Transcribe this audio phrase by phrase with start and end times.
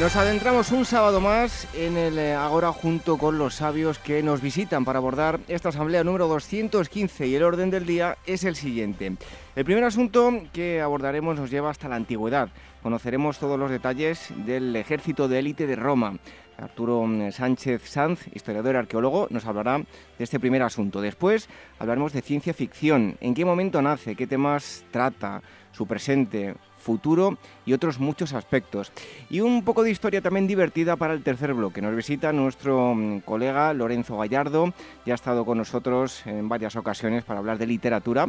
[0.00, 4.40] Nos adentramos un sábado más en el eh, Agora junto con los sabios que nos
[4.40, 9.12] visitan para abordar esta asamblea número 215 y el orden del día es el siguiente.
[9.54, 12.48] El primer asunto que abordaremos nos lleva hasta la antigüedad.
[12.82, 16.18] Conoceremos todos los detalles del ejército de élite de Roma.
[16.56, 21.02] Arturo mm, Sánchez Sanz, historiador y arqueólogo, nos hablará de este primer asunto.
[21.02, 27.38] Después hablaremos de ciencia ficción, en qué momento nace, qué temas trata, su presente, futuro
[27.64, 28.92] y otros muchos aspectos.
[29.28, 31.80] Y un poco de historia también divertida para el tercer bloque.
[31.80, 34.72] Nos visita nuestro mm, colega Lorenzo Gallardo,
[35.06, 38.28] ya ha estado con nosotros en varias ocasiones para hablar de literatura,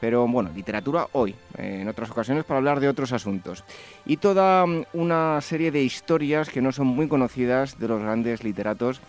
[0.00, 3.64] pero bueno, literatura hoy, en otras ocasiones para hablar de otros asuntos.
[4.06, 8.42] Y toda mm, una serie de historias que no son muy conocidas de los grandes
[8.42, 9.00] literatos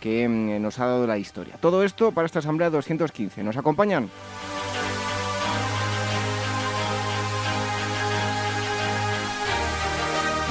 [0.00, 1.56] que mm, nos ha dado la historia.
[1.60, 3.42] Todo esto para esta Asamblea 215.
[3.42, 4.08] ¿Nos acompañan?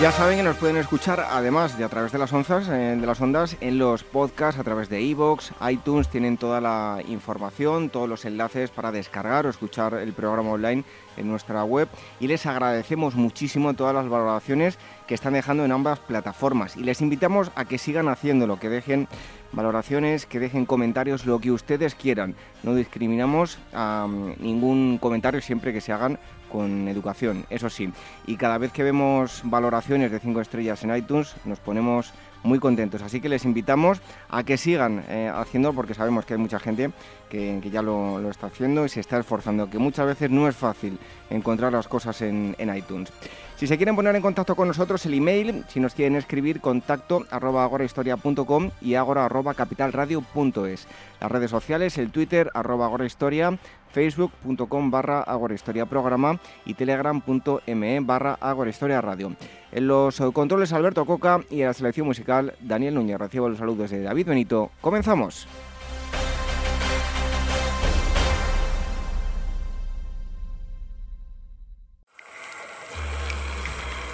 [0.02, 3.08] Ya saben que nos pueden escuchar además de a través de las ondas, eh, de
[3.08, 8.10] las ondas en los podcasts a través de iVoox, iTunes, tienen toda la información, todos
[8.10, 10.84] los enlaces para descargar o escuchar el programa online
[11.16, 11.88] en nuestra web
[12.20, 17.00] y les agradecemos muchísimo todas las valoraciones que están dejando en ambas plataformas y les
[17.00, 19.08] invitamos a que sigan haciéndolo, que dejen
[19.54, 22.36] valoraciones, que dejen comentarios, lo que ustedes quieran.
[22.64, 24.08] No discriminamos a
[24.40, 26.20] ningún comentario siempre que se hagan
[26.56, 27.92] con educación, eso sí.
[28.26, 33.02] Y cada vez que vemos valoraciones de 5 estrellas en iTunes, nos ponemos muy contentos.
[33.02, 36.92] Así que les invitamos a que sigan eh, haciendo, porque sabemos que hay mucha gente
[37.30, 40.98] que, ya lo, está haciendo y se está esforzando, que muchas veces no es fácil
[41.30, 43.12] encontrar las cosas en, iTunes.
[43.56, 47.26] Si se quieren poner en contacto con nosotros, el email, si nos quieren escribir, contacto
[47.30, 50.88] arroba agorahistoria.com y agora arroba capitalradio.es.
[51.22, 53.58] Las redes sociales, el Twitter arroba agorahistoria,
[53.92, 59.34] facebook.com barra agorahistoria programa y telegram.me barra agorahistoria radio.
[59.72, 63.18] En los controles Alberto Coca y en la selección musical Daniel Núñez.
[63.18, 64.72] Recibo los saludos de David Benito.
[64.82, 65.48] Comenzamos.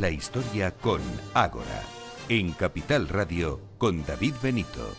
[0.00, 1.02] la historia con
[1.34, 1.82] Ágora,
[2.30, 4.96] en Capital Radio con David Benito.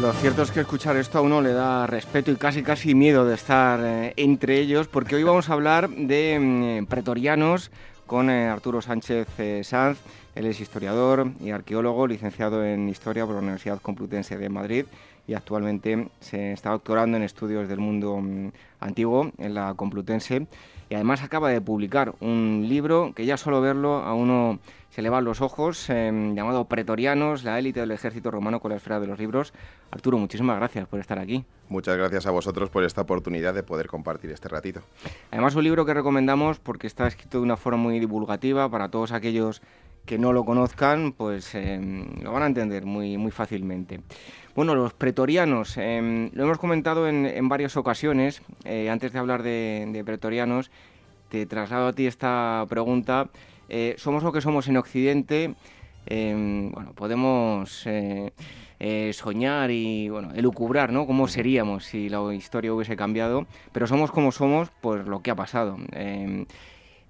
[0.00, 3.24] Lo cierto es que escuchar esto a uno le da respeto y casi casi miedo
[3.24, 7.70] de estar eh, entre ellos, porque hoy vamos a hablar de mm, pretorianos
[8.06, 10.00] con eh, Arturo Sánchez eh, Sanz.
[10.34, 14.86] Él es historiador y arqueólogo, licenciado en Historia por la Universidad Complutense de Madrid
[15.28, 18.48] y actualmente se está doctorando en estudios del mundo mm,
[18.80, 20.46] antiguo en la Complutense
[20.88, 24.58] y además acaba de publicar un libro que ya solo verlo a uno
[24.90, 28.76] se le van los ojos, em, llamado Pretorianos, la élite del ejército romano con la
[28.76, 29.52] esfera de los libros.
[29.92, 31.44] Arturo, muchísimas gracias por estar aquí.
[31.68, 34.80] Muchas gracias a vosotros por esta oportunidad de poder compartir este ratito.
[35.30, 39.12] Además, un libro que recomendamos porque está escrito de una forma muy divulgativa para todos
[39.12, 39.62] aquellos
[40.10, 44.00] que no lo conozcan, pues em, lo van a entender muy, muy fácilmente.
[44.56, 50.02] Bueno, los pretorianos, em, lo hemos comentado en, varias ocasiones, eh, antes de hablar de,
[50.04, 50.72] pretorianos,
[51.28, 53.28] te traslado a ti esta pregunta.
[53.68, 55.54] Eh, somos lo que somos en Occidente,
[56.06, 58.32] em, bueno, podemos eh,
[59.14, 61.06] soñar y bueno, elucubrar, ¿no?
[61.06, 65.36] Cómo seríamos si la historia hubiese cambiado, pero somos como somos, pues lo que ha
[65.36, 65.76] pasado.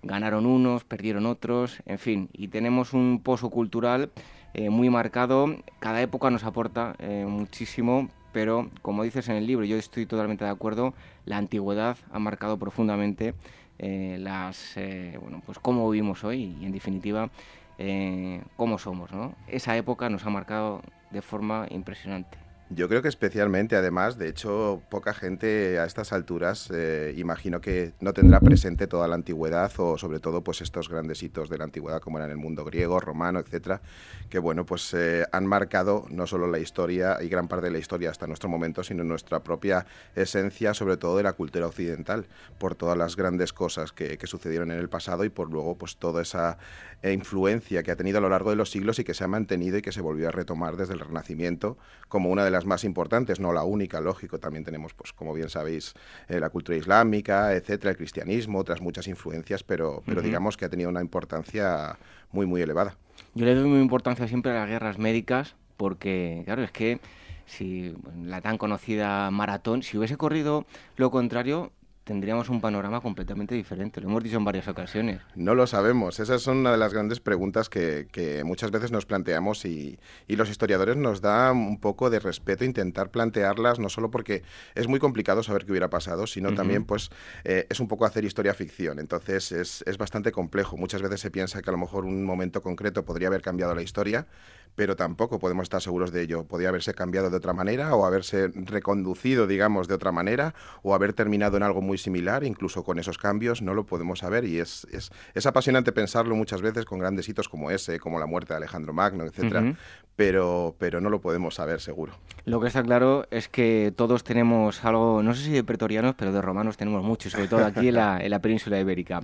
[0.02, 4.11] Ganaron unos, perdieron otros, en fin, y tenemos un pozo cultural
[4.55, 5.56] eh, muy marcado.
[5.79, 10.50] Cada época nos aporta muchísimo, pero como dices en el libro, yo estoy totalmente de
[10.50, 10.94] acuerdo,
[11.25, 13.35] la antigüedad ha marcado profundamente
[13.82, 17.31] eh, las, eh, bueno, pues cómo vivimos hoy y en definitiva
[17.79, 19.11] eh, cómo somos.
[19.11, 19.35] ¿no?
[19.49, 22.37] Esa época nos ha marcado de forma impresionante.
[22.72, 27.94] Yo creo que especialmente, además, de hecho, poca gente a estas alturas eh, imagino que
[27.99, 31.64] no tendrá presente toda la antigüedad o sobre todo pues estos grandes hitos de la
[31.64, 33.81] antigüedad como eran el mundo griego, romano, etcétera,
[34.28, 37.78] que bueno, pues eh, han marcado no solo la historia y gran parte de la
[37.78, 39.84] historia hasta nuestro momento, sino nuestra propia
[40.14, 42.28] esencia, sobre todo de la cultura occidental,
[42.58, 45.96] por todas las grandes cosas que, que sucedieron en el pasado y por luego pues
[45.96, 46.56] toda esa
[47.02, 49.78] influencia que ha tenido a lo largo de los siglos y que se ha mantenido
[49.78, 51.76] y que se volvió a retomar desde el Renacimiento
[52.08, 55.49] como una de las más importantes, no la única, lógico, también tenemos, pues como bien
[55.49, 55.95] sabéis,
[56.29, 60.69] eh, la cultura islámica, etcétera, el cristianismo, otras muchas influencias, pero, pero digamos que ha
[60.69, 61.97] tenido una importancia
[62.33, 62.97] muy, muy elevada.
[63.35, 67.01] Yo le doy muy importancia siempre a las guerras médicas, porque, claro, es que
[67.47, 70.67] si la tan conocida maratón, si hubiese corrido
[70.97, 71.73] lo contrario,
[72.11, 74.01] tendríamos un panorama completamente diferente.
[74.01, 75.21] Lo hemos dicho en varias ocasiones.
[75.37, 76.19] No lo sabemos.
[76.19, 79.97] Esas son una de las grandes preguntas que, muchas veces nos planteamos y,
[80.27, 84.43] los historiadores nos da un poco de respeto intentar plantearlas, no solo porque
[84.75, 87.11] es muy complicado saber qué hubiera pasado, sino también pues
[87.45, 88.99] eh, es un poco hacer historia ficción.
[88.99, 90.77] Entonces es, es bastante complejo.
[90.77, 93.83] Muchas veces se piensa que a lo mejor un momento concreto podría haber cambiado la
[93.83, 94.27] historia,
[94.75, 96.44] pero tampoco podemos estar seguros de ello.
[96.44, 101.12] Podría haberse cambiado de otra manera o haberse reconducido, digamos, de otra manera o haber
[101.12, 104.87] terminado en algo muy similar, incluso con esos cambios, no lo podemos saber y es,
[104.93, 108.93] es, apasionante pensarlo muchas veces con grandes hitos como ese, como la muerte de Alejandro
[108.93, 109.75] Magno, etcétera,
[110.20, 112.12] pero, pero no lo podemos saber seguro.
[112.44, 116.31] Lo que está claro es que todos tenemos algo, no sé si de pretorianos, pero
[116.31, 119.22] de romanos tenemos mucho, sobre todo aquí en la, en la península ibérica.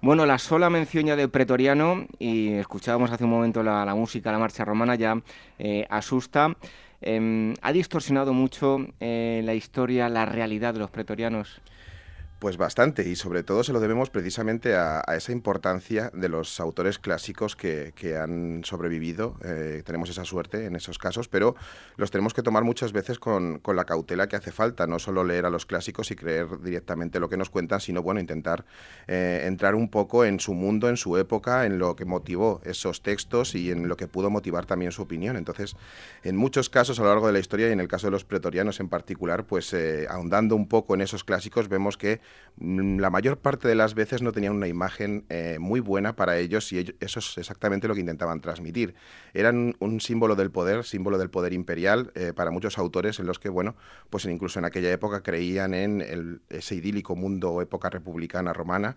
[0.00, 4.38] Bueno, la sola mención ya de pretoriano, y escuchábamos hace un momento la, música, la
[4.38, 5.20] marcha romana, ya
[5.58, 6.54] eh, asusta.
[7.00, 11.60] Em, ¿Ha distorsionado mucho eh, la historia, la realidad de los pretorianos?
[12.38, 16.98] Pues bastante, y sobre todo se lo debemos precisamente a, esa importancia de los autores
[16.98, 19.38] clásicos que, han sobrevivido.
[19.42, 21.56] Eh, tenemos esa suerte en esos casos, pero
[21.96, 25.46] los tenemos que tomar muchas veces con, la cautela que hace falta, no solo leer
[25.46, 28.66] a los clásicos y creer directamente lo que nos cuentan, sino bueno, intentar
[29.06, 33.02] eh, entrar un poco en su mundo, en su época, en lo que motivó esos
[33.02, 35.38] textos y en lo que pudo motivar también su opinión.
[35.38, 35.74] Entonces,
[36.22, 38.24] en muchos casos a lo largo de la historia y en el caso de los
[38.24, 42.25] pretorianos en particular, pues eh, ahondando un poco en esos clásicos, vemos que
[42.58, 46.72] la mayor parte de las veces no tenían una imagen eh, muy buena para ellos
[46.72, 48.94] y eso es exactamente lo que intentaban transmitir.
[49.34, 53.38] Eran un símbolo del poder, símbolo del poder imperial eh, para muchos autores en los
[53.38, 53.76] que, bueno,
[54.08, 58.96] pues incluso en aquella época creían en ese idílico mundo época republicana romana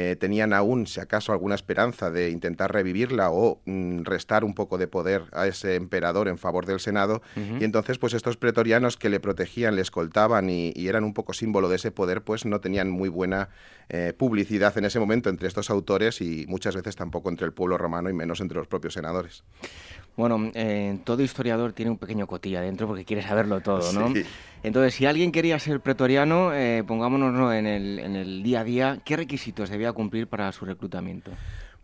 [0.00, 4.78] eh, tenían aún, si acaso, alguna esperanza de intentar revivirla o mm, restar un poco
[4.78, 7.20] de poder a ese emperador en favor del Senado.
[7.34, 11.68] Y entonces, pues estos pretorianos que le protegían, le escoltaban y, eran un poco símbolo
[11.68, 13.48] de ese poder, pues no tenían muy buena
[13.88, 17.76] eh, publicidad en ese momento entre estos autores y muchas veces tampoco entre el pueblo
[17.76, 19.42] romano y menos entre los propios senadores.
[20.18, 24.12] Bueno, eh, todo historiador tiene un pequeño cotilla dentro porque quiere saberlo todo, ¿no?
[24.64, 29.00] Entonces, si alguien quería ser pretoriano, eh, pongámonos en, el, en el día a día,
[29.04, 31.30] ¿qué requisitos debía cumplir para su reclutamiento?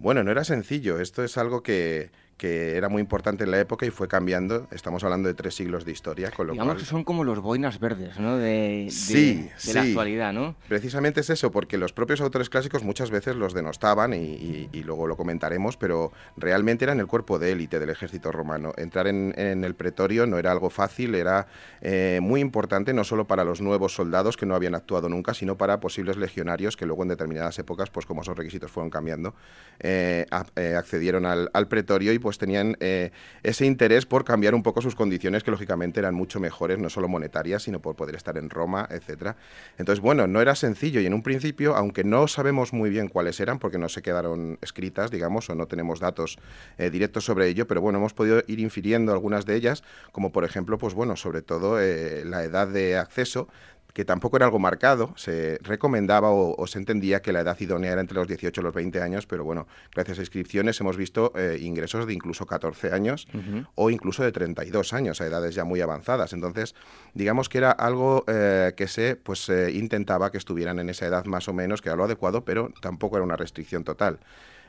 [0.00, 0.98] Bueno, no era sencillo.
[0.98, 4.66] Esto es algo que, que era muy importante en la época y fue cambiando.
[4.70, 6.30] Estamos hablando de tres siglos de historia.
[6.30, 8.36] Con lo Digamos que son como los boinas verdes ¿no?
[8.36, 10.32] de, sí, de, la actualidad.
[10.32, 10.56] ¿no?
[10.68, 15.16] Precisamente es eso, porque los propios autores clásicos muchas veces los denostaban y, luego lo
[15.16, 18.72] comentaremos, pero realmente eran el cuerpo de élite del ejército romano.
[18.76, 21.46] Entrar en, el pretorio no era algo fácil, era
[21.80, 25.56] eh, muy importante no solo para los nuevos soldados que no habían actuado nunca, sino
[25.56, 29.34] para posibles legionarios que luego en determinadas épocas, pues como esos requisitos fueron cambiando,
[29.80, 30.26] eh,
[30.56, 33.10] eh, accedieron al, al pretorio y pues tenían eh,
[33.42, 37.06] ese interés por cambiar un poco sus condiciones que lógicamente eran mucho mejores, no solo
[37.06, 39.36] monetarias, sino por poder estar en Roma, etcétera.
[39.76, 43.40] Entonces, bueno, no era sencillo y en un principio, aunque no sabemos muy bien cuáles
[43.40, 46.38] eran, porque no se quedaron escritas, digamos, o no tenemos datos
[46.78, 50.44] eh, directos sobre ello, pero bueno, hemos podido ir infiriendo algunas de ellas, como por
[50.44, 53.48] ejemplo, pues bueno, sobre todo eh, la edad de acceso
[53.94, 58.00] que tampoco era algo marcado, se recomendaba o, se entendía que la edad idónea era
[58.00, 61.58] entre los 18 y los 20 años, pero bueno, gracias a inscripciones hemos visto eh,
[61.60, 63.28] ingresos de incluso 14 años
[63.76, 66.32] o incluso de 32 años, a edades ya muy avanzadas.
[66.32, 66.74] Entonces,
[67.14, 71.48] digamos que era algo eh, que se pues intentaba que estuvieran en esa edad más
[71.48, 74.18] o menos, que era lo adecuado, pero tampoco era una restricción total.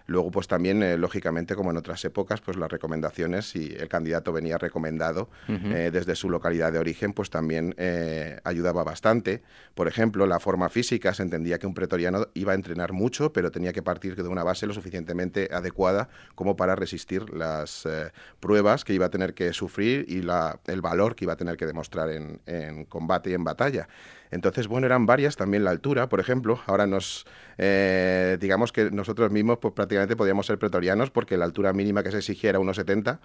[0.08, 4.32] Luego, pues también, eh, lógicamente, como en otras épocas, pues las recomendaciones, si el candidato
[4.32, 9.42] venía recomendado eh, desde su localidad de origen, pues también eh, ayudaba bastante.
[9.74, 13.52] Por ejemplo, la forma física, se entendía que un pretoriano iba a entrenar mucho, pero
[13.52, 17.88] tenía que partir de una base lo suficientemente adecuada como para resistir las
[18.40, 21.58] pruebas que iba a tener que sufrir y la, el valor que iba a tener
[21.58, 23.88] que demostrar en, en combate y en batalla.
[24.32, 26.60] Entonces, bueno, eran varias, también la altura, por ejemplo.
[26.68, 27.26] Ahora nos,
[27.58, 32.12] eh, digamos que nosotros mismos pues prácticamente podíamos ser pretorianos porque la altura mínima que
[32.12, 33.20] se exigía era 1,70,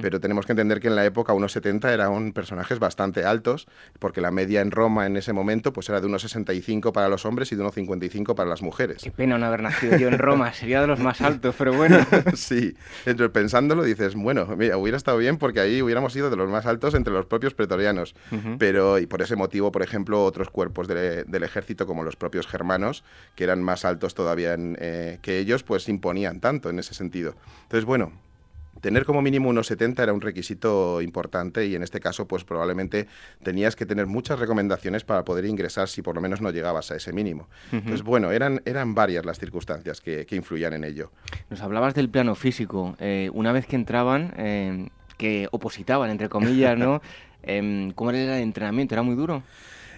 [0.00, 3.66] pero tenemos que entender que en la época 1,70 eran personajes bastante altos,
[3.98, 7.52] porque la media en Roma en ese momento pues era de 1,65 para los hombres
[7.52, 9.02] y de 1,55 para las mujeres.
[9.02, 11.98] Qué pena no haber nacido yo en Roma, sería de los más altos, pero bueno.
[12.34, 12.74] sí,
[13.06, 16.66] entonces pensándolo dices, bueno, mira, hubiera estado bien porque ahí hubiéramos sido de los más
[16.66, 18.14] altos entre los propios pretorianos,
[18.58, 23.04] pero y por ese motivo, por ejemplo, otros cuerpos del ejército como los propios germanos,
[23.34, 27.34] que eran más altos todavía eh, que ellos, pues imponían tanto en ese sentido.
[27.64, 28.12] Entonces, bueno,
[28.80, 33.06] tener como mínimo unos 70 era un requisito importante y en este caso pues probablemente
[33.42, 36.96] tenías que tener muchas recomendaciones para poder ingresar si por lo menos no llegabas a
[36.96, 37.48] ese mínimo.
[37.72, 41.12] Entonces bueno, eran, eran varias las circunstancias que, influían en ello.
[41.48, 42.96] Nos hablabas del plano físico.
[42.98, 47.00] Eh, una vez que entraban, eh, que opositaban, entre comillas, ¿no?
[47.46, 48.94] Em, ¿Cómo era el entrenamiento?
[48.94, 49.42] ¿Era muy duro?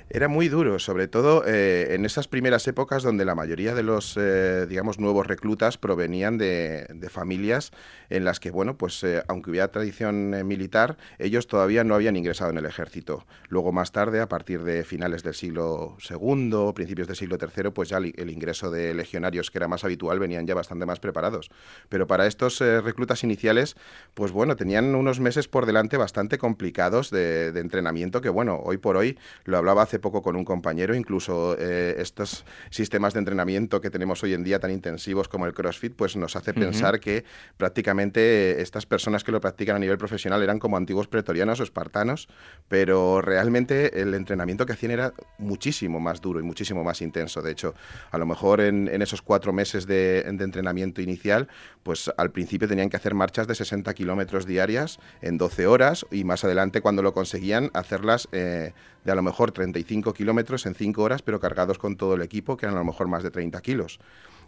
[0.09, 4.17] Era muy duro, sobre todo eh, en esas primeras épocas donde la mayoría de los,
[4.17, 7.73] eh, digamos, nuevos reclutas provenían de, familias
[8.09, 12.51] en las que, bueno, pues eh, aunque hubiera tradición militar, ellos todavía no habían ingresado
[12.51, 13.27] en el ejército.
[13.49, 17.89] Luego, más tarde, a partir de finales del siglo II, principios del siglo III, pues
[17.89, 21.51] ya el, ingreso de legionarios, que era más habitual, venían ya bastante más preparados.
[21.89, 23.75] Pero para estos reclutas iniciales,
[24.15, 28.79] pues bueno, tenían unos meses por delante bastante complicados de, de entrenamiento que, bueno, hoy
[28.79, 33.81] por hoy, lo hablaba hace poco con un compañero, incluso eh, estos sistemas de entrenamiento
[33.81, 37.25] que tenemos hoy en día tan intensivos como el CrossFit, pues nos hace pensar que
[37.57, 42.29] prácticamente estas personas que lo practican a nivel profesional eran como antiguos pretorianos o espartanos,
[42.69, 47.43] pero realmente el entrenamiento que hacían era muchísimo más duro y muchísimo más intenso.
[47.43, 47.75] De hecho,
[48.11, 51.49] a lo mejor en, esos cuatro meses de, entrenamiento inicial,
[51.83, 56.25] pues al principio tenían que hacer marchas de 60 kilómetros diarias en 12 horas y
[56.25, 58.73] más adelante cuando lo conseguían hacerlas eh,
[59.07, 62.57] de a lo mejor 35 kilómetros en 5 horas, pero cargados con todo el equipo,
[62.57, 64.01] que eran a lo mejor más de 30 kilos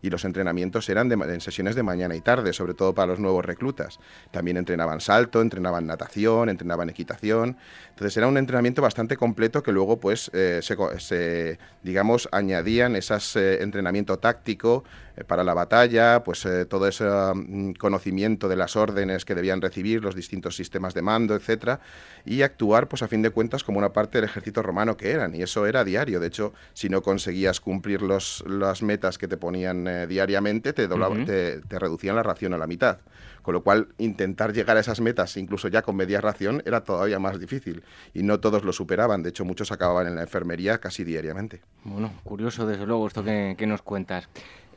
[0.02, 3.44] y los entrenamientos eran en sesiones de mañana y tarde, sobre todo para los nuevos
[3.44, 3.98] reclutas.
[4.30, 7.56] También entrenaban salto, entrenaban natación, entrenaban equitación.
[7.90, 13.62] Entonces era un entrenamiento bastante completo que luego pues eh, se, digamos, añadían ese eh,
[13.62, 14.84] entrenamiento táctico
[15.26, 20.14] para la batalla, pues todo ese mm, conocimiento de las órdenes que debían recibir, los
[20.14, 21.80] distintos sistemas de mando, etcétera,
[22.24, 25.34] y actuar pues a fin de cuentas como una parte del ejército romano que eran,
[25.34, 26.20] y eso era diario.
[26.20, 30.88] De hecho, si no conseguías cumplir los, las metas que te ponían eh, diariamente, te,
[30.88, 32.98] te, reducían la ración a la mitad.
[33.42, 37.18] Con lo cual, intentar llegar a esas metas, incluso ya con media ración, era todavía
[37.18, 37.82] más difícil.
[38.12, 39.22] Y no todos lo superaban.
[39.22, 41.62] De hecho, muchos acababan en la enfermería casi diariamente.
[41.84, 44.28] Bueno, curioso, desde luego, esto que, nos cuentas.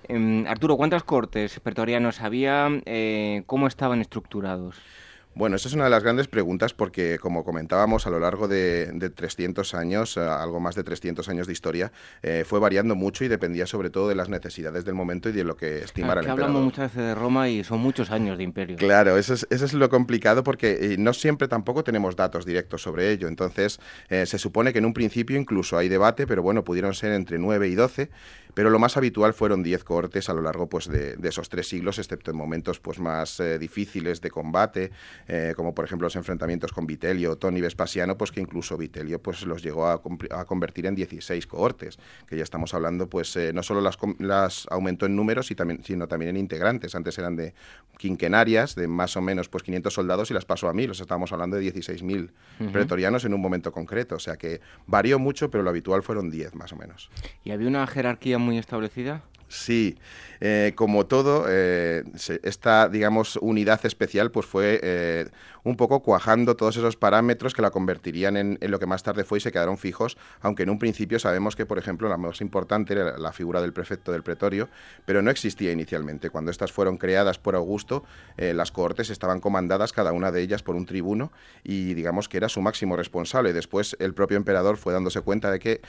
[0.03, 2.67] Em, Arturo, ¿cuántas cortes pretorianos había?
[2.85, 4.77] Eh, ¿Cómo estaban estructurados?
[5.33, 9.11] Bueno, esa es una de las grandes preguntas porque, como comentábamos, a lo largo de,
[9.15, 13.29] 300 años, eh, algo más de 300 años de historia, eh, fue variando mucho y
[13.29, 16.43] dependía sobre todo de las necesidades del momento y de lo que estimara el emperador.
[16.43, 18.75] hablamos muchas veces de Roma y son muchos años de imperio.
[18.75, 22.81] Claro, eso es, eso es lo complicado porque eh, no siempre tampoco tenemos datos directos
[22.81, 23.29] sobre ello.
[23.29, 27.39] Entonces, se supone que en un principio incluso hay debate, pero bueno, pudieron ser entre
[27.39, 28.09] 9 y 12
[28.53, 31.99] pero lo más habitual fueron 10 cohortes a lo largo pues, de, esos tres siglos,
[31.99, 34.91] excepto en momentos pues, más eh, difíciles de combate,
[35.27, 39.21] eh, como por ejemplo los enfrentamientos con Vitelio, Tony y Vespasiano, pues que incluso Vitelio
[39.21, 40.01] pues, los llegó a,
[40.45, 41.97] convertir en 16 cohortes,
[42.27, 45.83] que ya estamos hablando, pues eh, no solo las, las aumentó en números, y también,
[45.83, 46.95] sino también en integrantes.
[46.95, 47.53] Antes eran de
[47.97, 51.03] quinquenarias, de más o menos pues, 500 soldados, y las pasó a mil, o sea,
[51.03, 55.63] estábamos hablando de 16.000 pretorianos en un momento concreto, o sea que varió mucho, pero
[55.63, 57.09] lo habitual fueron 10 más o menos.
[57.43, 59.23] ¿Y había una jerarquía muy establecida?
[59.53, 59.97] Sí,
[60.39, 62.03] eh, como todo, eh,
[62.43, 65.29] esta, digamos, unidad especial pues fue eh,
[65.63, 69.39] un poco cuajando todos esos parámetros que la convertirían en, lo que más tarde fue
[69.39, 72.93] y se quedaron fijos, aunque en un principio sabemos que, por ejemplo, la más importante
[72.93, 74.69] era la figura del prefecto del pretorio,
[75.05, 76.29] pero no existía inicialmente.
[76.29, 78.03] Cuando estas fueron creadas por Augusto,
[78.37, 81.31] las cohortes estaban comandadas cada una de ellas por un tribuno
[81.63, 83.53] y digamos que era su máximo responsable.
[83.53, 85.81] Después el propio emperador fue dándose cuenta de que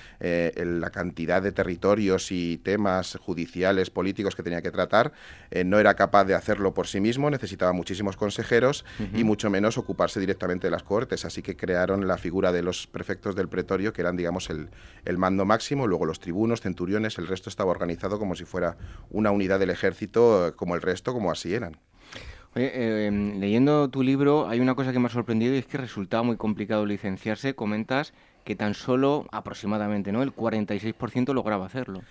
[0.56, 5.12] la cantidad de territorios y temas judiciales judiciales, políticos que tenía que tratar,
[5.50, 9.61] eh, no era capaz de hacerlo por sí mismo, necesitaba muchísimos consejeros y mucho menos
[9.64, 13.92] ocuparse directamente de las cortes, así que crearon la figura de los prefectos del pretorio,
[13.92, 14.68] que eran, digamos, el,
[15.04, 18.76] el mando máximo, luego los tribunos, centuriones, el resto estaba organizado como si fuera
[19.10, 21.76] una unidad del ejército, eh, como el resto, como así eran.
[22.54, 25.78] Eh, em, leyendo tu libro hay una cosa que me ha sorprendido y es que
[25.78, 27.54] resultaba muy complicado licenciarse.
[27.54, 28.12] Comentas
[28.44, 30.22] que tan solo aproximadamente ¿no?
[30.22, 32.02] el 46% lograba hacerlo.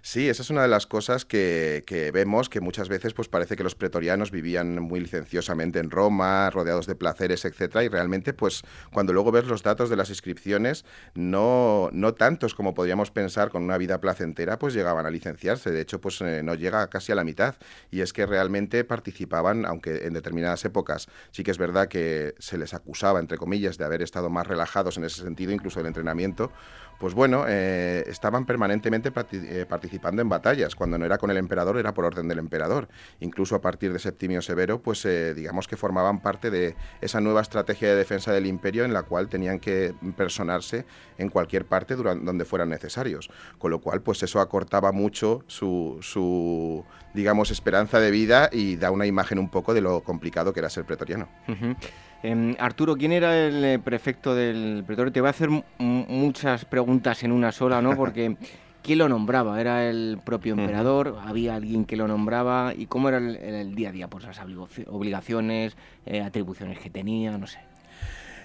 [0.00, 3.64] Sí, esa es una de las cosas que, vemos, que muchas veces pues parece que
[3.64, 8.62] los pretorianos vivían muy licenciosamente en Roma, rodeados de placeres, etcétera, y realmente pues
[8.92, 13.64] cuando luego ves los datos de las inscripciones, no, no tantos como podríamos pensar con
[13.64, 17.16] una vida placentera, pues llegaban a licenciarse, de hecho pues eh, no llega casi a
[17.16, 17.56] la mitad,
[17.90, 22.56] y es que realmente participaban, aunque en determinadas épocas sí que es verdad que se
[22.56, 26.52] les acusaba, entre comillas, de haber estado más relajados en ese sentido, incluso el entrenamiento,
[26.98, 30.74] pues bueno, eh, estaban permanentemente eh, participando en batallas.
[30.74, 32.88] Cuando no era con el emperador, era por orden del emperador.
[33.20, 37.40] Incluso a partir de Septimio Severo, pues eh, digamos que formaban parte de esa nueva
[37.40, 40.86] estrategia de defensa del imperio en la cual tenían que personarse
[41.18, 43.30] en cualquier parte donde fueran necesarios.
[43.58, 48.90] Con lo cual, pues eso acortaba mucho su, su, digamos, esperanza de vida y da
[48.90, 51.28] una imagen un poco de lo complicado que era ser pretoriano.
[52.22, 55.12] Em, Arturo, ¿quién era el eh, prefecto del pretorio?
[55.12, 57.96] Te voy a hacer muchas preguntas en una sola, ¿no?
[57.96, 58.36] Porque
[58.82, 59.60] ¿quién lo nombraba?
[59.60, 61.18] ¿Era el propio emperador?
[61.24, 62.74] ¿Había alguien que lo nombraba?
[62.76, 64.08] ¿Y cómo era el, día a día?
[64.08, 64.40] Pues las
[64.88, 67.60] obligaciones, eh, atribuciones que tenía, no sé.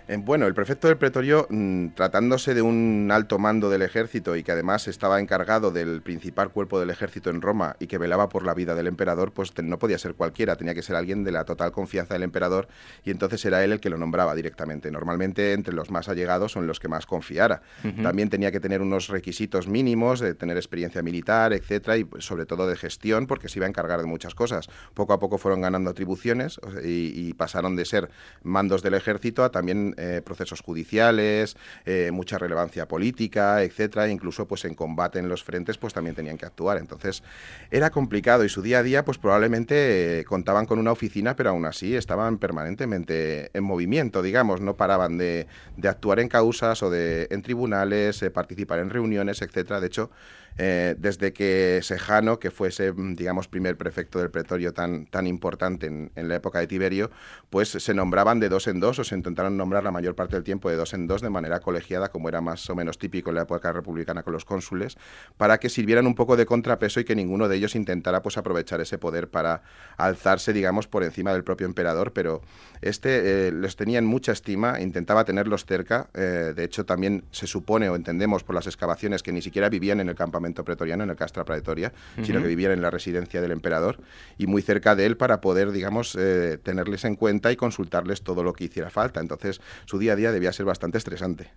[0.06, 4.52] Bueno, el prefecto del pretorio, mm, tratándose de un alto mando del ejército y que
[4.52, 8.54] además estaba encargado del principal cuerpo del ejército en Roma y que velaba por la
[8.54, 11.72] vida del emperador, pues no podía ser cualquiera, tenía que ser alguien de la total
[11.72, 12.68] confianza del emperador
[13.06, 14.92] y entonces era él el que lo nombraba directamente.
[14.92, 17.62] Normalmente entre los más allegados son los que más confiara.
[18.02, 22.68] También tenía que tener unos requisitos mínimos de tener experiencia militar, etcétera, y sobre todo
[22.68, 24.68] de gestión, porque se iba a encargar de muchas cosas.
[24.94, 28.10] Poco a poco fueron ganando atribuciones y pasaron de ser
[28.44, 34.66] mandos del ejército a también eh, procesos judiciales, eh, mucha relevancia política, etcétera, incluso pues
[34.66, 36.78] en combate en los frentes pues también tenían que actuar.
[36.78, 37.24] Entonces
[37.72, 41.52] era complicado y su día a día pues probablemente eh, contaban con una oficina, pero
[41.52, 45.48] aún así estaban permanentemente en movimiento, digamos, no paraban de,
[45.78, 49.80] de actuar en causas o de en tribunales, participar en reuniones, etcétera.
[49.80, 50.10] De hecho,
[50.58, 55.26] eh, desde que Sejano, que fue ese, mm, digamos, primer prefecto del pretorio tan, tan
[55.26, 57.12] importante en, la época de Tiberio,
[57.50, 60.44] pues se nombraban de dos en dos o se intentaron nombrar la mayor parte del
[60.44, 63.36] tiempo de dos en dos de manera colegiada, como era más o menos típico en
[63.36, 64.98] la época republicana con los cónsules,
[65.38, 68.80] para que sirvieran un poco de contrapeso y que ninguno de ellos intentara pues aprovechar
[68.80, 69.64] ese poder para
[69.98, 72.42] alzarse, digamos, por encima del propio emperador, pero
[72.82, 77.48] este eh, los tenía en mucha estima, intentaba tenerlos cerca, eh, de hecho también se
[77.48, 81.10] supone o entendemos por las excavaciones que ni siquiera vivían en el campamento pretoriano, en
[81.10, 84.00] el Castra Praetoria, sino que vivían en la residencia del emperador
[84.38, 88.44] y muy cerca de él para poder, digamos, eh, tenerles en cuenta y consultarles todo
[88.44, 89.22] lo que hiciera falta.
[89.22, 91.52] Entonces, su día a día debía ser bastante estresante.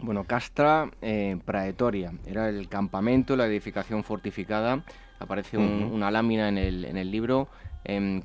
[0.00, 4.84] Bueno, Castra eh, Praetoria era el campamento, la edificación fortificada.
[5.18, 7.48] Aparece una lámina en el, en el libro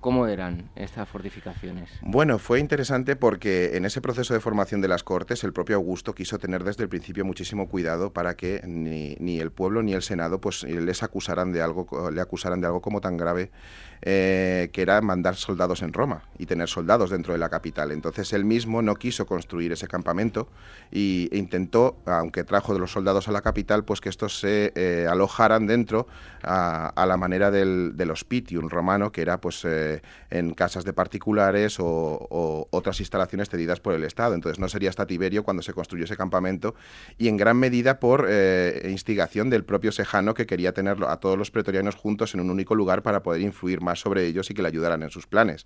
[0.01, 1.89] ¿Cómo eran estas fortificaciones?
[2.01, 6.13] Bueno, fue interesante porque en ese proceso de formación de las Cortes el propio Augusto
[6.13, 10.01] quiso tener desde el principio muchísimo cuidado para que ni, ni el pueblo ni el
[10.01, 13.51] Senado pues les acusaran de algo, le acusaran de algo como tan grave
[14.05, 17.89] eh, que era mandar soldados en Roma y tener soldados dentro de la capital.
[17.89, 20.49] Entonces él mismo no quiso construir ese campamento
[20.91, 25.07] e intentó, aunque trajo de los soldados a la capital, pues que estos se eh,
[25.09, 26.05] alojaran dentro
[26.41, 32.67] a, la manera del, hospitium romano, que era pues eh, en casas de particulares o,
[32.71, 34.35] otras instalaciones cedidas por el Estado.
[34.35, 36.75] Entonces no sería hasta Tiberio cuando se construyó ese campamento
[37.17, 38.27] y en gran medida por
[38.83, 42.75] instigación del propio Sejano que quería tenerlo a todos los pretorianos juntos en un único
[42.75, 45.65] lugar para poder influir más sobre ellos y que le ayudaran en sus planes.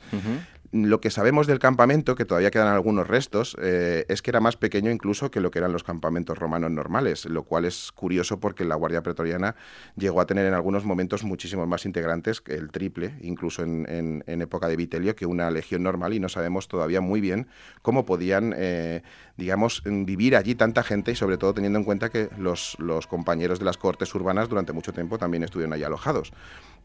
[0.73, 4.57] Lo que sabemos del campamento, que todavía quedan algunos restos, eh, es que era más
[4.57, 8.65] pequeño incluso que lo que eran los campamentos romanos normales, lo cual es curioso porque
[8.65, 9.55] la Guardia Pretoriana
[9.95, 14.67] llegó a tener en algunos momentos muchísimos más integrantes, que el triple, incluso en, época
[14.67, 17.47] de Vitelio, que una legión normal y no sabemos todavía muy bien
[17.81, 19.03] cómo podían, eh,
[19.37, 23.59] digamos, vivir allí tanta gente y sobre todo teniendo en cuenta que los, los compañeros
[23.59, 26.33] de las cortes urbanas durante mucho tiempo también estuvieron allí alojados.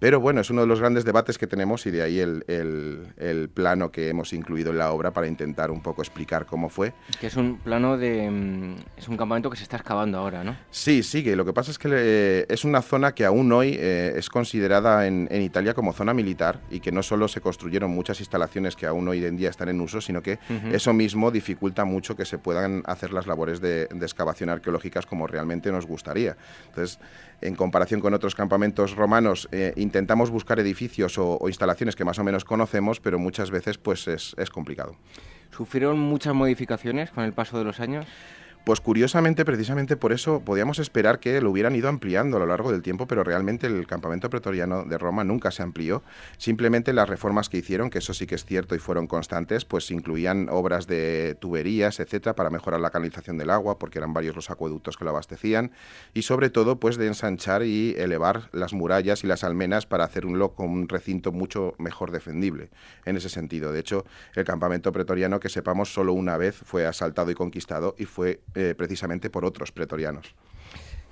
[0.02, 3.48] Pero bueno, es uno de los grandes debates que tenemos y de ahí el, el,
[3.50, 6.92] plano que hemos incluido en la obra para intentar un poco explicar cómo fue.
[7.20, 8.28] Que es un plano de...
[8.28, 10.56] Mm, es un campamento que se está excavando ahora, ¿no?
[10.72, 11.36] Sí, sigue.
[11.36, 15.28] Lo que pasa es que es una zona que aún hoy eh, es considerada en,
[15.30, 19.06] en, Italia como zona militar y que no solo se construyeron muchas instalaciones que aún
[19.06, 20.40] hoy en día están en uso, sino que
[20.72, 25.70] eso mismo dificulta mucho que se puedan hacer las labores de, excavación arqueológicas como realmente
[25.70, 26.36] nos gustaría.
[26.70, 26.98] Entonces,
[27.40, 32.24] en comparación con otros campamentos romanos, eh, intentamos buscar edificios o, instalaciones que más o
[32.24, 34.96] menos conocemos, pero muchas veces pues es, es complicado.
[35.54, 38.06] ¿Sufrieron muchas modificaciones con el paso de los años?
[38.64, 42.70] Pues curiosamente, precisamente por eso podíamos esperar que lo hubieran ido ampliando a lo largo
[42.70, 46.04] del tiempo, pero realmente el campamento pretoriano de Roma nunca se amplió.
[46.38, 49.90] Simplemente las reformas que hicieron, que eso sí que es cierto y fueron constantes, pues
[49.90, 54.48] incluían obras de tuberías, etcétera, para mejorar la canalización del agua, porque eran varios los
[54.48, 55.72] acueductos que lo abastecían,
[56.14, 60.24] y sobre todo, pues de ensanchar y elevar las murallas y las almenas para hacer
[60.24, 62.70] un, un recinto mucho mejor defendible
[63.06, 63.72] en ese sentido.
[63.72, 64.04] De hecho,
[64.36, 68.74] el campamento pretoriano, que sepamos, solo una vez fue asaltado y conquistado y fue eh,
[68.76, 70.34] precisamente por otros pretorianos.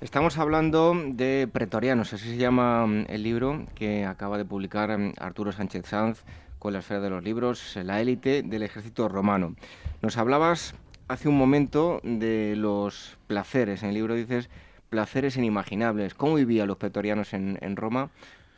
[0.01, 5.13] Estamos hablando de pretorianos, así se llama mm, el libro que acaba de publicar mm,
[5.19, 6.23] Arturo Sánchez Sanz
[6.57, 9.55] con la esfera de los libros, La élite del ejército romano.
[10.01, 10.75] Nos hablabas
[11.07, 13.83] hace un momento de los placeres.
[13.83, 14.49] En el libro dices
[14.89, 16.13] placeres inimaginables.
[16.13, 18.09] ¿Cómo vivían los pretorianos en, en Roma?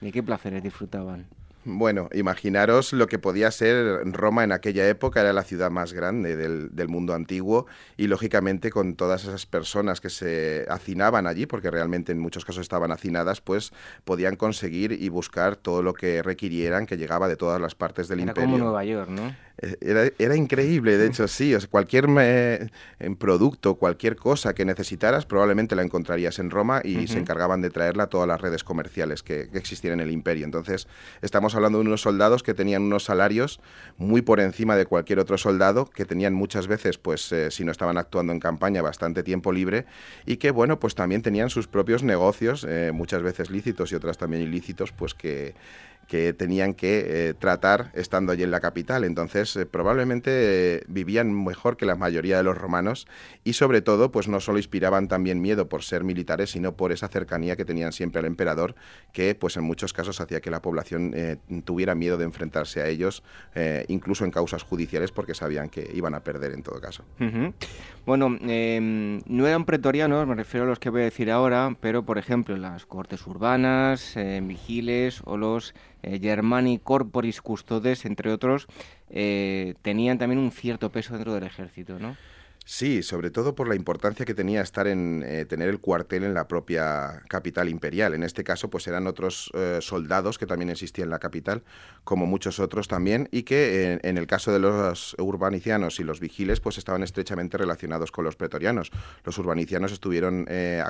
[0.01, 1.27] ¿De qué placeres disfrutaban?
[1.65, 6.35] Bueno, imaginaros lo que podía ser Roma en aquella época, era la ciudad más grande
[6.35, 12.11] del, mundo antiguo y lógicamente con todas esas personas que se hacinaban allí, porque realmente
[12.11, 13.71] en muchos casos estaban hacinadas, pues
[14.03, 18.19] podían conseguir y buscar todo lo que requirieran que llegaba de todas las partes del
[18.19, 18.51] era imperio.
[18.51, 19.33] Como Nueva York, ¿no?
[19.61, 21.55] Eh, era, increíble, de hecho, sí.
[21.69, 22.69] cualquier eh,
[23.19, 28.03] producto, cualquier cosa que necesitaras, probablemente la encontrarías en Roma y se encargaban de traerla
[28.03, 30.45] a todas las redes comerciales que, existían en el imperio.
[30.45, 30.87] Entonces,
[31.21, 33.59] estamos hablando de unos soldados que tenían unos salarios
[33.97, 37.71] muy por encima de cualquier otro soldado, que tenían muchas veces, pues, eh, si no
[37.71, 39.85] estaban actuando en campaña, bastante tiempo libre
[40.25, 44.41] y que, bueno, pues también tenían sus propios negocios, muchas veces lícitos y otras también
[44.41, 45.53] ilícitos, pues que
[46.07, 49.03] que tenían que eh, tratar estando allí en la capital.
[49.03, 53.07] Entonces, eh, probablemente eh, vivían mejor que la mayoría de los romanos
[53.43, 57.07] y sobre todo, pues no solo inspiraban también miedo por ser militares, sino por esa
[57.07, 58.75] cercanía que tenían siempre al emperador,
[59.11, 61.13] que pues en muchos casos hacía que la población
[61.65, 63.23] tuviera miedo de enfrentarse a ellos,
[63.87, 67.03] incluso en causas judiciales, porque sabían que iban a perder en todo caso.
[68.05, 72.03] Bueno, em, no eran pretorianos, me refiero a los que voy a decir ahora, pero
[72.03, 78.67] por ejemplo las cortes urbanas, vigiles o los eh, Germani Corporis Custodes, entre otros,
[79.09, 82.15] eh, tenían también un cierto peso dentro del ejército, ¿no?
[82.65, 86.33] Sí, sobre todo por la importancia que tenía estar en eh, tener el cuartel en
[86.33, 88.13] la propia capital imperial.
[88.13, 91.63] En este caso, pues eran otros eh, soldados que también existían en la capital,
[92.05, 96.61] como muchos otros también, y que en el caso de los urbanicianos y los vigiles,
[96.61, 98.91] pues estaban estrechamente relacionados con los pretorianos.
[99.25, 100.81] Los urbanicianos estuvieron eh,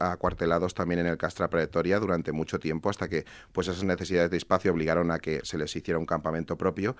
[0.00, 4.36] acuartelados también en el Castra Pretoria durante mucho tiempo, hasta que pues esas necesidades de
[4.36, 6.96] espacio obligaron a que se les hiciera un campamento propio.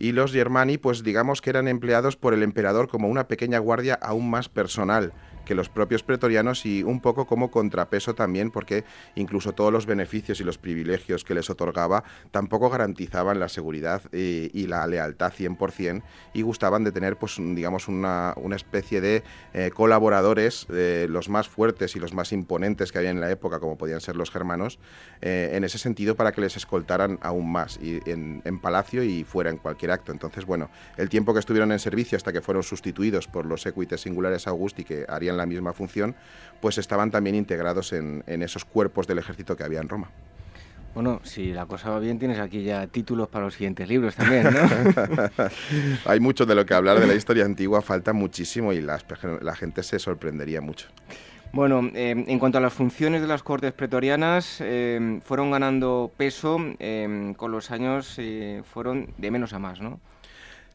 [0.00, 3.98] Y los germani, pues digamos que eran empleados por el emperador como una pequeña guardia
[4.00, 5.12] aún más personal
[5.48, 8.84] que los propios pretorianos y un poco como contrapeso también porque
[9.14, 14.66] incluso todos los beneficios y los privilegios que les otorgaba tampoco garantizaban la seguridad y,
[14.68, 16.02] la lealtad 100%
[16.34, 19.22] y gustaban de tener pues digamos una, especie de
[19.54, 23.58] eh, colaboradores eh, los más fuertes y los más imponentes que había en la época
[23.58, 24.78] como podían ser los germanos
[25.22, 29.24] eh, en ese sentido para que les escoltaran aún más y en, en palacio y
[29.24, 30.12] fuera en cualquier acto.
[30.12, 34.02] Entonces bueno el tiempo que estuvieron en servicio hasta que fueron sustituidos por los equites
[34.02, 36.14] singulares Augusti que harían la misma función,
[36.60, 40.10] pues estaban también integrados en, esos cuerpos del ejército que había en Roma.
[40.94, 44.48] Bueno, si la cosa va bien, tienes aquí ya títulos para los siguientes libros también,
[44.52, 45.46] ¿no?
[46.06, 48.98] Hay mucho de lo que hablar de la historia antigua, falta muchísimo y la,
[49.54, 50.88] gente se sorprendería mucho.
[51.52, 56.58] Bueno, eh, en cuanto a las funciones de las cortes pretorianas, eh, fueron ganando peso
[56.78, 58.18] eh, con los años,
[58.64, 60.00] fueron de menos a más, ¿no?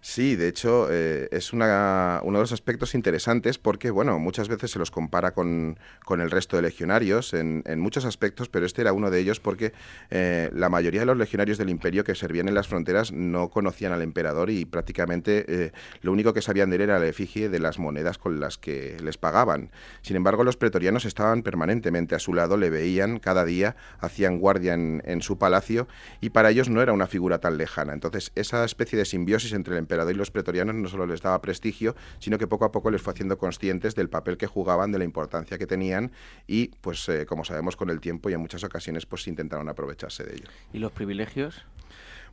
[0.06, 4.70] Sí, de hecho eh, es una, uno de los aspectos interesantes porque, bueno, muchas veces
[4.72, 5.78] se los compara con,
[6.10, 9.72] el resto de legionarios en, muchos aspectos, pero este era uno de ellos porque
[10.10, 13.94] eh, la mayoría de los legionarios del imperio que servían en las fronteras no conocían
[13.94, 17.60] al emperador y prácticamente eh, lo único que sabían de él era la efigie de
[17.60, 19.72] las monedas con las que les pagaban.
[20.02, 24.74] Sin embargo, los pretorianos estaban permanentemente a su lado, le veían cada día, hacían guardia
[24.74, 25.88] en, en su palacio
[26.20, 27.94] y para ellos no era una figura tan lejana.
[27.94, 31.42] Entonces, esa especie de simbiosis entre el emperador y los pretorianos no solo les daba
[31.42, 34.98] prestigio, sino que poco a poco les fue haciendo conscientes del papel que jugaban, de
[35.00, 36.12] la importancia que tenían
[36.48, 40.24] y, pues, eh, como sabemos, con el tiempo y en muchas ocasiones, pues intentaron aprovecharse
[40.24, 40.46] de ello.
[40.74, 41.66] ¿Y los privilegios?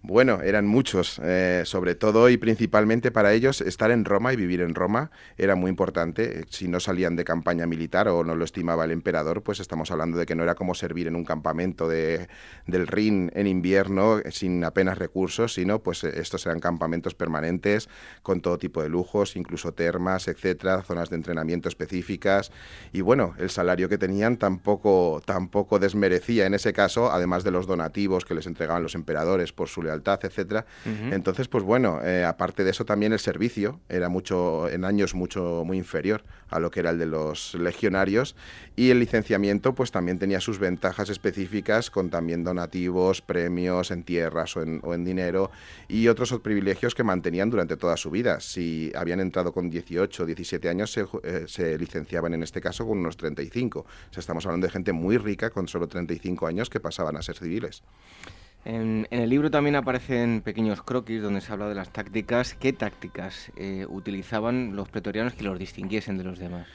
[0.02, 4.62] Bueno, eran muchos, eh, sobre todo y principalmente para ellos estar en Roma y vivir
[4.62, 6.46] en Roma era muy importante.
[6.48, 10.16] Si no salían de campaña militar o no lo estimaba el emperador, pues estamos hablando
[10.16, 12.28] de que no era como servir en un campamento de,
[12.66, 17.90] del Rin en invierno sin apenas recursos, sino pues estos eran campamentos permanentes
[18.22, 22.52] con todo tipo de lujos, incluso termas, etcétera, zonas de entrenamiento específicas
[22.94, 27.66] y bueno, el salario que tenían tampoco tampoco desmerecía en ese caso, además de los
[27.66, 30.66] donativos que les entregaban los emperadores por su lealtad, etcétera.
[31.10, 35.62] Entonces, pues bueno, eh, aparte de eso también el servicio era mucho en años mucho
[35.64, 38.36] muy inferior a lo que era el de los legionarios
[38.76, 44.56] y el licenciamiento pues también tenía sus ventajas específicas con también donativos, premios en tierras
[44.56, 45.50] o en, o en dinero
[45.88, 48.40] y otros privilegios que mantenían durante toda su vida.
[48.40, 52.86] Si habían entrado con 18 o 17 años se, eh, se, licenciaban en este caso
[52.86, 53.80] con unos 35.
[53.80, 57.22] O sea, estamos hablando de gente muy rica con solo 35 años que pasaban a
[57.22, 57.82] ser civiles.
[58.64, 62.54] En, el libro también aparecen pequeños croquis donde se habla de las tácticas.
[62.54, 66.66] ¿Qué tácticas eh, utilizaban los pretorianos que los distinguiesen de los demás?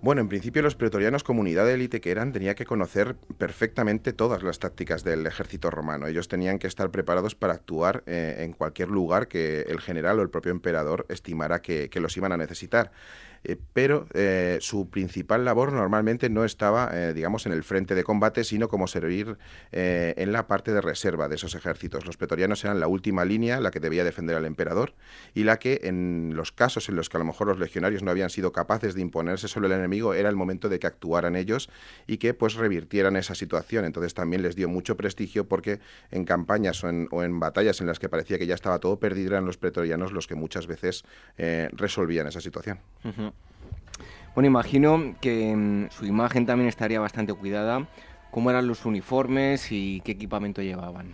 [0.00, 4.42] Bueno, en principio los pretorianos, comunidad de élite que eran, tenía que conocer perfectamente todas
[4.42, 6.06] las tácticas del ejército romano.
[6.06, 10.22] Ellos tenían que estar preparados para actuar eh, en cualquier lugar que el general o
[10.22, 12.92] el propio emperador estimara que los iban a necesitar.
[13.44, 18.02] Eh, pero eh, su principal labor normalmente no estaba, eh, digamos, en el frente de
[18.02, 19.36] combate, sino como servir
[19.70, 22.06] en la parte de reserva de esos ejércitos.
[22.06, 24.94] Los pretorianos eran la última línea, la que debía defender al emperador,
[25.34, 28.10] y la que en los casos en los que a lo mejor los legionarios no
[28.10, 31.68] habían sido capaces de imponerse sobre el enemigo, era el momento de que actuaran ellos
[32.06, 33.84] y que pues revirtieran esa situación.
[33.84, 35.80] Entonces también les dio mucho prestigio porque
[36.10, 38.98] en campañas o en, o en batallas en las que parecía que ya estaba todo
[38.98, 41.04] perdido, eran los pretorianos los que muchas veces
[41.36, 42.78] resolvían esa situación.
[44.34, 47.86] Bueno, imagino que mm, su imagen también estaría bastante cuidada.
[48.30, 51.12] ¿Cómo eran los uniformes y qué equipamiento llevaban?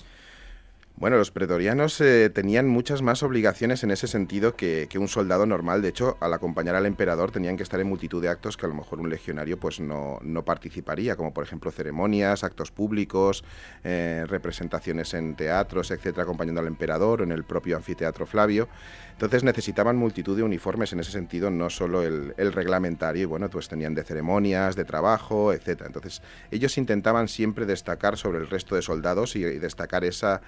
[1.00, 5.46] Bueno, los pretorianos eh, tenían muchas más obligaciones en ese sentido que, que, un soldado
[5.46, 5.80] normal.
[5.80, 8.68] De hecho, al acompañar al emperador tenían que estar en multitud de actos que a
[8.68, 13.44] lo mejor un legionario pues no, no participaría, como por ejemplo ceremonias, actos públicos,
[13.82, 18.68] eh, representaciones en teatros, etcétera, acompañando al emperador o en el propio anfiteatro Flavio.
[19.12, 23.68] Entonces necesitaban multitud de uniformes en ese sentido, no solo el, reglamentario, y bueno, pues
[23.68, 25.88] tenían de ceremonias, de trabajo, etcétera.
[25.88, 30.40] Entonces ellos intentaban siempre destacar sobre el resto de soldados y, destacar esa,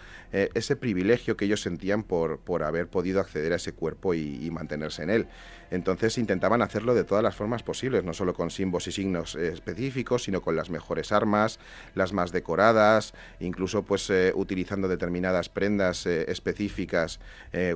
[0.54, 4.50] ese privilegio que ellos sentían por, por haber podido acceder a ese cuerpo y, y,
[4.50, 5.26] mantenerse en él.
[5.72, 9.48] Entonces intentaban hacerlo de todas las formas posibles, no solo con símbolos y signos eh,
[9.48, 11.58] específicos, sino con las mejores armas,
[11.94, 17.20] las más decoradas, incluso pues eh, utilizando determinadas prendas eh, específicas,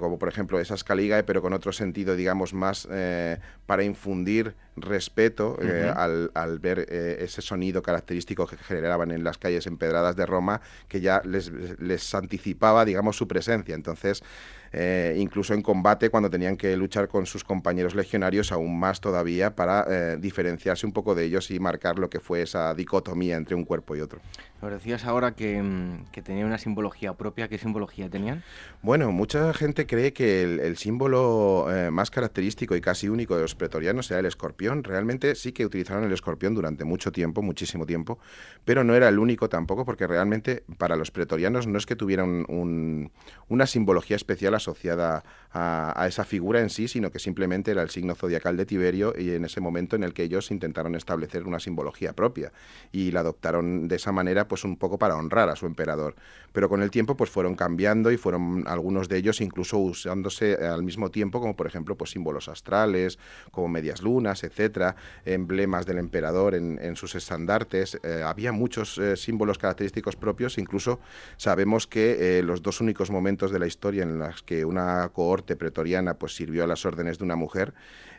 [0.01, 2.89] como por ejemplo esas caligae, pero con otro sentido, digamos, más
[3.67, 5.95] para infundir respeto uh -huh.
[5.97, 11.01] al, al, ver ese sonido característico que generaban en las calles empedradas de Roma, que
[11.01, 12.03] ya les, les
[12.85, 13.75] digamos, su presencia.
[13.75, 14.23] Entonces,
[14.73, 19.55] eh, incluso en combate cuando tenían que luchar con sus compañeros legionarios aún más todavía
[19.55, 23.55] para eh, diferenciarse un poco de ellos y marcar lo que fue esa dicotomía entre
[23.55, 24.21] un cuerpo y otro.
[24.63, 27.49] Lo decías ahora que, mm, que tenía una simbología propia.
[27.49, 28.43] ¿Qué simbología tenían?
[28.83, 33.43] Bueno, mucha gente cree que el, el símbolo eh, más característico y casi único de
[33.43, 34.83] los pretorianos era el escorpión.
[34.83, 38.19] Realmente sí que utilizaron el escorpión durante mucho tiempo, muchísimo tiempo,
[38.65, 42.45] pero no era el único tampoco porque realmente para los pretorianos no es que tuvieran
[42.49, 43.13] un,
[43.49, 45.23] una simbología especial asociada
[45.57, 49.31] a, esa figura en sí, sino que simplemente era el signo zodiacal de Tiberio y
[49.31, 52.53] en ese momento en el que ellos intentaron establecer una simbología propia
[52.93, 56.15] y la adoptaron de esa manera pues un poco para honrar a su emperador.
[56.53, 60.83] Pero con el tiempo pues fueron cambiando y fueron algunos de ellos incluso usándose al
[60.83, 63.19] mismo tiempo como por ejemplo pues símbolos astrales,
[63.51, 67.99] como medias lunas, etcétera, emblemas del emperador en, sus estandartes.
[68.03, 70.99] Eh, había muchos eh, símbolos característicos propios, incluso
[71.37, 75.57] sabemos que eh, los dos únicos momentos de la historia en los que una cohorte
[75.57, 77.75] pretoriana pues sirvió a las órdenes de una mujer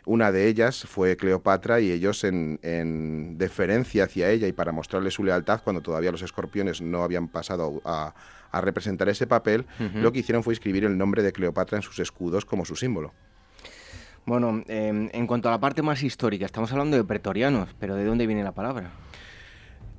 [0.08, 5.10] una de ellas fue Cleopatra y ellos en, en, deferencia hacia ella y para mostrarle
[5.10, 8.14] su lealtad cuando todavía los escorpiones no habían pasado a,
[8.50, 10.00] a representar ese papel, uh -huh.
[10.00, 13.12] lo que hicieron fue escribir el nombre de Cleopatra en sus escudos como su símbolo.
[14.24, 18.04] Bueno, eh, en cuanto a la parte más histórica, estamos hablando de pretorianos, pero ¿de
[18.04, 18.90] dónde viene la palabra?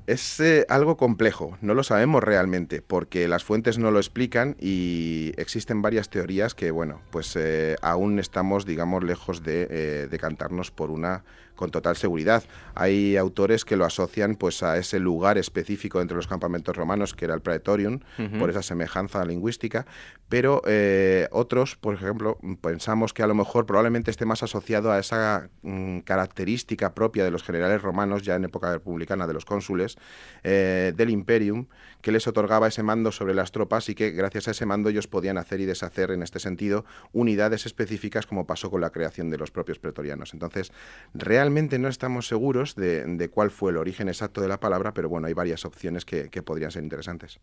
[0.09, 5.33] Es eh, algo complejo, no lo sabemos realmente, porque las fuentes no lo explican y
[5.37, 10.89] existen varias teorías que, bueno, pues eh, aún estamos, digamos, lejos de eh, decantarnos por
[10.89, 11.23] una
[11.59, 12.45] con total seguridad.
[12.73, 17.25] Hay autores que lo asocian pues a ese lugar específico entre los campamentos romanos que
[17.25, 17.99] era el Praetorium,
[18.39, 19.85] por esa semejanza lingüística,
[20.29, 24.99] pero eh, otros, por ejemplo, pensamos que a lo mejor probablemente esté más asociado a
[24.99, 29.97] esa mm, característica propia de los generales romanos ya en época republicana de los cónsules
[30.43, 31.65] eh, del Imperium,
[32.01, 35.07] que les otorgaba ese mando sobre las tropas y que gracias a ese mando ellos
[35.07, 39.37] podían hacer y deshacer en este sentido unidades específicas como pasó con la creación de
[39.37, 40.33] los propios pretorianos.
[40.33, 40.71] Entonces,
[41.13, 45.27] realmente no estamos seguros de, cuál fue el origen exacto de la palabra, pero bueno,
[45.27, 47.39] hay varias opciones que, podrían ser interesantes.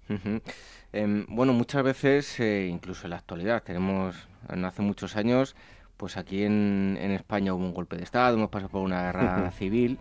[0.93, 5.55] Em, bueno, muchas veces, eh, incluso en la actualidad, tenemos, no hace muchos años,
[5.97, 9.51] pues aquí en, en España hubo un golpe de Estado, hemos pasado por una guerra
[9.59, 9.99] civil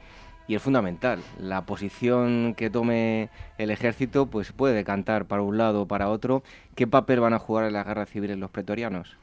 [0.48, 1.20] y es fundamental.
[1.40, 6.44] La posición que tome el ejército pues puede decantar para un lado o para otro.
[6.76, 9.18] ¿Qué papel van a jugar en la guerra civil los pretorianos?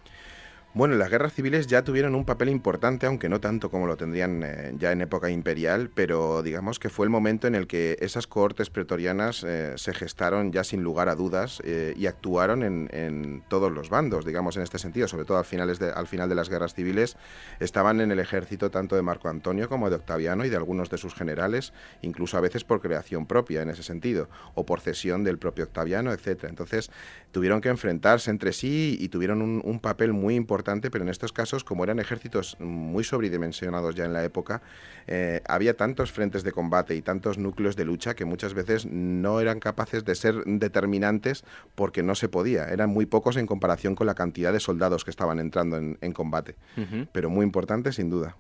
[0.75, 4.43] Bueno, las guerras civiles ya tuvieron un papel importante, aunque no tanto como lo tendrían
[4.43, 8.27] eh, ya en época imperial, pero digamos que fue el momento en el que esas
[8.27, 13.71] cohortes pretorianas eh, se gestaron ya sin lugar a dudas eh, y actuaron en, todos
[13.71, 16.73] los bandos, digamos en este sentido, sobre todo al, finales al final de las guerras
[16.73, 17.19] civiles,
[17.61, 20.97] estaban en el ejército tanto de Marco Antonio como de Octaviano y de algunos de
[20.97, 25.37] sus generales, incluso a veces por creación propia en ese sentido, o por cesión del
[25.37, 26.45] propio Octaviano, etc.
[26.45, 26.91] Entonces
[27.31, 31.64] tuvieron que enfrentarse entre sí y tuvieron un papel muy importante pero en estos casos,
[31.64, 34.62] como eran ejércitos muy sobredimensionados ya en la época,
[35.07, 39.40] eh, había tantos frentes de combate y tantos núcleos de lucha que muchas veces no
[39.40, 41.44] eran capaces de ser determinantes
[41.75, 42.68] porque no se podía.
[42.68, 46.57] Eran muy pocos en comparación con la cantidad de soldados que estaban entrando en, combate,
[47.12, 48.37] pero muy importante sin duda.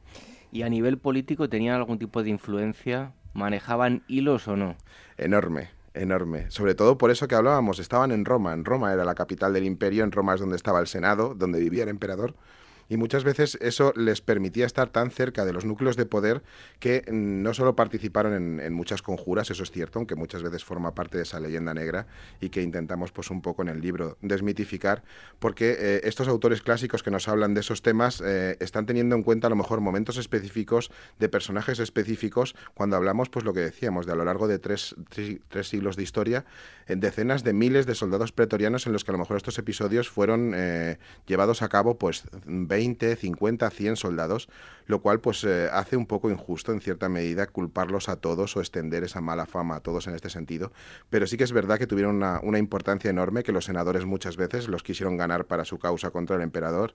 [0.52, 3.12] ¿Y a nivel político tenían algún tipo de influencia?
[3.32, 4.76] ¿Manejaban hilos o no?
[5.16, 6.50] Enorme enorme.
[6.50, 8.52] Sobre todo por eso que hablábamos, estaban en Roma.
[8.52, 11.60] En Roma era la capital del imperio, en Roma es donde estaba el Senado, donde
[11.60, 12.34] vivía el emperador
[12.92, 16.42] y muchas veces eso les permitía estar tan cerca de los núcleos de poder
[16.78, 21.16] que no solo participaron en, muchas conjuras, eso es cierto, aunque muchas veces forma parte
[21.16, 22.06] de esa leyenda negra
[22.38, 25.04] y que intentamos pues un poco en el libro desmitificar,
[25.38, 29.22] porque eh, estos autores clásicos que nos hablan de esos temas eh, están teniendo en
[29.22, 34.04] cuenta a lo mejor momentos específicos de personajes específicos cuando hablamos pues lo que decíamos
[34.04, 36.44] de a lo largo de tres, tres, siglos de historia,
[36.86, 40.10] en decenas de miles de soldados pretorianos en los que a lo mejor estos episodios
[40.10, 44.48] fueron eh, llevados a cabo pues 20 20, 50, 100 soldados,
[44.86, 48.60] lo cual pues eh, hace un poco injusto en cierta medida culparlos a todos o
[48.60, 50.72] extender esa mala fama a todos en este sentido,
[51.08, 54.68] pero sí que es verdad que tuvieron una, importancia enorme que los senadores muchas veces
[54.68, 56.94] los quisieron ganar para su causa contra el emperador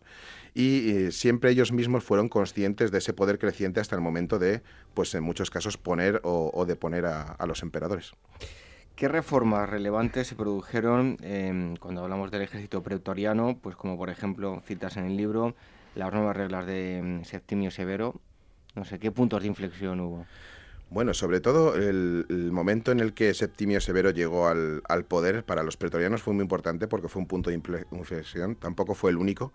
[0.54, 4.62] y eh, siempre ellos mismos fueron conscientes de ese poder creciente hasta el momento de,
[4.94, 8.12] pues en muchos casos, poner o, deponer a, los emperadores.
[8.98, 11.18] ¿Qué reformas relevantes se produjeron
[11.80, 13.58] cuando hablamos del ejército pretoriano?
[13.62, 15.56] Pues como por ejemplo citas en el libro
[15.98, 18.20] las nuevas reglas de mm, Septimio Severo.
[18.76, 20.26] No sé, ¿qué puntos de inflexión hubo?
[20.90, 25.64] Bueno, sobre todo el, momento en el que Septimio Severo llegó al, al, poder para
[25.64, 27.58] los pretorianos fue muy importante porque fue un punto de
[27.92, 29.52] inflexión, tampoco fue el único,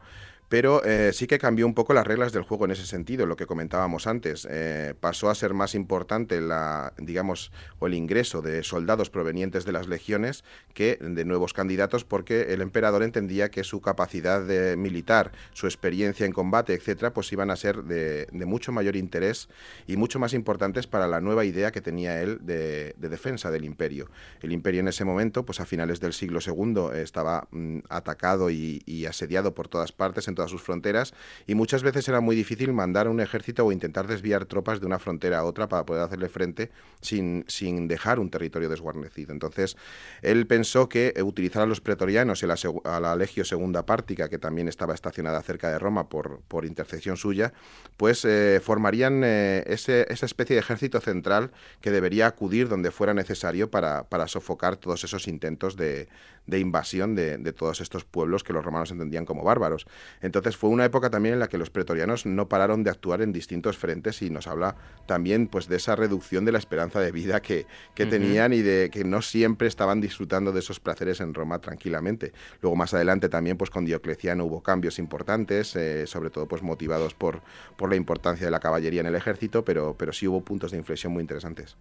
[0.52, 3.36] pero eh, sí que cambió un poco las reglas del juego en ese sentido, lo
[3.36, 4.46] que comentábamos antes.
[4.50, 9.72] Eh, pasó a ser más importante la, digamos, o el ingreso de soldados provenientes de
[9.72, 14.42] las legiones que de nuevos candidatos, porque el emperador entendía que su capacidad
[14.76, 19.48] militar, su experiencia en combate, etcétera, pues iban a ser de, mucho mayor interés
[19.86, 24.10] y mucho más importantes para la nueva idea que tenía él de, defensa del imperio.
[24.42, 28.82] El imperio en ese momento, pues a finales del siglo II, estaba mm, atacado y,
[29.08, 30.28] asediado por todas partes.
[30.44, 31.14] A sus fronteras
[31.46, 34.98] y muchas veces era muy difícil mandar un ejército o intentar desviar tropas de una
[34.98, 39.32] frontera a otra para poder hacerle frente sin, sin dejar un territorio desguarnecido.
[39.32, 39.76] Entonces,
[40.22, 44.68] él pensó que utilizar a los pretorianos y a la, Legio Segunda Pártica, que también
[44.68, 47.52] estaba estacionada cerca de Roma por, por intercesión suya,
[47.96, 51.50] pues eh, formarían eh, ese, esa especie de ejército central
[51.80, 56.08] que debería acudir donde fuera necesario para, para sofocar todos esos intentos de,
[56.46, 59.86] de invasión de, de, todos estos pueblos que los romanos entendían como bárbaros.
[60.20, 63.32] Entonces fue una época también en la que los pretorianos no pararon de actuar en
[63.32, 64.76] distintos frentes y nos habla
[65.06, 69.04] también pues de esa reducción de la esperanza de vida que, tenían y de que
[69.04, 72.32] no siempre estaban disfrutando de esos placeres en Roma tranquilamente.
[72.60, 77.14] Luego más adelante también pues con Diocleciano hubo cambios importantes, eh, sobre todo pues motivados
[77.14, 77.42] por,
[77.76, 80.78] por la importancia de la caballería en el ejército, pero, pero sí hubo puntos de
[80.78, 81.76] inflexión muy interesantes.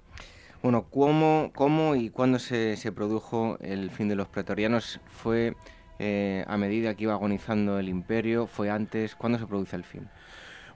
[0.63, 4.99] Bueno, ¿cómo, cómo y cuándo se, se produjo el fin de los pretorianos?
[5.07, 5.55] ¿Fue
[5.97, 8.45] eh, a medida que iba agonizando el imperio?
[8.45, 9.15] ¿Fue antes?
[9.15, 10.07] ¿Cuándo se produce el fin?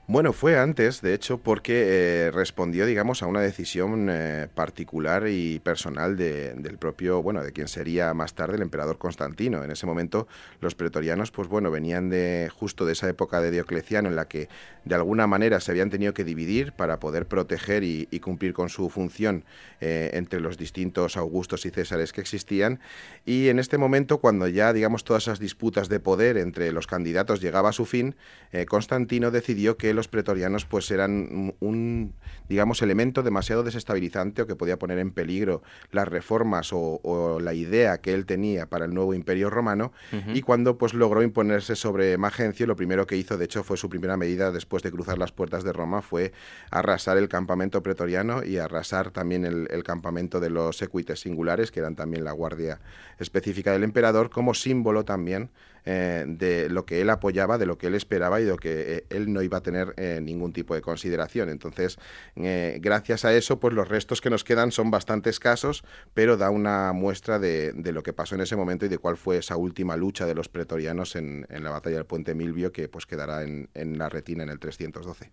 [0.08, 5.58] Bueno, fue antes, de hecho, porque eh, respondió, digamos, a una decisión eh, particular y
[5.60, 9.64] personal del propio, bueno, de quien sería más tarde el emperador Constantino.
[9.64, 10.28] En ese momento,
[10.62, 14.48] los pretorianos, pues bueno, venían de justo de esa época de Diocleciano en la que
[14.86, 18.90] de alguna manera se habían tenido que dividir para poder proteger y, cumplir con su
[18.90, 19.44] función
[19.82, 22.80] eh, entre los distintos Augustos y Césares que existían.
[23.26, 27.42] Y en este momento, cuando ya, digamos, todas esas disputas de poder entre los candidatos
[27.42, 28.16] llegaba a su fin,
[28.68, 32.14] Constantino decidió que los pretorianos pues eran un,
[32.48, 38.00] digamos, elemento demasiado desestabilizante o que podía poner en peligro las reformas o, la idea
[38.00, 39.92] que él tenía para el nuevo imperio romano
[40.34, 43.90] y cuando pues logró imponerse sobre Magencio, lo primero que hizo, de hecho, fue su
[43.90, 46.34] primera medida después de cruzar las puertas de Roma, fue
[46.72, 51.80] arrasar el campamento pretoriano y arrasar también el, el campamento de los secuites singulares, que
[51.80, 52.80] eran también la guardia
[53.20, 55.50] específica del emperador, como símbolo también
[55.88, 58.98] eh, de lo que él apoyaba, de lo que él esperaba y de lo que
[58.98, 61.50] eh, él no iba a tener eh, ningún tipo de consideración.
[61.50, 62.00] Entonces,
[62.36, 65.84] gracias a eso, pues los restos que nos quedan son bastante escasos,
[66.14, 69.38] pero da una muestra de, lo que pasó en ese momento y de cuál fue
[69.38, 73.44] esa última lucha de los pretorianos en, la batalla del puente Milvio, que pues quedará
[73.44, 75.30] en, la retina en el 312.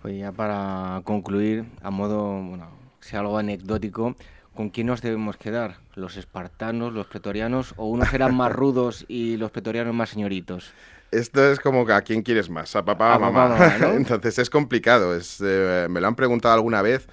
[0.00, 2.70] Pues ya para concluir, a modo, bueno,
[3.00, 4.16] sea algo anecdótico,
[4.54, 5.76] ¿con quién nos debemos quedar?
[5.94, 10.72] ¿Los espartanos, los pretorianos o unos eran más rudos y los pretorianos más señoritos?
[11.10, 13.76] Esto es como a quién quieres más, a papá o a mamá.
[13.94, 15.14] Entonces es complicado.
[15.14, 17.06] Es, eh, me lo han preguntado alguna vez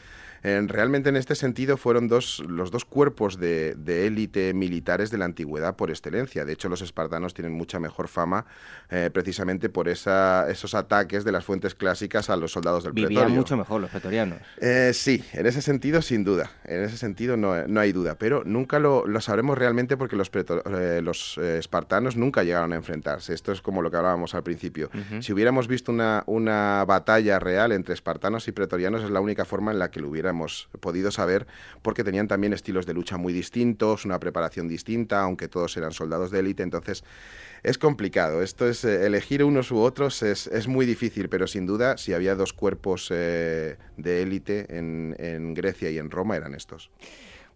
[0.44, 3.76] realmente en este sentido fueron dos, los dos cuerpos de,
[4.06, 6.46] élite militares de la antigüedad por excelencia.
[6.46, 8.46] De hecho, los espartanos tienen mucha mejor fama
[8.90, 13.32] eh, precisamente por esa, esos ataques de las fuentes clásicas a los soldados del Vivían
[13.32, 14.40] mucho mejor los pretorianos.
[14.58, 16.52] Eh, sí, en ese sentido, sin duda.
[16.66, 18.16] En ese sentido no, hay duda.
[18.16, 23.34] Pero nunca lo, sabremos realmente porque los, eh, los espartanos nunca llegaron a enfrentarse.
[23.34, 24.90] Esto es como lo que hablábamos al principio.
[25.22, 29.72] Si hubiéramos visto una, una batalla real entre espartanos y pretorianos, es la única forma
[29.72, 31.48] en la que lo hubiera hemos podido saber,
[31.82, 36.32] porque tenían también estilos de lucha muy distintos, una preparación distinta, aunque todos eran soldados
[36.32, 37.04] de élite, entonces
[37.64, 38.42] es complicado.
[38.42, 42.36] Esto es eh, elegir unos u otros es, muy difícil, pero sin duda, si había
[42.36, 46.92] dos cuerpos eh, de élite en, Grecia y en Roma, eran estos.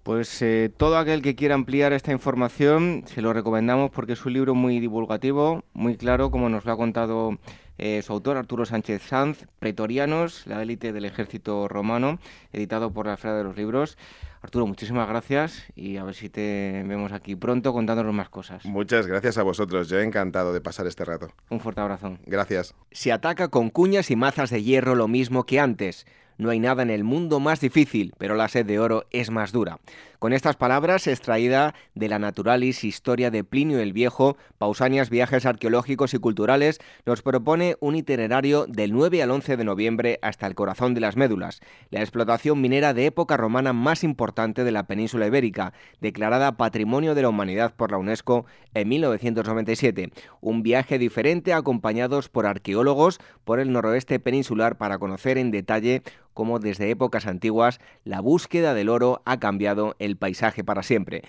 [0.03, 4.33] Pues eh, todo aquel que quiera ampliar esta información se lo recomendamos porque es un
[4.33, 7.37] libro muy divulgativo, muy claro, como nos lo ha contado
[7.77, 12.19] eh, su autor, Arturo Sánchez Sanz, Pretorianos, la élite del ejército romano,
[12.51, 13.97] editado por la Esfera de los Libros.
[14.41, 18.65] Arturo, muchísimas gracias y a ver si te vemos aquí pronto contándonos más cosas.
[18.65, 21.29] Muchas gracias a vosotros, yo he encantado de pasar este rato.
[21.49, 22.17] Un fuerte abrazo.
[22.25, 22.75] Gracias.
[22.91, 26.05] Se ataca con cuñas y mazas de hierro lo mismo que antes.
[26.37, 29.51] No hay nada en el mundo más difícil, pero la sed de oro es más
[29.51, 29.79] dura.
[30.23, 36.13] Con estas palabras, extraída de la Naturalis Historia de Plinio el Viejo, Pausanias Viajes Arqueológicos
[36.13, 40.93] y Culturales nos propone un itinerario del 9 al 11 de noviembre hasta el corazón
[40.93, 41.59] de las médulas,
[41.89, 47.21] la explotación minera de época romana más importante de la península ibérica, declarada Patrimonio de
[47.23, 50.09] la Humanidad por la UNESCO en 1997.
[50.39, 56.01] Un viaje diferente acompañados por arqueólogos por el noroeste peninsular para conocer en detalle
[56.33, 61.23] cómo desde épocas antiguas la búsqueda del oro ha cambiado el paisaje para siempre.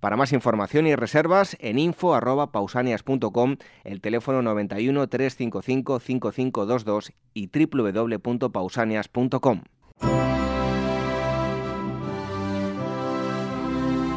[0.00, 9.62] Para más información y reservas en info@pausanias.com, el teléfono 91 355 5522 y www.pausanias.com.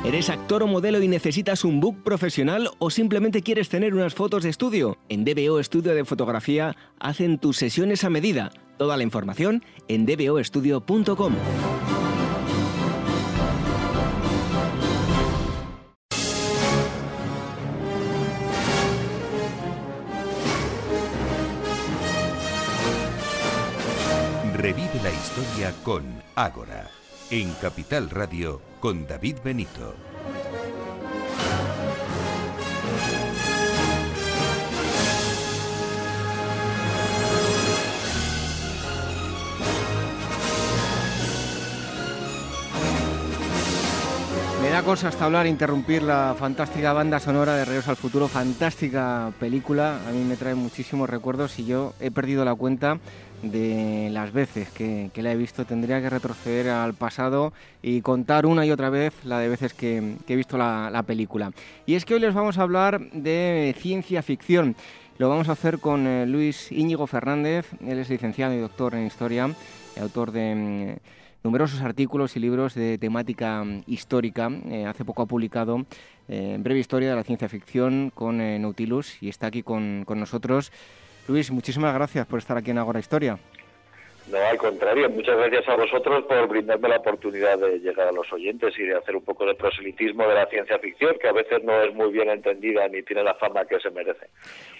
[0.05, 4.43] ¿Eres actor o modelo y necesitas un book profesional o simplemente quieres tener unas fotos
[4.43, 4.97] de estudio?
[5.07, 8.51] En DBO Estudio de Fotografía hacen tus sesiones a medida.
[8.77, 11.33] Toda la información en dboestudio.com.
[24.55, 26.89] Revive la historia con Ágora,
[27.29, 29.93] en Capital Radio con David Benito.
[44.73, 49.99] Da cosa hasta hablar, interrumpir la fantástica banda sonora de Regreso al Futuro, fantástica película,
[50.09, 52.97] a mí me trae muchísimos recuerdos y yo he perdido la cuenta
[53.43, 55.65] de las veces que, la he visto.
[55.65, 57.53] Tendría que retroceder al pasado
[57.83, 61.51] y contar una y otra vez la de veces que, he visto la, película.
[61.85, 64.75] Y es que hoy les vamos a hablar de ciencia ficción.
[65.19, 67.67] Lo vamos a hacer con eh, Luis Íñigo Fernández.
[67.85, 69.51] Él es licenciado y doctor en historia,
[70.01, 74.49] autor de mm, numerosos artículos y libros de temática mm, histórica.
[74.69, 75.85] Eh, hace poco ha publicado
[76.27, 80.71] eh, Breve Historia de la Ciencia Ficción con Nautilus y está aquí con, con nosotros.
[81.27, 83.39] Luis, muchísimas gracias por estar aquí en Agora Historia.
[84.31, 88.31] No, al contrario, muchas gracias a vosotros por brindarme la oportunidad de llegar a los
[88.31, 91.61] oyentes y de hacer un poco de proselitismo de la ciencia ficción, que a veces
[91.63, 94.27] no es muy bien entendida ni tiene la fama que se merece.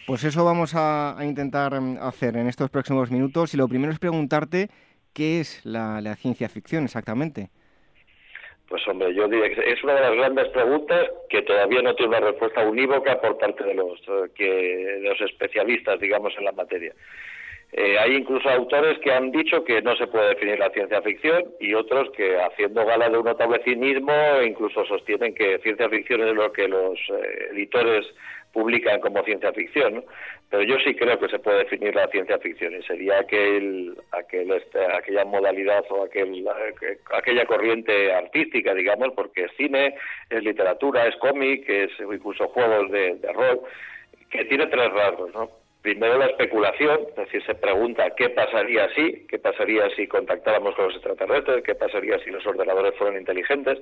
[0.07, 3.99] Pues eso vamos a, intentar mm, hacer en estos próximos minutos y lo primero es
[3.99, 4.69] preguntarte
[5.13, 7.49] qué es la, ciencia ficción exactamente.
[8.67, 12.17] Pues hombre, yo diría que es una de las grandes preguntas que todavía no tiene
[12.17, 16.53] una respuesta unívoca por parte de los, eh, que, de los especialistas, digamos, en la
[16.53, 16.93] materia.
[17.75, 21.43] Eh, hay incluso autores que han dicho que no se puede definir la ciencia ficción
[21.59, 23.59] y otros que, haciendo gala de un notable
[24.45, 28.05] incluso sostienen que ciencia ficción es lo que los eh, editores
[28.51, 30.05] publican como ciencia ficción.
[30.51, 34.51] Pero yo sí creo que se puede definir la ciencia ficción y sería aquel, aquel,
[34.51, 36.47] este, aquella modalidad o aquel,
[37.11, 39.95] aquella corriente artística, digamos, porque es cine,
[40.29, 43.61] es literatura, es cómic, es incluso juegos de, de rol,
[44.29, 45.62] que tiene tres rasgos, ¿no?
[45.83, 50.85] Primero la especulación, es decir, se pregunta qué pasaría si, qué pasaría si contactáramos con
[50.85, 53.79] los extraterrestres, qué pasaría si los ordenadores fueran inteligentes.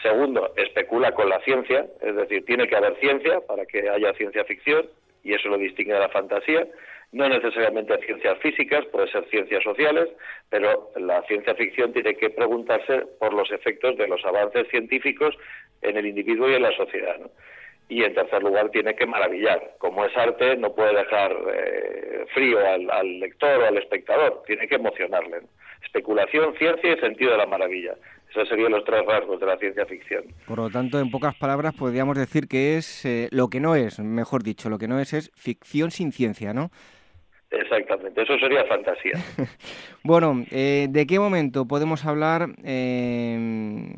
[0.00, 4.46] Segundo, especula con la ciencia, es decir, tiene que haber ciencia para que haya ciencia
[4.46, 4.86] ficción,
[5.22, 6.66] y eso lo distingue de la fantasía.
[7.12, 10.08] No necesariamente ciencias físicas, puede ser ciencias sociales,
[10.48, 15.36] pero la ciencia ficción tiene que preguntarse por los efectos de los avances científicos
[15.82, 17.18] en el individuo y en la sociedad.
[17.18, 17.30] ¿no?
[17.90, 19.74] Y en tercer lugar tiene que maravillar.
[19.78, 24.76] Como es arte, no puede dejar eh, frío al, lector o al espectador, tiene que
[24.76, 25.40] emocionarle.
[25.82, 27.96] Especulación, ciencia y sentido de la maravilla.
[28.30, 30.22] Esos serían los tres rasgos de la ciencia ficción.
[30.46, 33.98] Por lo tanto, en pocas palabras, podríamos decir que es eh, lo que no es,
[33.98, 36.70] mejor dicho, lo que no es es ficción sin ciencia, ¿no?
[37.50, 39.14] Exactamente, eso sería fantasía.
[40.04, 43.96] bueno, eh, ¿de qué momento podemos hablar, desde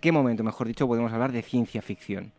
[0.00, 2.32] qué momento, mejor dicho, podemos hablar de ciencia ficción?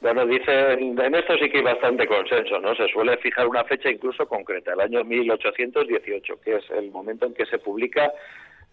[0.00, 2.74] Bueno, dicen, en esto sí que hay bastante consenso, ¿no?
[2.76, 7.34] Se suele fijar una fecha incluso concreta, el año 1818, que es el momento en
[7.34, 8.12] que se publica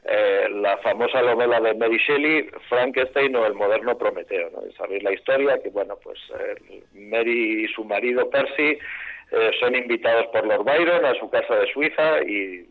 [0.04, 4.72] eh, la famosa novela de Mary Shelley, Frankenstein o el moderno Prometeo, ¿no?
[4.78, 8.78] Sabéis la historia, que bueno, pues eh, Mary y su marido Percy
[9.32, 12.68] eh, son invitados por Lord Byron a su casa de Suiza y,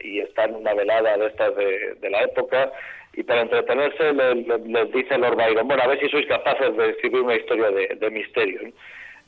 [0.00, 2.72] y están en una velada de estas de la época
[3.14, 7.20] y para entretenerse les, dice Lord Byron, bueno, a ver si sois capaces de escribir
[7.20, 8.60] una historia de, misterio.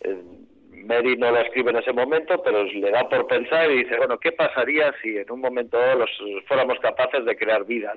[0.00, 0.16] Eh,
[0.84, 4.18] Mary no la escribe en ese momento, pero le da por pensar y dice, bueno,
[4.18, 6.10] ¿qué pasaría si en un momento los
[6.46, 7.94] fuéramos capaces de crear vida?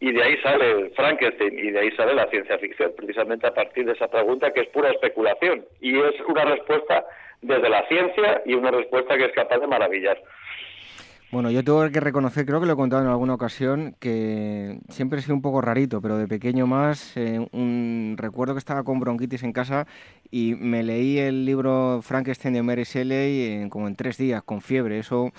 [0.00, 3.86] Y de ahí sale Frankenstein y de ahí sale la ciencia ficción, precisamente a partir
[3.86, 7.04] de esa pregunta que es pura especulación y es una respuesta
[7.40, 10.20] desde la ciencia y una respuesta que es capaz de maravillar.
[11.32, 15.18] Bueno, yo tengo que reconocer, creo que lo he contado en alguna ocasión, que siempre
[15.18, 19.00] he sido un poco rarito, pero de pequeño más, eh, un recuerdo que estaba con
[19.00, 19.86] bronquitis en casa
[20.30, 24.98] y me leí el libro Frankenstein de Mary Shelley como en tres días, con fiebre.
[24.98, 25.32] Eso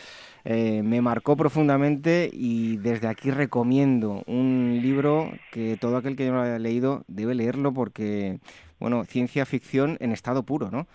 [0.45, 6.37] eh, me marcó profundamente y desde aquí recomiendo un libro que todo aquel que no
[6.37, 8.39] lo haya leído debe leerlo porque,
[8.79, 10.87] bueno, ciencia ficción en estado puro, ¿no?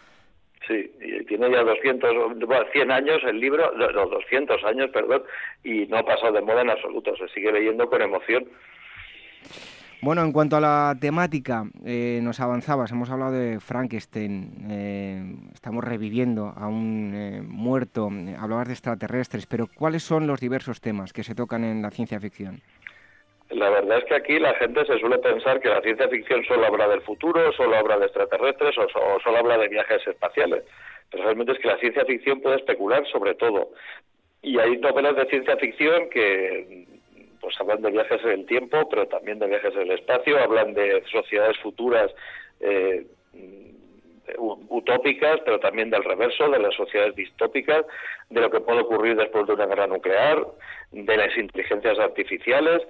[0.68, 0.90] Sí,
[1.26, 2.10] tiene ya 200,
[2.72, 5.22] 100 años el libro, los 200 años, perdón,
[5.64, 8.46] y no ha pasado de moda en absoluto, se sigue leyendo con emoción.
[10.00, 15.82] Bueno, en cuanto a la temática, eh, nos avanzabas, hemos hablado de Frankenstein, eh, estamos
[15.82, 18.08] reviviendo a un eh, muerto,
[18.38, 22.20] hablabas de extraterrestres, pero ¿cuáles son los diversos temas que se tocan en la ciencia
[22.20, 22.60] ficción?
[23.50, 26.66] La verdad es que aquí la gente se suele pensar que la ciencia ficción solo
[26.66, 30.64] habla del futuro, solo habla de extraterrestres o, solo habla de viajes espaciales.
[31.10, 33.70] Pero realmente es que la ciencia ficción puede especular sobre todo.
[34.42, 36.86] Y hay novelas de ciencia ficción que
[37.40, 40.74] pues hablan de viajes en el tiempo, pero también de viajes en el espacio, hablan
[40.74, 42.12] de sociedades futuras
[42.60, 43.06] eh,
[44.36, 47.86] utópicas, pero también del reverso, de las sociedades distópicas,
[48.28, 50.46] de lo que puede ocurrir después de una guerra nuclear,
[50.92, 52.82] de las inteligencias artificiales,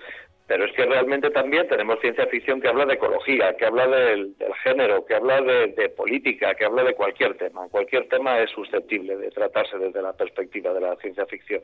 [0.48, 4.34] pero es que realmente también tenemos ciencia ficción que habla de ecología, que habla del,
[4.64, 7.68] género, que habla de, política, que habla de cualquier tema.
[7.68, 11.60] Cualquier tema es susceptible de tratarse desde la perspectiva de la ciencia ficción.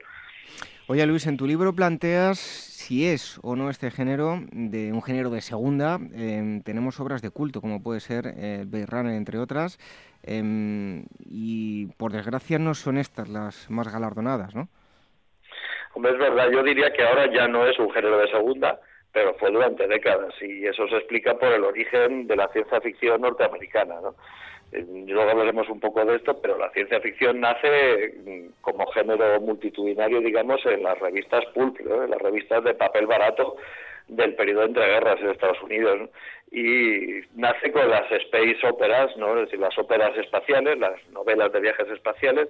[0.87, 5.31] Oye Luis, en tu libro planteas si es o no este género de un género
[5.31, 5.99] de segunda.
[6.15, 9.79] Em, tenemos obras de culto, como puede ser eh, Runner, entre otras,
[10.23, 14.69] em, y por desgracia no son estas las más galardonadas, ¿no?
[15.97, 18.81] Es verdad, yo diría que ahora ya no es un género de segunda,
[19.13, 23.21] pero fue durante décadas y eso se explica por el origen de la ciencia ficción
[23.21, 24.15] norteamericana, ¿no?
[24.73, 29.41] Eh, luego hablaremos un poco de esto, pero la ciencia ficción nace mm, como género
[29.41, 33.57] multitudinario, digamos, en las revistas pulp, en las revistas de papel barato
[34.09, 36.11] del periodo entre guerras en Estados Unidos.
[36.51, 39.35] Y nace con las space operas, ¿no?
[39.37, 42.49] es decir, las óperas espaciales, las novelas de viajes espaciales,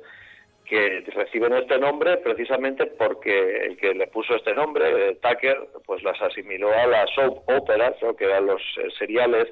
[0.65, 6.03] que reciben este nombre precisamente porque el que le puso este nombre, eh, Tucker, pues
[6.03, 9.49] las asimiló a las soap operas, que eran los eh, seriales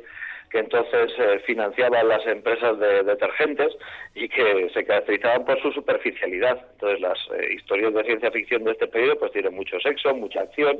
[0.50, 3.74] que entonces eh, financiaban las empresas de detergentes
[4.14, 6.60] y que se caracterizaban por su superficialidad.
[6.72, 7.18] Entonces las
[7.50, 10.78] historias de ciencia ficción de este periodo pues tienen mucho sexo, mucha acción,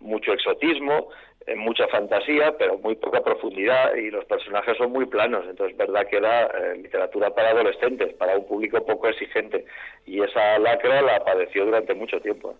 [0.00, 1.08] mucho exotismo,
[1.54, 5.44] mucha fantasía, pero muy poca profundidad y los personajes son muy planos.
[5.48, 9.64] Entonces, es verdad que era eh, literatura para adolescentes, para un público poco exigente.
[10.06, 12.56] Y esa lacra la padeció durante mucho tiempo.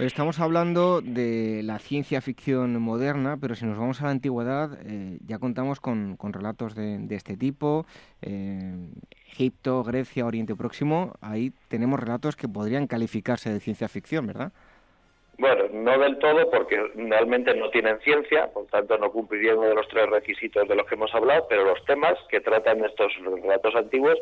[0.00, 5.18] Estamos hablando de la ciencia ficción moderna, pero si nos vamos a la antigüedad, eh,
[5.24, 7.86] ya contamos con, relatos de, este tipo.
[8.20, 8.88] Eh,
[9.30, 14.52] Egipto, Grecia, Oriente Próximo, ahí tenemos relatos que podrían calificarse de ciencia ficción, ¿verdad?
[15.38, 19.74] Bueno, no del todo porque realmente no tienen ciencia, por tanto no cumplirían uno de
[19.74, 23.74] los tres requisitos de los que hemos hablado, pero los temas que tratan estos relatos
[23.74, 24.18] antiguos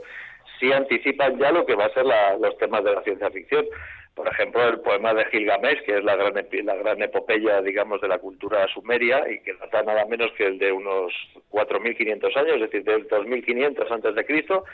[0.58, 2.06] sí anticipan ya lo que va a ser
[2.40, 3.66] los temas de la ciencia ficción.
[4.14, 6.34] Por ejemplo, el poema de Gilgamesh, que es la gran,
[6.64, 10.58] la gran epopeya, digamos, de la cultura sumeria y que data nada menos que el
[10.58, 11.12] de unos
[11.50, 14.64] 4.500 años, es decir, del 2.500 antes de Cristo,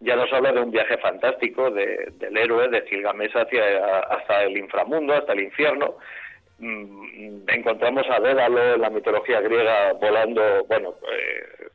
[0.00, 5.14] ya nos habla de un viaje fantástico del héroe de Gilgamesh hacia, hasta el inframundo,
[5.14, 5.96] hasta el infierno.
[6.58, 11.68] Mm, encontramos a Dédalo en la mitología griega volando, bueno, eh,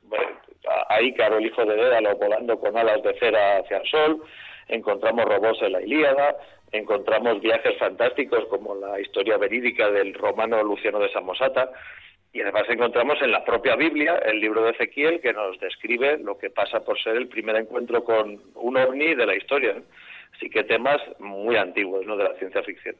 [0.89, 4.23] a Ícaro, el hijo de Dédalo, volando con alas de cera hacia el sol.
[4.67, 6.35] Encontramos robots en la Ilíada,
[6.71, 11.71] encontramos viajes fantásticos como la historia verídica del romano Luciano de Samosata
[12.33, 16.37] y además encontramos en la propia Biblia el libro de Ezequiel que nos describe lo
[16.37, 19.75] que pasa por ser el primer encuentro con un ovni de la historia.
[20.35, 22.15] Así que temas muy antiguos ¿no?
[22.15, 22.95] de la ciencia ficción.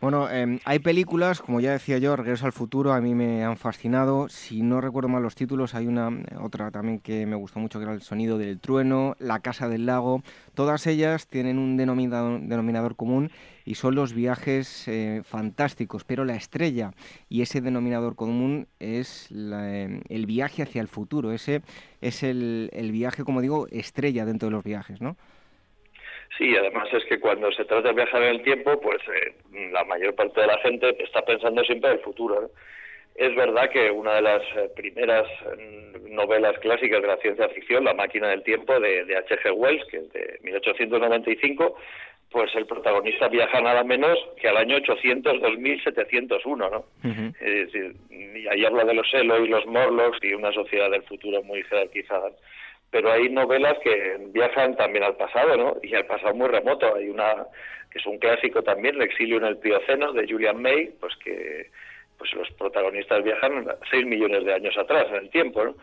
[0.00, 3.56] Bueno, em, hay películas, como ya decía yo, Regreso al Futuro, a mí me han
[3.56, 4.28] fascinado.
[4.28, 6.08] Si no recuerdo mal los títulos, hay una
[6.40, 9.86] otra también que me gustó mucho, que era El sonido del trueno, La casa del
[9.86, 10.22] lago.
[10.54, 13.32] Todas ellas tienen un denominador, común
[13.64, 16.92] y son los viajes eh, fantásticos, pero la estrella
[17.28, 21.32] y ese denominador común es em, el viaje hacia el futuro.
[21.32, 21.62] Ese
[22.00, 25.16] es el, el viaje, como digo, estrella dentro de los viajes, ¿no?
[26.38, 29.34] Sí, además es que cuando se trata de viajar en el tiempo, pues eh,
[29.72, 32.50] la mayor parte de la gente está pensando siempre en el futuro.
[33.16, 35.26] Es verdad que una de las eh, primeras
[35.58, 39.52] mm, novelas clásicas de la ciencia ficción, La máquina del tiempo, de H.G.
[39.52, 41.76] Wells, que es de 1895,
[42.30, 46.84] pues el protagonista viaja nada menos que al año 800 2701, ¿no?
[47.40, 51.02] Es decir, y ahí habla de los Elo y los Morlocks y una sociedad del
[51.04, 52.30] futuro muy jerarquizada
[52.90, 55.76] pero hay novelas que viajan también al pasado, ¿no?
[55.82, 56.94] Y al pasado muy remoto.
[56.94, 57.46] Hay una
[57.90, 61.70] que es un clásico también, El exilio en el Plioceno, de Julian May, pues que
[62.18, 65.76] pues los protagonistas viajan seis millones de años atrás en el tiempo, ¿no?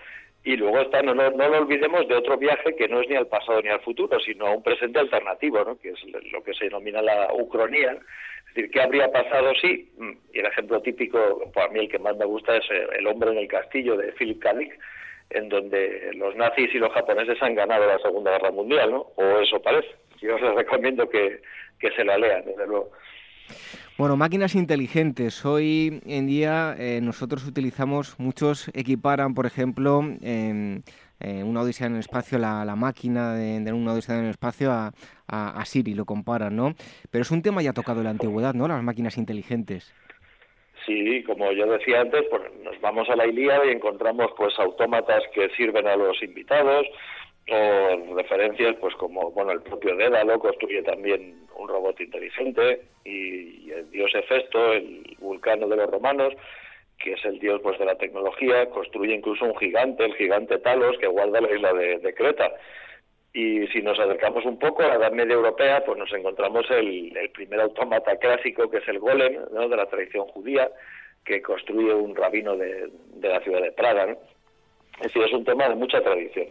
[0.46, 3.26] Y luego está, no, no, lo olvidemos, de otro viaje que no es ni al
[3.26, 5.76] pasado ni al futuro, sino a un presente alternativo, ¿no?
[5.80, 6.00] que es
[6.32, 7.94] lo que se denomina la ucronía.
[7.94, 9.92] Es decir, ¿qué habría pasado si?
[10.34, 13.40] Y el ejemplo típico, para mí el que más me gusta es El hombre en
[13.40, 14.54] el castillo de Philip K
[15.30, 19.08] en donde los nazis y los japoneses han ganado la Segunda Guerra Mundial, ¿no?
[19.16, 19.90] O eso parece.
[20.22, 21.42] Yo les recomiendo que,
[21.96, 22.92] se la lean, desde luego.
[23.98, 25.46] Bueno, máquinas inteligentes.
[25.46, 30.84] Hoy en día eh, nosotros utilizamos, muchos equiparan, por ejemplo, en,
[31.20, 34.94] una odisea en el espacio, la, máquina de, una odisea en el espacio a,
[35.28, 36.74] a, a, Siri, lo comparan, ¿no?
[37.12, 38.68] Pero es un tema ya tocado en la antigüedad, ¿no?
[38.68, 39.94] Las máquinas inteligentes.
[40.86, 45.24] Sí, como yo decía antes, pues nos vamos a la Ilíada y encontramos pues autómatas
[45.34, 46.86] que sirven a los invitados
[47.48, 53.90] o referencias pues como bueno el propio Dédalo construye también un robot inteligente y, el
[53.92, 56.34] dios Hefesto, el vulcano de los romanos,
[57.00, 60.98] que es el dios pues de la tecnología, construye incluso un gigante, el gigante Talos
[61.00, 62.52] que guarda la isla de Creta
[63.36, 67.12] y si nos acercamos un poco a la Edad Media Europea, pues nos encontramos el,
[67.34, 69.68] primer autómata clásico, que es el golem, ¿no?
[69.68, 70.72] de la tradición judía,
[71.26, 72.90] que construye un rabino de,
[73.22, 74.16] la ciudad de Praga.
[75.02, 76.48] Es decir, es un tema de mucha tradición.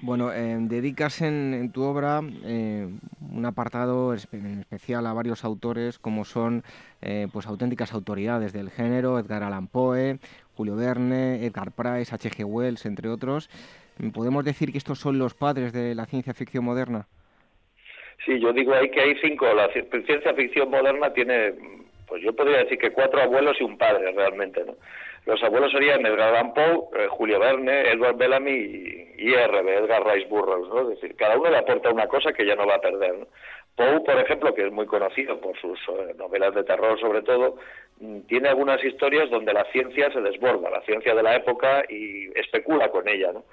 [0.00, 2.88] Bueno, eh, dedicas en, tu obra eh,
[3.20, 6.64] un apartado en especial a varios autores como son
[7.00, 10.18] eh, pues auténticas autoridades del género, Edgar Allan Poe,
[10.56, 12.42] Julio Verne, Edgar Price, H.G.
[12.44, 13.48] Wells, entre otros.
[14.12, 17.06] ¿Podemos decir que estos son los padres de la ciencia ficción moderna?
[18.24, 19.46] Sí, yo digo ahí que hay cinco.
[19.52, 21.54] La ciencia ficción moderna tiene,
[22.06, 24.74] pues yo podría decir que cuatro abuelos y un padre realmente, ¿no?
[25.24, 28.50] Los abuelos serían Edgar Allan Poe, eh, Julio Verne, Edward Bellamy
[29.18, 30.82] y, R.B., Edgar Rice Burroughs, ¿no?
[30.82, 33.26] Es decir, cada uno le aporta una cosa que ya no va a perder, ¿no?
[33.76, 37.56] Poe, por ejemplo, que es muy conocido por sus eh, novelas de terror sobre todo,
[38.00, 42.26] mm, tiene algunas historias donde la ciencia se desborda, la ciencia de la época y
[42.36, 43.44] especula con ella, ¿no?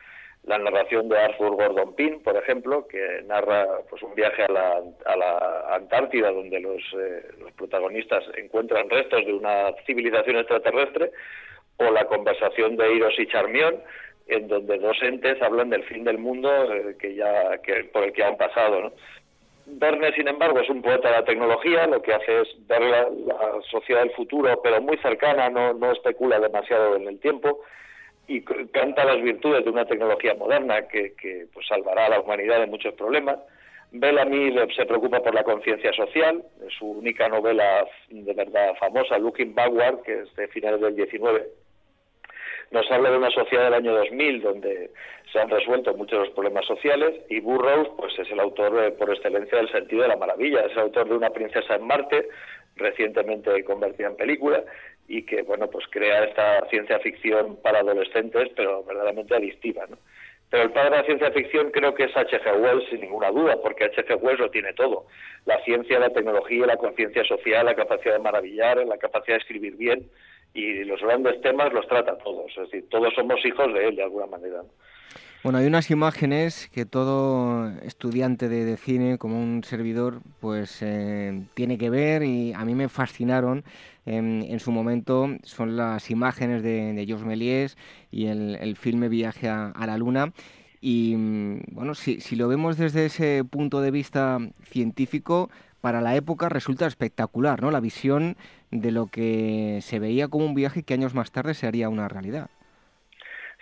[0.44, 4.82] La narración de Arthur Gordon Pym, por ejemplo, que narra pues un viaje a la,
[5.06, 11.12] a la Antártida donde los, eh, los protagonistas encuentran restos de una civilización extraterrestre,
[11.78, 13.82] o la conversación de Iros y Charmión,
[14.28, 17.60] en donde dos entes hablan del fin del mundo eh, que ya
[17.94, 18.94] por el que han pasado.
[19.66, 23.08] Verne, sin embargo, es un poeta de la tecnología, lo que hace es ver la,
[23.70, 27.62] sociedad del futuro, pero muy cercana, no, no especula demasiado en el tiempo
[28.30, 32.60] y canta las virtudes de una tecnología moderna que, que pues, salvará a la humanidad
[32.60, 33.40] de muchos problemas.
[33.92, 36.44] Bellamy se preocupa por la conciencia social,
[36.78, 41.48] su única novela de verdad famosa, Looking Backward, que es de finales del 19,
[42.72, 44.92] nos habla de una sociedad del año 2000 donde
[45.32, 48.92] se han resuelto muchos de los problemas sociales y Burroughs pues es el autor eh,
[48.92, 52.28] por excelencia del sentido de la maravilla, es el autor de Una princesa en Marte,
[52.76, 54.64] recientemente convertida en película
[55.10, 59.97] y que bueno pues crea esta ciencia ficción para adolescentes pero verdaderamente adictiva, ¿no?
[60.49, 62.60] Pero el padre de la ciencia ficción creo que es H.G.
[62.60, 64.16] Wells, sin ninguna duda, porque H.G.
[64.20, 65.05] Wells lo tiene todo.
[65.45, 69.76] La ciencia, la tecnología, la conciencia social, la capacidad de maravillar, la capacidad de escribir
[69.76, 70.10] bien
[70.53, 74.03] y los grandes temas los trata todos, es decir, todos somos hijos de él de
[74.03, 74.64] alguna manera.
[75.41, 81.78] Bueno, hay unas imágenes que todo estudiante de, cine, como un servidor, pues eh, tiene
[81.78, 83.64] que ver y a mí me fascinaron
[84.18, 85.28] en su momento.
[85.43, 87.78] Son las imágenes de, de Georges Méliès
[88.12, 90.32] y el, filme Viaje a, la Luna.
[90.82, 95.49] Y mm, bueno, si, si lo vemos desde ese punto de vista científico,
[95.82, 97.72] para la época resulta espectacular, ¿no?
[97.72, 98.36] La visión
[98.72, 102.07] de lo que se veía como un viaje que años más tarde se haría una
[102.07, 102.49] realidad.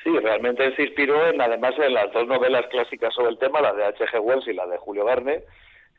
[0.03, 3.73] Sí, realmente se inspiró en, además en las dos novelas clásicas sobre el tema, la
[3.73, 4.19] de H.G.
[4.21, 5.43] Wells y la de Julio Verne,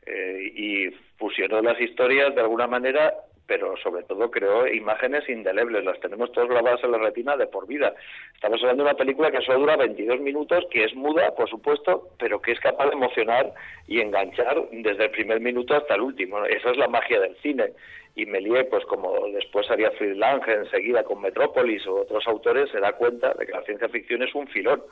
[0.05, 3.13] eh, y fusionó las historias de alguna manera
[3.49, 7.65] pero sobre todo creó imágenes indelebles, las tenemos todas grabadas en la retina de por
[7.65, 7.95] vida.
[8.35, 12.09] Estamos hablando de una película que solo dura 22 minutos, que es muda, por supuesto,
[12.19, 13.51] pero que es capaz de emocionar
[13.87, 16.45] y enganchar desde el primer minuto hasta el último.
[16.45, 17.73] Esa es la magia del cine.
[18.15, 22.79] Y Méliès, pues como después haría Fritz Lang enseguida con Metrópolis o otros autores, se
[22.79, 24.83] da cuenta de que la ciencia ficción es un filón,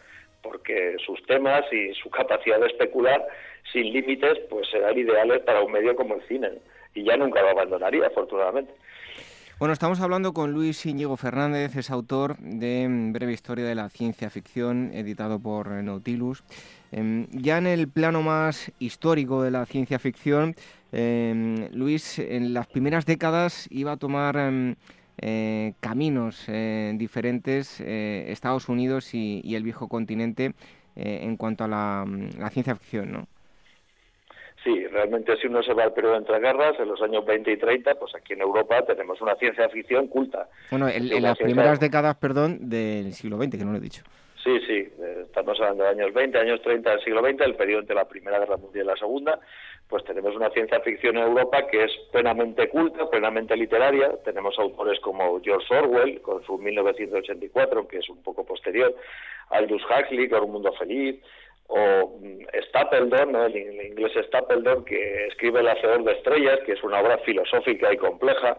[0.41, 3.23] porque sus temas y su capacidad de especular
[3.71, 6.53] sin límites, pues serán ideales para un medio como el cine
[6.97, 8.73] y ya nunca lo abandonaría, afortunadamente.
[9.59, 14.29] Bueno, estamos hablando con Luis Íñigo Fernández, es autor de Breve Historia de la Ciencia
[14.29, 16.43] Ficción, editado por Nautilus.
[16.91, 20.55] Em, ya en el plano más histórico de la ciencia ficción,
[20.91, 24.75] em, Luis, en las primeras décadas iba a tomar em,
[25.19, 30.53] eh, caminos eh, diferentes eh, Estados Unidos y, el viejo continente
[30.99, 32.05] en cuanto a la,
[32.39, 33.27] la ciencia ficción, ¿no?
[34.67, 37.55] Sí, realmente si uno se va al periodo entre guerras, en los años 20 y
[37.55, 40.49] 30, pues aquí en Europa tenemos una ciencia ficción culta.
[40.69, 44.03] Bueno, en, las primeras décadas, perdón, del siglo XX, que no lo he dicho.
[44.43, 47.79] Sí, sí, eh, estamos hablando de años 20, años 30 del siglo XX, el periodo
[47.79, 49.39] entre la Primera Guerra Mundial y la Segunda,
[49.87, 54.17] pues tenemos una ciencia ficción en Europa que es plenamente culta, plenamente literaria.
[54.25, 58.93] Tenemos autores como George Orwell, con su 1984, que es un poco posterior,
[59.49, 61.21] Aldous Huxley, con Un Mundo Feliz,
[61.67, 63.45] o mm, Stapledon, ¿no?
[63.45, 67.97] el, inglés Stapledon, que escribe El Hacedor de Estrellas, que es una obra filosófica y
[67.97, 68.57] compleja.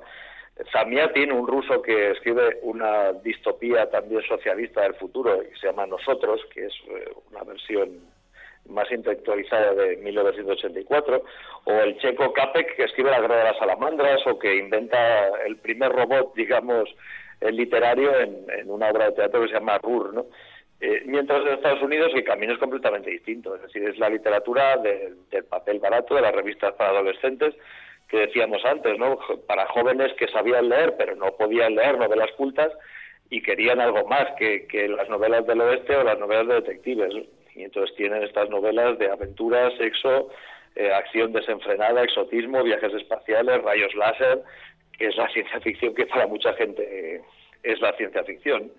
[0.72, 6.40] Zamiatin, un ruso que escribe una distopía también socialista del futuro, que se llama Nosotros,
[6.52, 8.00] que es eh, una versión
[8.68, 11.22] más intelectualizada de 1984,
[11.64, 15.56] o el checo Capek, que escribe La Guerra de las Salamandras, o que inventa el
[15.58, 16.88] primer robot, digamos,
[17.40, 20.26] literario en, en una obra de teatro que se llama Rur, ¿no?
[20.80, 24.76] Eh, mientras en Estados Unidos el camino es completamente distinto, es decir, es la literatura
[24.76, 27.54] del papel barato, de las revistas para adolescentes,
[28.08, 29.18] que decíamos antes, ¿no?
[29.46, 32.72] Para jóvenes que sabían leer, pero no podían leer novelas cultas
[33.28, 37.12] y querían algo más que, las novelas del oeste o las novelas de detectives.
[37.54, 40.30] Y entonces tienen estas novelas de aventuras, sexo,
[40.76, 44.42] eh, acción desenfrenada, exotismo, viajes espaciales, rayos láser,
[44.96, 47.20] que es la ciencia ficción que para mucha gente
[47.64, 48.70] es la ciencia ficción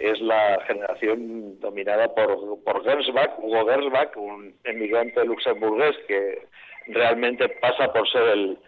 [0.00, 6.46] es la generación dominada por, por Gersbach, Hugo Gersbach, un emigrante luxemburgués que
[6.86, 8.58] realmente pasa por ser el,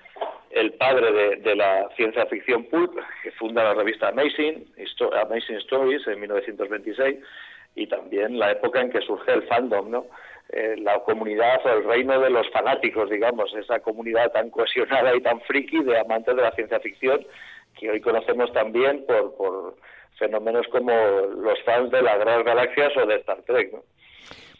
[0.51, 4.67] el padre de, la ciencia ficción pulp, que funda la revista Amazing,
[5.23, 7.19] Amazing Stories en 1926,
[7.75, 10.07] y también la época en que surge el fandom, ¿no?
[10.51, 15.23] Eh, la comunidad o el reino de los fanáticos, digamos, esa comunidad tan cohesionada y
[15.23, 17.25] tan friki de amantes de la ciencia ficción
[17.79, 19.77] que hoy conocemos también por, por
[20.19, 23.73] fenómenos como los fans de las grandes galaxias o de Star Trek.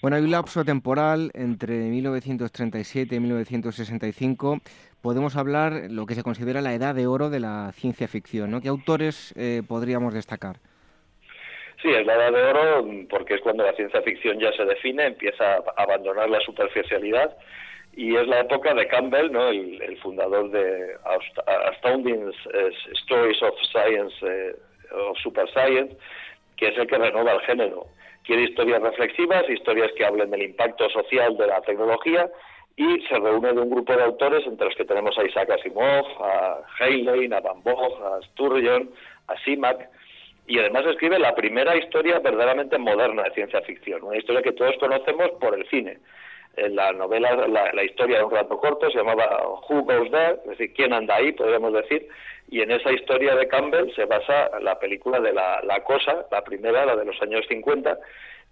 [0.01, 4.59] Bueno, hay un lapso temporal entre 1937 y 1965.
[5.01, 8.51] Podemos hablar lo que se considera la edad de oro de la ciencia ficción.
[8.51, 8.61] ¿no?
[8.61, 10.57] ¿Qué autores eh, podríamos destacar?
[11.81, 15.07] Sí, es la edad de oro porque es cuando la ciencia ficción ya se define,
[15.07, 17.37] empieza a abandonar la superficialidad
[17.95, 19.49] y es la época de Campbell, ¿no?
[19.49, 20.97] el, fundador de
[21.71, 22.33] Astounding
[23.05, 24.57] Stories of Science, eh,
[24.95, 25.97] of Super Science,
[26.57, 27.87] que es el que renueva el género.
[28.25, 32.31] Quiere historias reflexivas, historias que hablen del impacto social de la tecnología
[32.77, 36.07] y se reúne de un grupo de autores entre los que tenemos a Isaac Asimov,
[36.23, 38.91] a Heinlein, a Van Gogh, a Sturgeon,
[39.27, 39.89] a Simak,
[40.47, 44.75] y además escribe la primera historia verdaderamente moderna de ciencia ficción, una historia que todos
[44.79, 45.99] conocemos por el cine.
[46.57, 50.51] En la novela, la, historia de un rato corto se llamaba Who Goes There, es
[50.51, 51.33] decir, ¿quién anda ahí?
[51.33, 52.07] podríamos decir,
[52.53, 56.45] y en esa historia de Campbell se basa la película de la, la Cosa, la
[56.45, 57.99] primera, la de los años 50,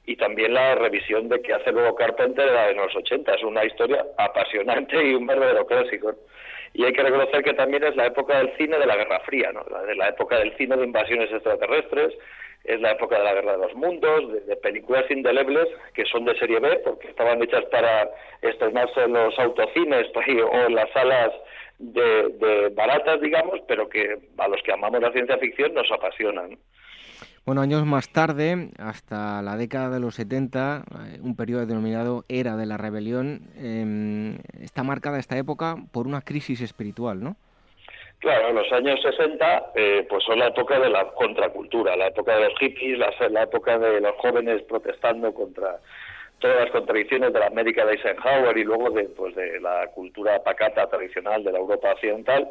[0.06, 3.34] y también la revisión de que hace luego Carpenter en los 80.
[3.34, 6.14] Es una historia apasionante y un verdadero clásico.
[6.72, 9.52] Y hay que reconocer que también es la época del cine de la Guerra Fría,
[9.52, 9.66] ¿no?
[9.70, 12.14] la, de la época del cine de invasiones extraterrestres,
[12.64, 16.38] es la época de la Guerra de los Mundos, de, películas indelebles que son de
[16.38, 18.08] serie B, porque estaban hechas para
[18.40, 20.06] estrenarse en los autocines
[20.52, 21.32] o en las salas
[21.80, 26.58] de, de baratas, digamos, pero que a los que amamos la ciencia ficción nos apasionan.
[27.46, 32.56] Bueno, años más tarde, hasta la década de los 70, eh, un periodo denominado Era
[32.56, 37.36] de la Rebelión, em, está marcada esta época por una crisis espiritual, ¿no?
[38.18, 42.44] Claro, los años 60 eh, pues son la época de la contracultura, la época de
[42.44, 45.78] los hippies, la, la, época de los jóvenes protestando contra
[46.40, 50.42] todas las contradicciones de la América de Eisenhower y luego de, pues, de la cultura
[50.42, 52.48] pacata tradicional de la Europa occidental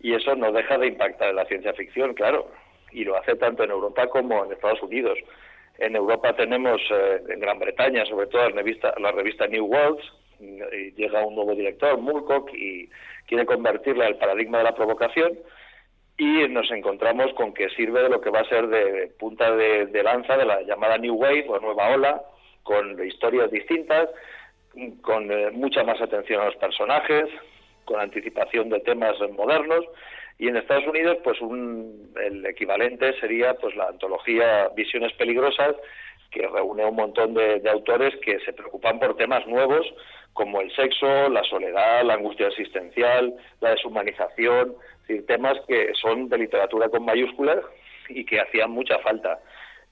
[0.00, 2.48] y eso no deja de impactar en la ciencia ficción, claro
[2.92, 5.18] y lo hace tanto en Europa como en Estados Unidos.
[5.78, 10.04] En Europa tenemos, eh, en Gran Bretaña, sobre todo la revista, la revista New Worlds,
[10.40, 12.88] y llega un nuevo director, Mulcock, y
[13.26, 15.38] quiere convertirla al paradigma de la provocación,
[16.16, 20.02] y nos encontramos con que sirve de lo que va a ser de punta de
[20.02, 22.22] lanza de la llamada New Wave o Nueva Ola,
[22.68, 24.10] con historias distintas,
[25.00, 27.24] con eh, mucha más atención a los personajes,
[27.86, 29.86] con anticipación de temas modernos
[30.38, 35.76] y en Estados Unidos, pues un, el equivalente sería pues la antología Visiones Peligrosas,
[36.30, 39.86] que reúne un montón de, autores que se preocupan por temas nuevos
[40.34, 44.74] como el sexo, la soledad, la angustia existencial, la deshumanización,
[45.06, 47.64] decir, temas que son de literatura con mayúsculas
[48.10, 49.40] y que hacían mucha falta.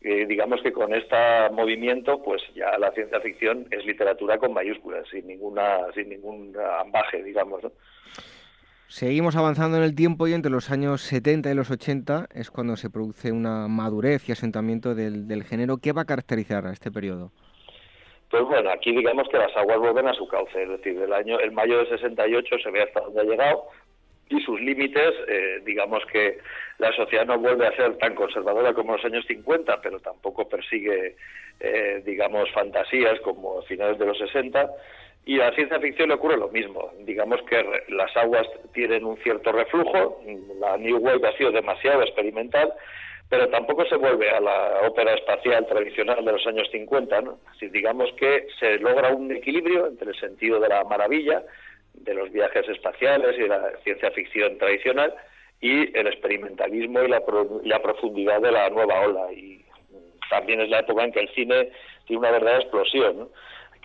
[0.02, 1.16] Eh, digamos que con este
[1.52, 7.22] movimiento, pues ya la ciencia ficción es literatura con mayúsculas, sin ninguna, sin ningún ambaje,
[7.22, 7.62] digamos.
[7.64, 7.72] ¿no?
[8.88, 12.76] Seguimos avanzando en el tiempo y entre los años 70 y los 80 es cuando
[12.76, 15.78] se produce una madurez y asentamiento del, género.
[15.78, 17.32] ¿Qué va a caracterizar a este periodo?
[18.30, 21.38] Pues bueno, aquí digamos que las aguas vuelven a su cauce, es decir, el año,
[21.40, 23.64] el mayo de 68 se ve hasta dónde ha llegado
[24.28, 26.38] y sus límites, eh, digamos que
[26.78, 30.48] la sociedad no vuelve a ser tan conservadora como en los años 50, pero tampoco
[30.48, 31.16] persigue,
[31.60, 34.68] eh, digamos, fantasías como a finales de los 60
[35.24, 36.92] y a la ciencia ficción le ocurre lo mismo.
[37.00, 40.22] Digamos que las aguas tienen un cierto reflujo,
[40.60, 42.72] la New Wave ha sido demasiado experimental,
[43.28, 47.20] pero tampoco se vuelve a la ópera espacial tradicional de los años 50.
[47.22, 47.38] ¿no?
[47.50, 51.42] Así, digamos que se logra un equilibrio entre el sentido de la maravilla,
[51.96, 55.14] de los viajes espaciales y la ciencia ficción tradicional,
[55.60, 57.22] y el experimentalismo y la,
[57.64, 59.32] la profundidad de la nueva ola.
[59.32, 59.64] Y
[60.30, 61.70] también es la época en que el cine
[62.06, 63.18] tiene una verdadera explosión.
[63.18, 63.28] ¿no?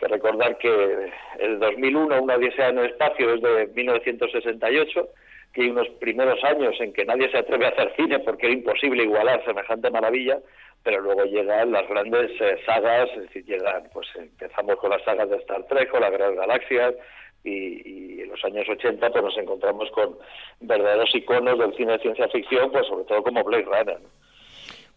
[0.01, 5.09] que recordar que el 2001, una odisea en el espacio, es de 1968,
[5.53, 8.55] que hay unos primeros años en que nadie se atreve a hacer cine porque era
[8.55, 10.39] imposible igualar semejante maravilla,
[10.83, 15.29] pero luego llegan las grandes eh, sagas, es decir, llegan, pues empezamos con las sagas
[15.29, 16.95] de Star Trek, con las grandes galaxias,
[17.43, 20.15] y, en los años 80 pues nos encontramos con
[20.61, 23.99] verdaderos iconos del cine de ciencia ficción, pues sobre todo como Blade Runner.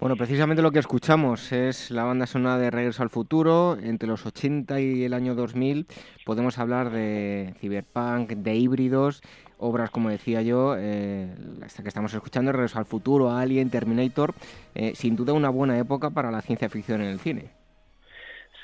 [0.00, 3.78] Bueno, precisamente lo que escuchamos es la banda sonora de Regreso al Futuro.
[3.80, 5.86] Entre los 80 y el año 2000
[6.26, 9.22] podemos hablar de cyberpunk, de híbridos,
[9.56, 11.32] obras, como decía yo, eh,
[11.64, 14.34] esta que estamos escuchando, Regreso al Futuro, Alien, Terminator.
[14.74, 17.63] Eh, sin duda una buena época para la ciencia ficción en el cine.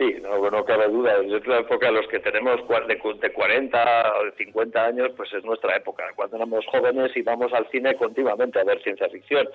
[0.01, 1.19] Sí, no, no cabe duda.
[1.19, 5.77] Es la época, los que tenemos de 40 o de 50 años, pues es nuestra
[5.77, 6.05] época.
[6.17, 9.47] Cuando éramos jóvenes íbamos al cine continuamente a ver ciencia ficción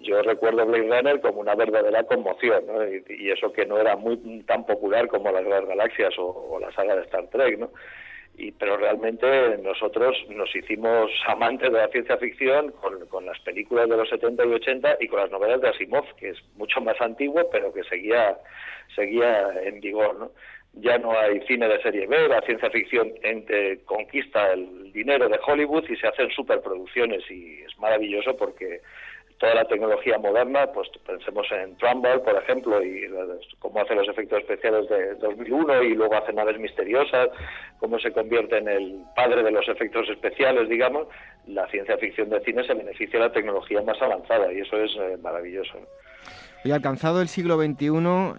[0.00, 2.86] yo recuerdo Blade Runner como una verdadera conmoción, ¿no?
[2.86, 6.94] y, eso que no era muy tan popular como las Grandes Galaxias o, la saga
[6.94, 7.70] de Star Trek, ¿no?
[8.38, 13.96] Y, pero realmente nosotros nos hicimos amantes de la ciencia ficción con, las películas de
[13.96, 17.50] los 70 y 80 y con las novelas de Asimov, que es mucho más antiguo,
[17.50, 18.38] pero que seguía,
[18.94, 20.30] seguía en vigor, ¿no?
[20.74, 23.12] Ya no hay cine de serie B, la ciencia ficción
[23.84, 28.82] conquista el dinero de Hollywood y se hacen superproducciones y es maravilloso porque
[29.38, 33.08] toda la tecnología moderna, pues pensemos en Trumbull, por ejemplo, y
[33.60, 37.28] cómo hace los efectos especiales de 2001 y luego hace naves misteriosas,
[37.78, 41.06] cómo se convierte en el padre de los efectos especiales, digamos,
[41.46, 44.90] la ciencia ficción de cine se beneficia de la tecnología más avanzada y eso es
[44.96, 45.78] eh, maravilloso.
[46.64, 47.86] Y alcanzado el siglo XXI,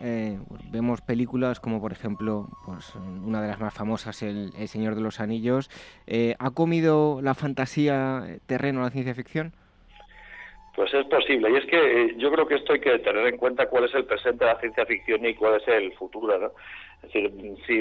[0.03, 0.39] eh,
[0.69, 5.21] vemos películas como, por ejemplo, pues, una de las más famosas, El, Señor de los
[5.21, 5.69] Anillos.
[6.05, 9.53] Eh, ¿Ha comido la fantasía terreno a la ciencia ficción?
[10.75, 11.49] Pues es posible.
[11.51, 13.93] Y es que eh, yo creo que esto hay que tener en cuenta cuál es
[13.95, 16.37] el presente de la ciencia ficción y cuál es el futuro.
[16.37, 16.51] ¿no?
[17.03, 17.31] Es decir,
[17.65, 17.79] si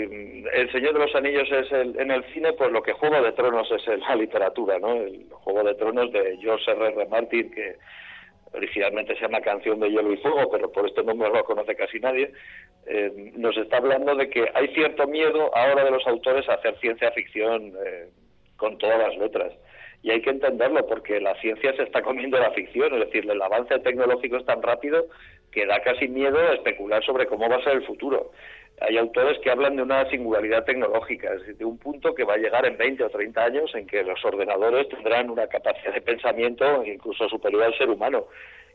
[0.52, 3.32] El Señor de los Anillos es el, en el cine, pues lo que Juego de
[3.32, 4.78] Tronos es en la literatura.
[4.78, 4.94] ¿no?
[4.94, 6.88] El Juego de Tronos de George R.
[6.88, 7.06] R.
[7.06, 7.76] Martin, que
[8.52, 11.76] originalmente se llama Canción de Hielo y Fuego, pero por este nombre no lo conoce
[11.76, 12.32] casi nadie,
[12.86, 16.78] eh, nos está hablando de que hay cierto miedo ahora de los autores a hacer
[16.78, 18.08] ciencia ficción eh,
[18.56, 19.52] con todas las letras
[20.02, 23.42] y hay que entenderlo porque la ciencia se está comiendo la ficción, es decir, el
[23.42, 25.06] avance tecnológico es tan rápido
[25.50, 28.30] que da casi miedo a especular sobre cómo va a ser el futuro.
[28.80, 32.34] Hay autores que hablan de una singularidad tecnológica, es decir, de un punto que va
[32.34, 36.00] a llegar en 20 o 30 años en que los ordenadores tendrán una capacidad de
[36.00, 38.26] pensamiento incluso superior al ser humano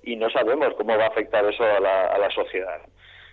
[0.03, 2.82] y no sabemos cómo va a afectar eso a la, a la sociedad.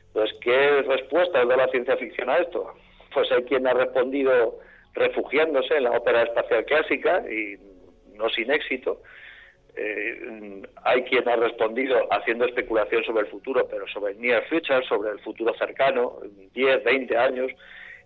[0.09, 2.73] Entonces, ¿qué respuesta da la ciencia ficción a esto?
[3.13, 4.61] Pues hay quien ha respondido
[4.95, 7.57] refugiándose en la ópera espacial clásica y
[8.21, 9.03] no sin éxito.
[9.77, 14.85] Eh, hay quien ha respondido haciendo especulación sobre el futuro, pero sobre el near future,
[14.87, 16.19] sobre el futuro cercano,
[16.55, 17.51] 10, 20 años,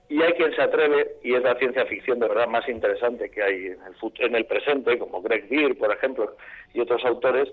[0.08, 3.42] y hay quien se atreve, y es la ciencia ficción de verdad más interesante que
[3.42, 6.36] hay en el, en el presente, como Greg Beer, por ejemplo,
[6.74, 7.48] y otros autores,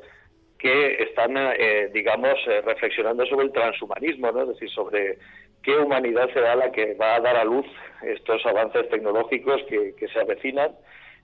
[0.60, 4.44] que están, eh, digamos, eh, reflexionando sobre el transhumanismo, ¿no?
[4.44, 5.18] es decir, sobre
[5.64, 7.66] qué humanidad será la que va a dar a luz
[8.04, 10.72] estos avances tecnológicos que, que se avecinan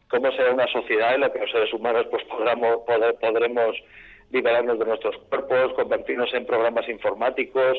[0.10, 3.76] cómo será una sociedad en la que los seres humanos pues podremos, poder, podremos
[4.32, 7.78] liberarnos de nuestros cuerpos, convertirnos en programas informáticos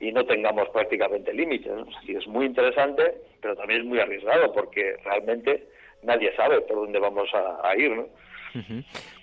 [0.00, 1.72] y no tengamos prácticamente límites.
[2.06, 5.68] es muy interesante, pero también es muy arriesgado porque realmente
[6.02, 7.90] nadie sabe por dónde vamos a, ir.
[7.90, 8.06] ¿no?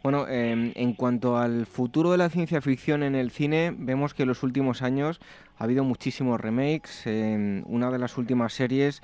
[0.03, 4.23] Bueno, em, en cuanto al futuro de la ciencia ficción en el cine, vemos que
[4.23, 5.19] en los últimos años
[5.57, 7.05] ha habido muchísimos remakes.
[7.05, 9.01] una de las últimas series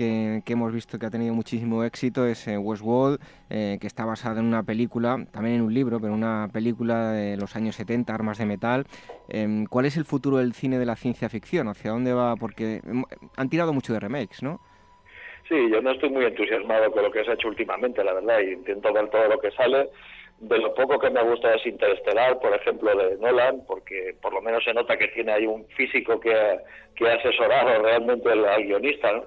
[0.00, 3.20] que, hemos visto que ha tenido muchísimo éxito es eh, Westworld,
[3.50, 7.36] eh, que está basada en una película, también en un libro, pero una película de
[7.36, 8.84] los años 70, Armas de Metal.
[9.28, 11.68] Em, ¿Cuál es el futuro del cine de la ciencia ficción?
[11.68, 12.36] ¿Hacia dónde va?
[12.36, 13.04] Porque em,
[13.36, 14.60] han tirado mucho de remakes, ¿no?
[15.48, 18.40] Sí, yo no estoy muy entusiasmado con lo que se ha hecho últimamente, la verdad,
[18.40, 19.90] y intento ver todo lo que sale.
[20.38, 24.40] De lo poco que me gusta es Interestelar, por ejemplo, de Nolan, porque por lo
[24.40, 26.60] menos se nota que tiene ahí un físico que,
[26.94, 29.24] que ha asesorado realmente al, al guionista, ¿no?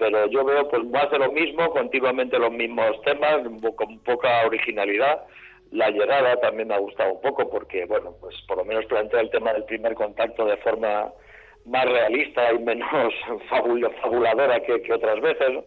[0.00, 3.42] Pero yo veo pues más de lo mismo, continuamente los mismos temas,
[3.76, 5.26] con poca originalidad.
[5.72, 9.20] La llegada también me ha gustado un poco porque, bueno, pues por lo menos plantea
[9.20, 11.12] el tema del primer contacto de forma
[11.66, 13.14] más realista y menos
[14.00, 15.64] fabuladora que, otras veces,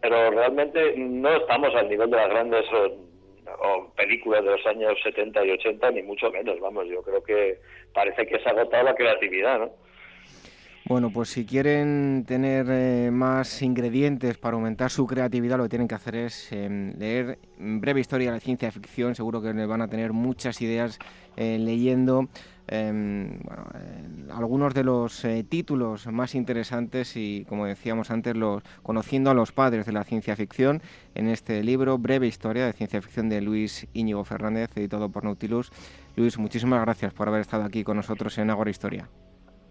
[0.00, 2.64] pero realmente no estamos al nivel de las grandes
[3.96, 7.58] películas de los años 70 y 80, ni mucho menos, vamos, yo creo que
[7.92, 9.70] parece que se ha agotado la creatividad, ¿no?
[10.88, 15.88] Bueno, pues si quieren tener eh, más ingredientes para aumentar su creatividad, lo que tienen
[15.88, 19.16] que hacer es em, leer breve historia de la ciencia ficción.
[19.16, 21.00] Seguro que van a tener muchas ideas
[21.36, 22.28] eh, leyendo
[22.68, 23.40] em, eh,
[24.32, 29.86] algunos de los títulos más interesantes y, como decíamos antes, los, conociendo a los padres
[29.86, 30.82] de la ciencia ficción
[31.16, 35.72] en este libro, Breve Historia de Ciencia Ficción de Luis Íñigo Fernández, editado por Nautilus.
[36.14, 39.08] Luis, muchísimas gracias por haber estado aquí con nosotros en Agora Historia.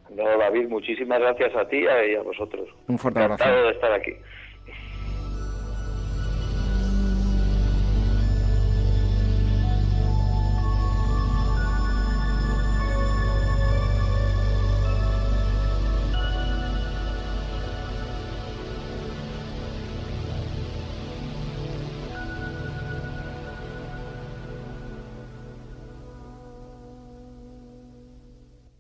[0.10, 2.70] No, David, muchísimas gracias a ti y a vosotros.
[2.88, 3.44] Un fuerte abrazo.
[3.44, 4.14] Encantado de estar aquí.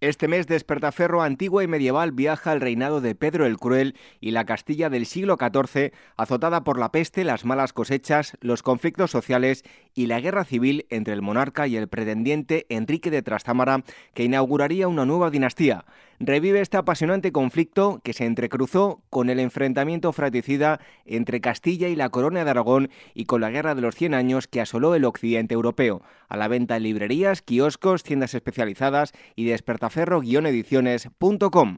[0.00, 4.46] Este mes Despertaferro antigua y medieval viaja al reinado de Pedro el Cruel y la
[4.46, 10.06] Castilla del siglo XIV, azotada por la peste, las malas cosechas, los conflictos sociales y
[10.06, 13.84] la guerra civil entre el monarca y el pretendiente Enrique de Trastámara,
[14.14, 15.84] que inauguraría una nueva dinastía
[16.20, 22.10] revive este apasionante conflicto que se entrecruzó con el enfrentamiento fratricida entre Castilla y la
[22.10, 25.54] Corona de Aragón y con la Guerra de los Cien Años que asoló el occidente
[25.54, 26.02] europeo.
[26.30, 31.76] A la venta en librerías, kioscos, tiendas especializadas y despertaferro-ediciones.com.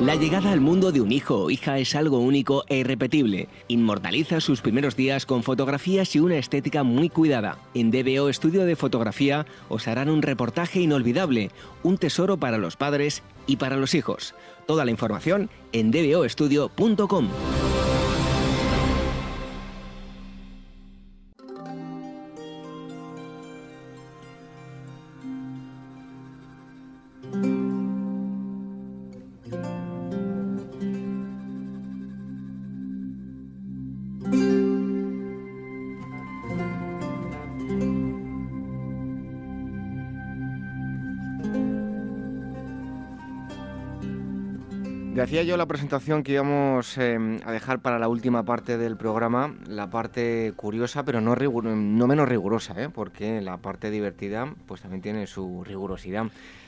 [0.00, 3.48] La llegada al mundo de un hijo o hija es algo único e irrepetible.
[3.68, 7.58] Inmortaliza sus primeros días con fotografías y una estética muy cuidada.
[7.74, 11.50] En DBO Estudio de Fotografía os harán un reportaje inolvidable,
[11.82, 14.34] un tesoro para los padres y para los hijos.
[14.66, 17.28] Toda la información en dboestudio.com.
[45.30, 49.54] Decía yo la presentación que íbamos em, a dejar para la última parte del programa,
[49.68, 52.88] la parte curiosa, pero no, no menos rigurosa, ¿eh?
[52.92, 56.26] porque la parte divertida pues también tiene su rigurosidad.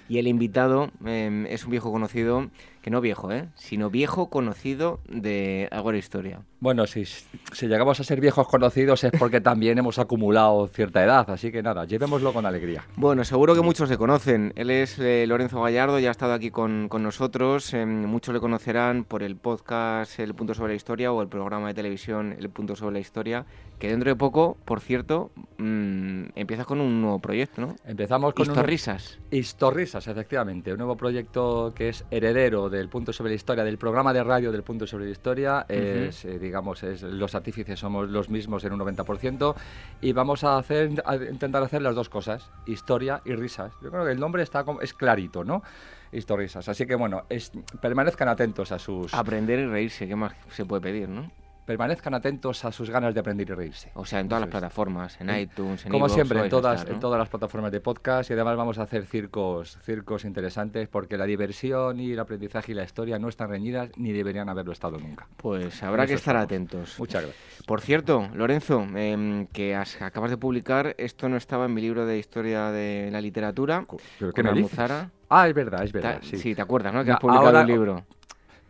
[0.08, 2.50] Y el invitado em, es un viejo conocido
[2.82, 3.48] que no viejo, ¿eh?
[3.54, 6.40] sino viejo conocido de Agora Historia.
[6.58, 11.28] Bueno, si, si llegamos a ser viejos conocidos es porque también hemos acumulado cierta edad,
[11.30, 12.84] así que nada, llevémoslo con alegría.
[12.96, 14.52] Bueno, seguro que muchos le conocen.
[14.56, 17.72] Él es eh, Lorenzo Gallardo, ya ha estado aquí con, con nosotros.
[17.74, 21.68] Em, muchos le conocerán por el podcast El Punto sobre la Historia o el programa
[21.68, 23.46] de televisión El Punto sobre la Historia,
[23.78, 27.76] que dentro de poco, por cierto, mmm, empiezas con un nuevo proyecto, ¿no?
[27.84, 29.18] Empezamos con Historrisas.
[29.30, 29.38] Un...
[29.38, 34.12] Historrisas, efectivamente, un nuevo proyecto que es heredero del Punto sobre la Historia, del programa
[34.12, 35.66] de radio del Punto sobre la Historia.
[35.68, 36.08] Uh -huh.
[36.08, 39.54] es, eh, digamos, es, los artífices somos los mismos en un 90%
[40.00, 43.72] y vamos a, hacer, a intentar hacer las dos cosas, historia y risas.
[43.82, 45.62] Yo creo que el nombre está es clarito, ¿no?
[46.10, 46.68] Historisas.
[46.68, 49.14] Así que bueno, es, permanezcan atentos a sus...
[49.14, 51.30] Aprender y reírse, ¿qué más se puede pedir, no?
[51.64, 53.90] Permanezcan atentos a sus ganas de aprender y reírse.
[53.94, 56.94] O sea, en todas las plataformas, en iTunes, en Como siempre, en todas, estar, ¿no?
[56.94, 61.16] en todas las plataformas de podcast y además vamos a hacer circos, circos interesantes porque
[61.16, 64.98] la diversión y el aprendizaje y la historia no están reñidas ni deberían haberlo estado
[64.98, 65.26] nunca.
[65.36, 66.44] Pues habrá que estar estamos.
[66.44, 66.98] atentos.
[66.98, 67.62] Muchas gracias.
[67.66, 72.06] Por cierto, Lorenzo, eh, que has, acabas de publicar, esto no estaba en mi libro
[72.06, 73.86] de historia de la literatura,
[74.18, 75.10] ¿Pero con Almuzara.
[75.28, 76.18] Ah, es verdad, es verdad.
[76.22, 76.36] Sí.
[76.36, 76.54] sí.
[76.54, 77.04] te acuerdas, ¿no?
[77.04, 78.04] Que has publicado Ahora, un libro.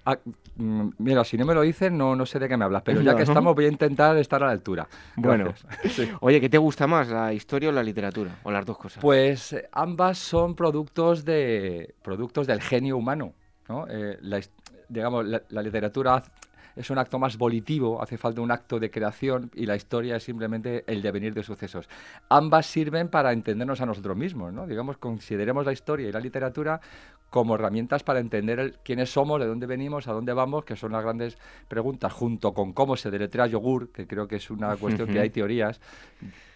[0.05, 0.19] Ah,
[0.57, 3.01] mm, mira, si no me lo dices, no, no sé de qué me hablas, pero
[3.01, 4.89] ya que estamos voy a intentar estar a la altura.
[5.17, 5.55] Bueno,
[5.89, 6.09] sí.
[6.21, 8.37] oye, ¿qué te gusta más, la historia o la literatura?
[8.43, 9.01] ¿O las dos cosas?
[9.01, 13.33] Pues eh, ambas son productos, de, productos del genio humano.
[13.69, 13.87] ¿no?
[13.89, 14.41] Eh, la,
[14.89, 16.23] digamos, la, la literatura
[16.77, 20.25] es un acto más volitivo, hace falta un acto de creación y la historia es
[20.25, 21.89] simplemente el devenir de sucesos.
[22.29, 24.67] Ambas sirven para entendernos a nosotros mismos, ¿no?
[24.67, 26.81] Digamos, consideremos la historia y la literatura
[27.33, 30.93] como herramientas para entender el, quiénes somos, de dónde venimos, a dónde vamos, que son
[30.93, 35.09] las grandes preguntas, junto con cómo se deletrea yogur, que creo que es una cuestión
[35.09, 35.81] que hay teorías,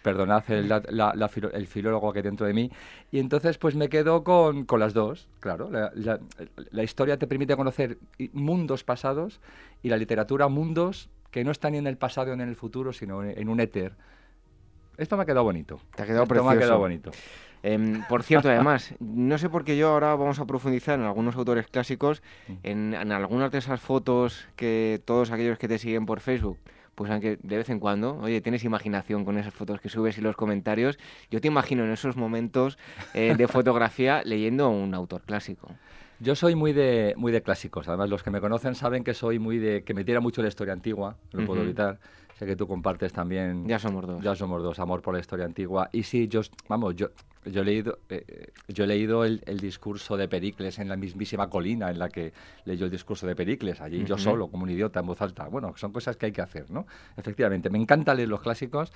[0.03, 2.71] perdonad el, la, la, la, el filólogo que dentro de mí,
[3.11, 5.91] y entonces pues me quedo con, con las dos, claro, la,
[6.69, 7.97] la historia te permite conocer
[8.33, 9.39] mundos pasados
[9.81, 12.93] y la literatura mundos que no están ni en el pasado ni en el futuro,
[12.93, 13.95] sino en un éter.
[14.97, 15.79] Esto me ha quedado bonito.
[15.95, 16.49] Te ha quedado Esto precioso.
[16.49, 17.11] me ha quedado bonito.
[17.63, 21.35] Eh, por cierto, además, no sé por qué yo ahora vamos a profundizar en algunos
[21.35, 22.21] autores clásicos,
[22.63, 26.57] en, en, algunas de esas fotos que todos aquellos que te siguen por Facebook,
[26.97, 30.21] pues aunque de vez en cuando, oye, tienes imaginación con esas fotos que subes y
[30.21, 30.97] los comentarios,
[31.29, 32.79] yo te imagino en esos momentos
[33.13, 35.69] eh, de fotografía leyendo a un autor clásico.
[36.19, 37.87] Yo soy muy de, muy de clásicos.
[37.87, 39.83] Además, los que me conocen saben que soy muy de...
[39.83, 41.47] que me tira mucho la historia antigua, no lo uh -huh.
[41.47, 41.99] puedo evitar.
[42.37, 43.67] Sé que tú compartes también...
[43.67, 44.21] Ya somos dos.
[44.21, 45.89] Ya somos dos, amor por la historia antigua.
[45.91, 47.07] Y sí, yo, vamos, yo,
[47.45, 51.49] yo he leído, eh, yo he leído el, el, discurso de Pericles en la mismísima
[51.49, 52.33] colina en la que
[52.65, 54.07] leyó el discurso de Pericles, allí uh -huh.
[54.07, 55.47] yo solo, como un idiota, en voz alta.
[55.47, 56.85] Bueno, son cosas que hay que hacer, ¿no?
[57.15, 58.93] Efectivamente, me encanta leer los clásicos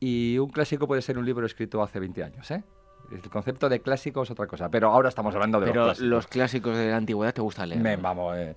[0.00, 2.62] y un clásico puede ser un libro escrito hace 20 años, ¿eh?
[3.10, 6.08] El concepto de clásico es otra cosa, pero ahora estamos hablando de pero los clásicos.
[6.08, 7.80] los clásicos de la antigüedad te gustan leer.
[7.80, 8.54] Me, vamos, eh,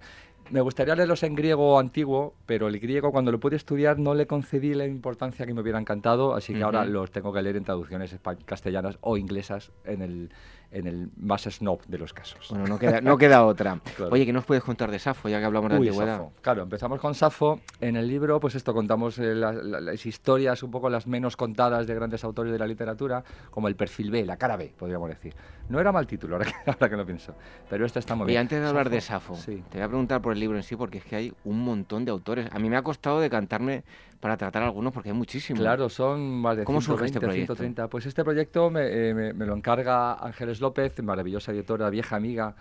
[0.52, 4.28] me gustaría leerlos en griego antiguo, pero el griego cuando lo pude estudiar no le
[4.28, 6.66] concedí la importancia que me hubiera encantado, así que uh -huh.
[6.66, 10.30] ahora los tengo que leer en traducciones castellanas o inglesas en el,
[10.72, 12.48] en el más snob de los casos.
[12.50, 13.80] Bueno, no queda, no queda otra.
[13.96, 14.12] claro.
[14.12, 16.18] Oye, ¿qué nos puedes contar de Safo, ya que hablamos de Uy, antigüedad?
[16.18, 16.34] Safo.
[16.42, 17.60] Claro, empezamos con Safo.
[17.80, 21.36] En el libro, pues esto, contamos eh, la, la, las historias un poco las menos
[21.36, 25.10] contadas de grandes autores de la literatura, como el perfil B, la cara B, podríamos
[25.10, 25.36] decir.
[25.70, 27.36] No era mal título, ahora que, ahora que lo pienso,
[27.70, 28.36] pero este está muy bien.
[28.36, 29.64] Y antes de hablar Safo, de Safo, sí.
[29.70, 32.06] te voy a preguntar por el libro en sí, porque es que hay un montón
[32.06, 32.48] de autores.
[32.52, 33.84] A mí me ha costado decantarme
[34.22, 35.60] para tratar algunos porque hay muchísimos.
[35.60, 37.56] Claro, son más de ¿Cómo 120, este proyecto?
[37.56, 37.88] 130.
[37.90, 42.56] Pues este proyecto me, eh, me, me, lo encarga Ángeles López, maravillosa editora, vieja amiga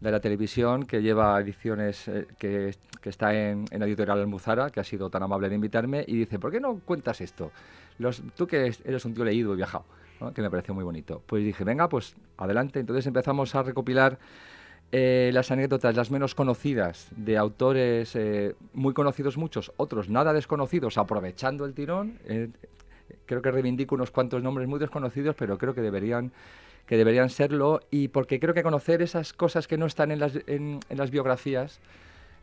[0.00, 4.80] de la televisión, que lleva ediciones, eh, que, que, está en, en Editorial Almuzara, que
[4.80, 7.50] ha sido tan amable de invitarme, y dice, ¿por qué no cuentas esto?
[7.98, 9.86] Los, tú que eres un tío leído y viajado,
[10.20, 10.34] ¿no?
[10.34, 11.22] que me pareció muy bonito.
[11.26, 12.78] Pues dije, venga, pues adelante.
[12.80, 14.18] Entonces empezamos a recopilar
[14.92, 20.96] eh, las anécdotas, las menos conocidas, de autores eh, muy conocidos muchos, otros nada desconocidos,
[20.96, 22.18] aprovechando el tirón.
[22.26, 22.50] Eh,
[23.26, 26.32] creo que reivindico unos cuantos nombres muy desconocidos, pero creo que deberían
[26.86, 30.38] que deberían serlo y porque creo que conocer esas cosas que no están en las,
[30.46, 31.80] en las biografías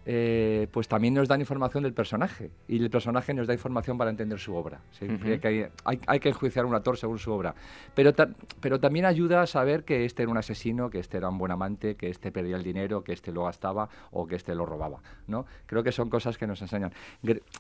[0.06, 4.10] eh, pues también nos dan información del personaje y el personaje nos da información para
[4.10, 4.82] entender su obra.
[5.00, 7.56] que hay, que enjuiciar un actor según su obra,
[7.96, 8.12] pero,
[8.60, 11.52] pero también ayuda a saber que este era un asesino, que este era un buen
[11.52, 15.02] amante, que este perdía el dinero, que este lo gastaba o que este lo robaba.
[15.28, 15.46] ¿no?
[15.66, 16.92] Creo que son cosas que nos enseñan.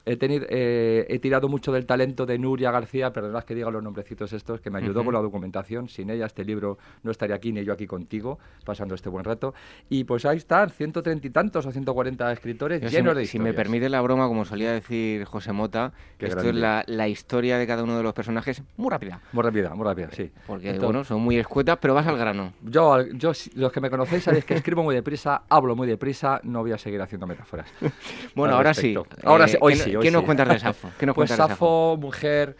[0.06, 3.84] He, tenido, eh, he tirado mucho del talento de Nuria García, perdonad que diga los
[3.84, 5.88] nombrecitos estos, que me ayudó con la documentación.
[5.88, 9.54] Sin ella este libro no estaría aquí ni yo aquí contigo, pasando este buen rato.
[9.90, 13.90] Y pues ahí están, 130 y tantos o 140 escritores llenos de Si me permite
[13.90, 18.04] la broma, como solía decir José Mota, esto es la, historia de cada uno de
[18.04, 19.20] los personajes muy rápida.
[19.32, 20.32] Muy rápida, muy rápida, sí.
[20.48, 22.54] Porque, bueno, son muy escuetas, pero vas al grano.
[22.62, 26.62] Yo, yo, los que me conocéis sabéis que escribo muy deprisa, hablo muy deprisa, no
[26.62, 27.68] voy a seguir haciendo metáforas.
[28.36, 28.96] bueno, ahora sí.
[29.24, 29.94] Ahora sí, hoy ¿qué, sí.
[30.02, 30.90] ¿Qué nos cuentas de Safo?
[30.98, 32.56] ¿Qué nos pues Safo, mujer...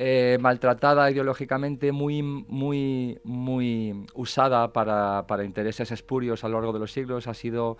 [0.00, 6.78] Eh, maltratada ideológicamente, muy, muy, muy usada para, para, intereses espurios a lo largo de
[6.78, 7.26] los siglos.
[7.26, 7.78] Ha sido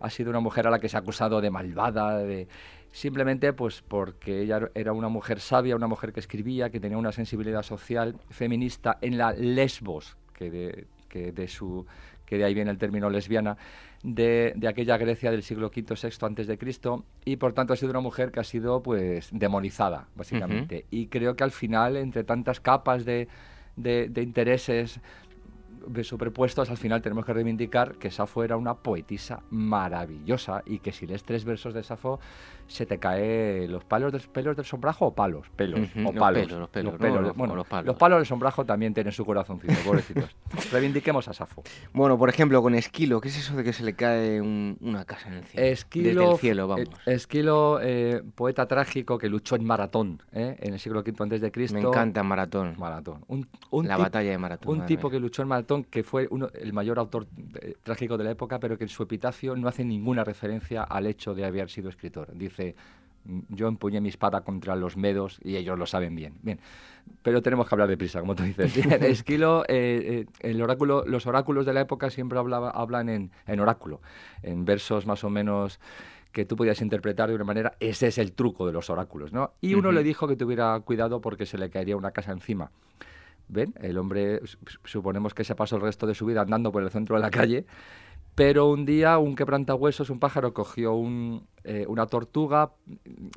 [0.00, 2.48] ha sido una mujer a la que se ha acusado de malvada, de
[2.92, 7.12] simplemente pues porque ella era una mujer sabia, una mujer que escribía, que tenía una
[7.12, 11.86] sensibilidad social feminista en la lesbos, que de, que de su
[12.24, 13.56] que de ahí viene el término lesbiana,
[14.02, 17.76] de, de, aquella Grecia del siglo V, VI antes de Cristo, y por tanto ha
[17.76, 20.84] sido una mujer que ha sido pues demonizada, básicamente.
[20.90, 23.28] Y creo que al final, entre tantas capas de,
[23.76, 25.00] de, de intereses
[26.02, 31.06] superpuestos, al final tenemos que reivindicar que Safo era una poetisa maravillosa y que si
[31.06, 32.20] lees tres versos de Safo
[32.68, 36.50] se te cae los palos del, pelos del sombrajo o palos, pelos, o palos.
[36.50, 37.86] Los pelos, los pelos, bueno, los palos.
[37.86, 40.36] Los palos del sombrajo también tienen su corazoncito, pobrecitos.
[40.72, 41.62] Reivindiquemos a Safo.
[41.92, 45.28] Bueno, por ejemplo, con Esquilo, ¿qué es eso de que se le cae una casa
[45.28, 45.66] en el cielo?
[45.66, 46.88] Esquilo, Desde el cielo, vamos.
[47.06, 51.40] Eh, Esquilo, eh, poeta trágico que luchó en Maratón, eh, en el siglo V antes
[51.40, 51.74] de Cristo.
[51.74, 52.74] Me encanta Maratón.
[52.78, 53.24] Maratón.
[53.82, 54.80] La batalla de Maratón.
[54.80, 57.26] Un tipo que luchó en Maratón, que fue uno, el mayor autor
[57.82, 61.34] trágico de la época, pero que en su epitafio no hace ninguna referencia al hecho
[61.34, 62.32] de haber sido escritor.
[62.34, 62.74] Dice
[63.48, 66.34] yo empuñé mi espada contra los medos y ellos lo saben bien.
[66.42, 66.58] Bien,
[67.22, 68.76] pero tenemos que hablar de prisa, como tú dices.
[69.02, 73.60] Esquilo, eh, eh, el oráculo, los oráculos de la época siempre hablaba, hablan en, en
[73.60, 74.00] oráculo,
[74.42, 75.78] en versos más o menos
[76.32, 79.52] que tú podías interpretar de una manera, ese es el truco de los oráculos, ¿no?
[79.60, 82.70] Y uno le dijo que tuviera cuidado porque se le caería una casa encima.
[83.48, 83.74] ¿Ven?
[83.80, 84.40] El hombre,
[84.84, 87.30] suponemos que se pasó el resto de su vida andando por el centro de la
[87.30, 87.66] calle
[88.38, 90.94] pero un día un quebrantahuesos, un pájaro, cogió
[91.64, 92.70] eh, una tortuga,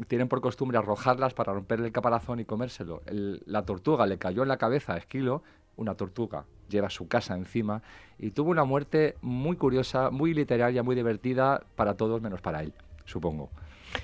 [0.08, 3.02] tienen por costumbre arrojarlas para romperle el caparazón y comérselo.
[3.08, 5.42] la tortuga le cayó en la cabeza a Esquilo,
[5.76, 7.82] una tortuga lleva su casa encima,
[8.20, 12.72] y tuvo una muerte muy curiosa, muy literaria, muy divertida para todos menos para él,
[13.06, 13.50] supongo.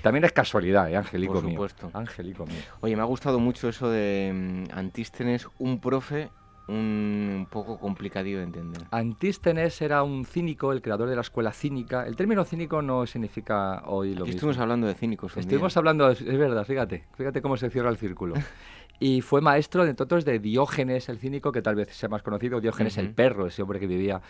[0.02, 0.96] También es casualidad, ¿eh?
[0.96, 1.90] Angélico Por supuesto.
[1.92, 2.56] Angélico mío.
[2.80, 6.30] Oye, me ha gustado mucho eso de mm, Antístenes, un profe
[6.68, 8.82] un poco complicadillo de entender.
[8.90, 12.06] Antístenes era un cínico, el creador de la escuela cínica.
[12.06, 14.34] El término cínico no significa hoy lo mismo.
[14.34, 15.36] Estuvimos hablando de cínicos.
[15.36, 18.34] Estuvimos hablando, es verdad, fíjate, fíjate cómo se cierra el círculo.
[19.00, 22.60] y fue maestro, de otros, de Diógenes el cínico, que tal vez sea más conocido,
[22.60, 24.20] Diógenes el perro, ese hombre que vivía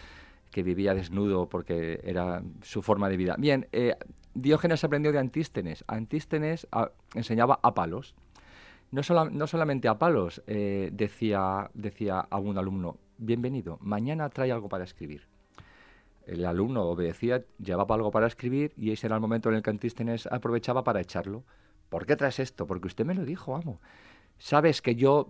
[0.50, 3.36] que vivía desnudo porque era su forma de vida.
[3.38, 3.96] Bien, eh,
[4.38, 5.84] Diógenes aprendió de Antístenes.
[5.88, 8.14] Antístenes ah, enseñaba a palos.
[8.92, 14.68] No, no solamente a palos, eh, decía, decía a un alumno, bienvenido, mañana trae algo
[14.68, 15.26] para escribir.
[16.26, 19.70] El alumno obedecía, llevaba algo para escribir y ese era el momento en el que
[19.70, 21.42] Antístenes aprovechaba para echarlo.
[21.88, 22.66] ¿Por qué traes esto?
[22.66, 23.80] Porque usted me lo dijo, amo.
[24.38, 25.28] Sabes que yo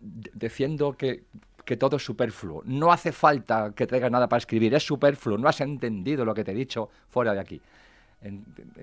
[0.00, 1.24] defiendo que,
[1.64, 2.62] que todo es superfluo.
[2.64, 5.38] No hace falta que traiga nada para escribir, es superfluo.
[5.38, 7.62] No has entendido lo que te he dicho fuera de aquí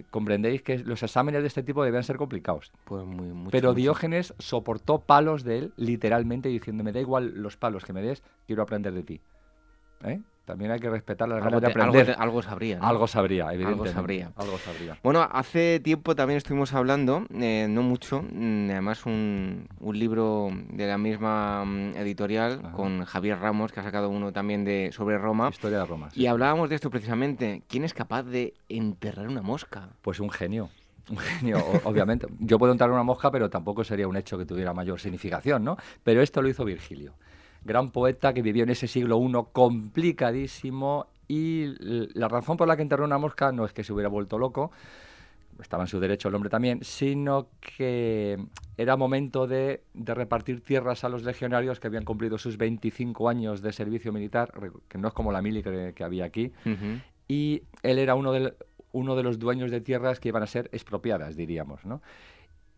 [0.10, 2.72] comprendéis que los exámenes de este tipo deben ser complicados.
[2.86, 7.86] Pues muy, Pero Diógenes soportó palos de él, literalmente diciendo, me da igual los palos
[7.86, 9.22] que me des, quiero aprender de ti.
[10.04, 10.22] ¿Eh?
[10.48, 12.16] También hay que respetar las ganas de aprender.
[12.18, 12.80] Algo, sabría.
[12.80, 14.30] Algo sabría, evidentemente.
[14.38, 14.98] Algo sabría.
[15.04, 20.88] Bueno, hace tiempo también estuvimos hablando, eh, no mucho, mm, además un, un, libro de
[20.88, 25.50] la misma mm, editorial con Javier Ramos, que ha sacado uno también de sobre Roma.
[25.50, 26.08] Historia de Roma.
[26.16, 27.64] Y hablábamos de esto precisamente.
[27.68, 29.90] ¿Quién es capaz de enterrar una mosca?
[30.02, 30.70] Pues un genio.
[31.10, 32.28] Un genio, obviamente.
[32.40, 35.78] Yo puedo enterrar una mosca, pero tampoco sería un hecho que tuviera mayor significación, ¿no?
[36.04, 37.14] Pero esto lo hizo Virgilio
[37.68, 41.76] gran poeta que vivió en ese siglo I complicadísimo y
[42.18, 44.72] la razón por la que enterró una mosca no es que se hubiera vuelto loco,
[45.62, 48.38] estaba en su derecho el hombre también, sino que
[48.78, 53.74] era momento de, repartir tierras a los legionarios que habían cumplido sus 25 años de
[53.74, 54.52] servicio militar,
[54.88, 56.54] que no es como la mili que, había aquí,
[57.28, 58.54] y él era uno de,
[58.94, 62.02] uno de los dueños de tierras que iban a ser expropiadas, diríamos, ¿no?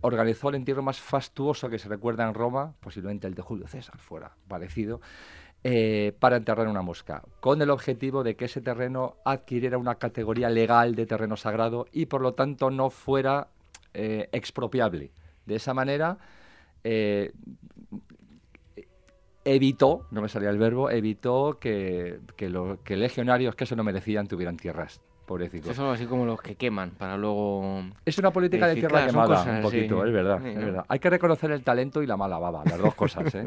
[0.02, 3.98] Organizó el entierro más fastuoso que se recuerda en Roma, posiblemente el de Julio César
[3.98, 5.02] fuera parecido,
[5.64, 10.50] eh, para enterrar una mosca, con el objetivo de que ese terreno adquiriera una categoría
[10.50, 13.50] legal de terreno sagrado y por lo tanto no fuera
[13.94, 15.12] eh, expropiable.
[15.46, 16.18] De esa manera
[16.86, 17.34] eh,
[19.44, 24.56] evitó, no me salía el verbo, evitó que, que legionarios que eso no merecían tuvieran
[24.56, 25.02] tierras
[25.73, 27.84] Son así como los que queman para luego...
[28.06, 30.85] Es una política de tierra quemada, un poquito, es, verdad, es verdad.
[30.88, 33.45] Hay que reconocer el talento y la mala baba, las dos cosas, ¿eh?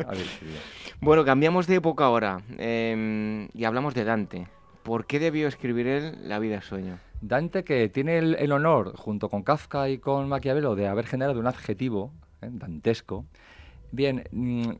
[1.01, 4.47] bueno, cambiamos de época ahora em, y hablamos de Dante.
[4.83, 6.99] ¿Por qué debió escribir él La vida es sueño?
[7.21, 11.47] Dante, que tiene el, honor, junto con Kafka y con Maquiavelo, de haber generado un
[11.47, 12.49] adjetivo ¿eh?
[12.51, 13.25] dantesco.
[13.93, 14.71] Bien, mm,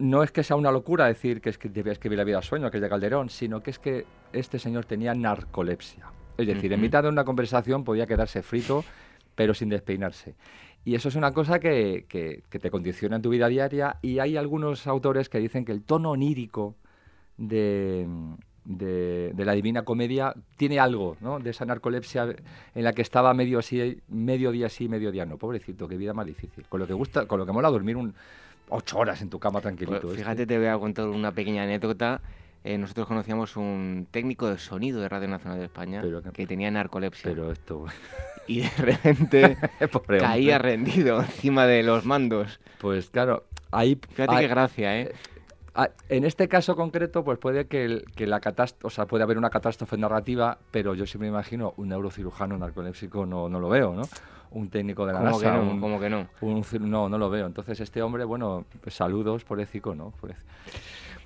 [0.00, 2.46] no es que sea una locura decir que, es que debía escribir La vida es
[2.46, 6.06] sueño, que es de Calderón, sino que es que este señor tenía narcolepsia.
[6.38, 8.82] Es decir, en mitad de una conversación podía quedarse frito,
[9.34, 10.34] pero sin despeinarse.
[10.86, 12.06] Y eso es una cosa que,
[12.48, 16.12] te condiciona en tu vida diaria y hay algunos autores que dicen que el tono
[16.12, 16.76] onírico
[17.36, 18.06] de,
[19.36, 21.40] la Divina Comedia tiene algo, ¿no?
[21.40, 22.34] De esa narcolepsia
[22.74, 25.36] en la que estaba medio así, medio día sí, medio día no.
[25.36, 26.64] Pobrecito, qué vida más difícil.
[26.70, 28.14] Con lo que gusta, con lo que mola dormir un,
[28.70, 30.00] ocho horas en tu cama tranquilito.
[30.00, 32.20] Pues fíjate, te voy a contar una pequeña anécdota
[32.62, 36.02] eh, nosotros conocíamos un técnico de sonido de Radio Nacional de España
[36.34, 37.30] que, tenía narcolepsia.
[37.30, 37.86] Pero esto...
[38.46, 39.56] Y de repente
[40.18, 42.58] caía rendido encima de los mandos.
[42.80, 44.00] Pues claro, ahí...
[44.08, 45.12] Fíjate qué gracia, ¿eh?
[45.76, 45.88] ¿Eh?
[46.08, 49.50] En este caso concreto, pues puede que, que la catástrofe, o sea, puede haber una
[49.50, 54.02] catástrofe narrativa, pero yo me imagino un neurocirujano narcolépsico no, no lo veo, ¿no?
[54.52, 55.52] Un técnico de la ¿Cómo NASA.
[55.52, 56.26] Que no, ¿Cómo que no?
[56.80, 57.46] no, no lo veo.
[57.46, 60.12] Entonces este hombre, bueno, pues saludos, por ético, ¿no?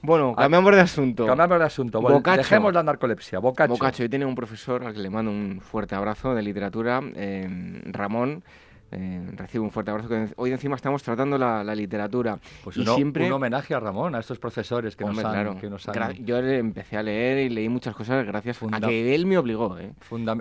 [0.02, 1.26] Bueno, cambiamos de asunto.
[1.26, 2.00] Cambiamos de asunto.
[2.02, 3.38] Bueno, dejemos la narcolepsia.
[3.38, 3.72] Bocacho.
[3.72, 4.02] Bocacho.
[4.02, 8.44] Yo tenía un profesor al que le mando un fuerte abrazo de literatura, eh, Ramón,
[8.90, 10.08] eh, recibo un fuerte abrazo.
[10.08, 12.38] Que hoy encima estamos tratando la, literatura.
[12.62, 13.26] Pues y siempre...
[13.26, 15.86] un homenaje a Ramón, a estos profesores que, nos, han, que nos
[16.20, 19.78] Yo empecé a leer y leí muchas cosas gracias a que él me obligó.
[19.78, 19.92] ¿eh?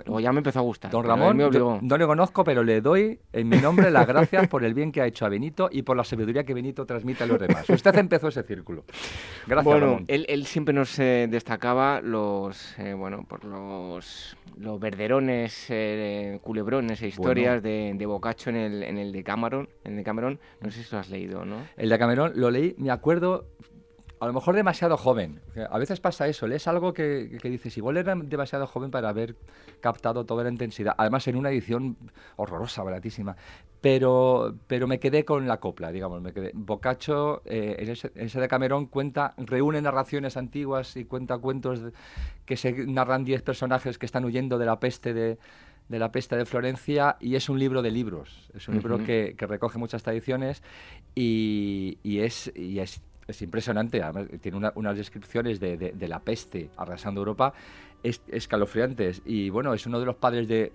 [0.06, 0.90] O ya me empezó a gustar.
[0.90, 1.78] Don Ramón, me obligó.
[1.82, 5.00] no le conozco, pero le doy en mi nombre las gracias por el bien que
[5.00, 7.68] ha hecho a Benito y por la sabiduría que Benito transmite a los demás.
[7.68, 8.84] Usted empezó ese círculo.
[9.46, 10.04] Gracias, bueno, Ramón.
[10.08, 17.02] Él, él siempre nos eh, destacaba los, eh, bueno, por los, los verderones, eh, culebrones
[17.02, 18.06] e historias de, de
[18.46, 21.44] En el, en el de Cameron, en de Cameron, no sé si lo has leído,
[21.44, 21.56] ¿no?
[21.76, 23.46] El de Cameron lo leí, me acuerdo,
[24.20, 25.40] a lo mejor demasiado joven.
[25.70, 29.36] A veces pasa eso, lees algo que, que, dices, igual era demasiado joven para haber
[29.80, 30.94] captado toda la intensidad.
[30.96, 31.96] Además, en una edición
[32.36, 33.36] horrorosa, baratísima.
[33.80, 36.22] Pero, pero me quedé con la copla, digamos.
[36.22, 36.52] Me quedé.
[37.44, 41.80] Eh, en, ese, de Cameron, cuenta, reúne narraciones antiguas y cuenta cuentos
[42.46, 45.38] que se narran 10 personajes que están huyendo de la peste de
[45.88, 48.50] de la peste de Florencia y es un libro de libros.
[48.54, 50.62] Es un libro que, recoge muchas tradiciones
[51.14, 53.00] y, es, y es,
[53.40, 54.02] impresionante.
[54.40, 57.54] tiene unas descripciones de, la peste arrasando Europa
[58.04, 59.22] escalofriantes.
[59.24, 60.70] Y bueno, es uno de los padres de,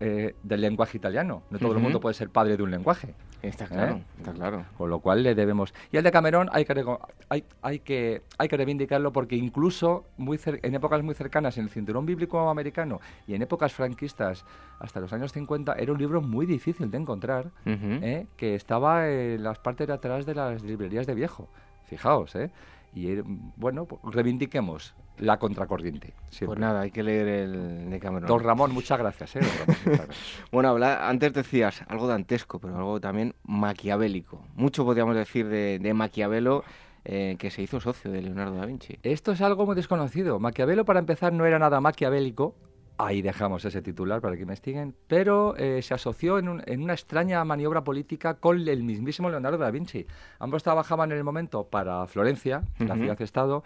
[0.00, 1.42] eh, del lenguaje italiano.
[1.50, 3.14] No todo el mundo puede ser padre de un lenguaje.
[3.42, 4.02] Está claro, ¿Eh?
[4.18, 4.64] está claro.
[4.76, 5.72] Con lo cual le debemos.
[5.92, 6.84] Y el de Camerón hay que,
[7.28, 11.70] hay, hay que, hay que reivindicarlo porque incluso muy en épocas muy cercanas, en el
[11.70, 14.44] cinturón bíblico americano y en épocas franquistas,
[14.80, 18.26] hasta los años 50, era un libro muy difícil de encontrar, ¿eh?
[18.36, 21.48] que estaba en las partes de atrás de las librerías de viejo.
[21.86, 22.50] Fijaos, ¿eh?
[22.94, 23.20] Y
[23.56, 26.14] bueno, pues reivindiquemos la contracorriente.
[26.44, 28.28] Pues nada, hay que leer el de Cameron.
[28.28, 29.36] Don Ramón, muchas gracias.
[29.36, 29.40] ¿eh?
[30.52, 34.42] bueno, habla, antes decías algo dantesco, pero algo también maquiavélico.
[34.54, 36.64] Mucho podríamos decir de, de Maquiavelo.
[37.08, 38.98] Eh, que se hizo socio de Leonardo da Vinci.
[39.04, 40.40] Esto es algo muy desconocido.
[40.40, 42.56] Maquiavelo, para empezar, no era nada maquiavélico,
[42.98, 44.94] Ahí dejamos ese titular para que investiguen.
[45.06, 50.06] Pero eh, se asoció en, una extraña maniobra política con el mismísimo Leonardo da Vinci.
[50.38, 53.64] Ambos trabajaban en el momento para Florencia, la ciudad-estado,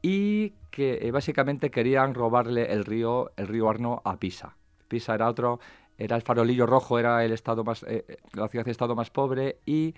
[0.00, 4.54] y que eh, básicamente querían robarle el río, el río Arno a Pisa.
[4.86, 5.58] Pisa era otro,
[5.96, 9.94] era el farolillo rojo, era el estado más, eh, la ciudad-estado más pobre y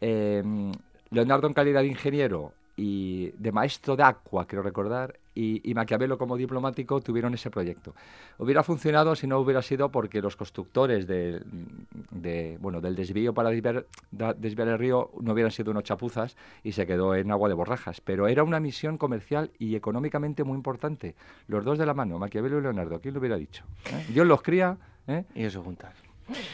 [0.00, 6.36] Leonardo en calidad de ingeniero y de maestro de agua, quiero recordar, y, Maquiavelo como
[6.36, 7.94] diplomático tuvieron ese proyecto.
[8.38, 13.84] Hubiera funcionado si no hubiera sido porque los constructores de, bueno, del desvío para desviar,
[14.10, 18.00] el río no hubieran sido unos chapuzas y se quedó en agua de borrajas.
[18.00, 21.14] Pero era una misión comercial y económicamente muy importante.
[21.48, 23.64] Los dos de la mano, Maquiavelo y Leonardo, ¿quién lo hubiera dicho?
[23.92, 24.06] ¿Eh?
[24.08, 25.24] Dios los cría ¿eh?
[25.34, 26.05] Y eso juntar.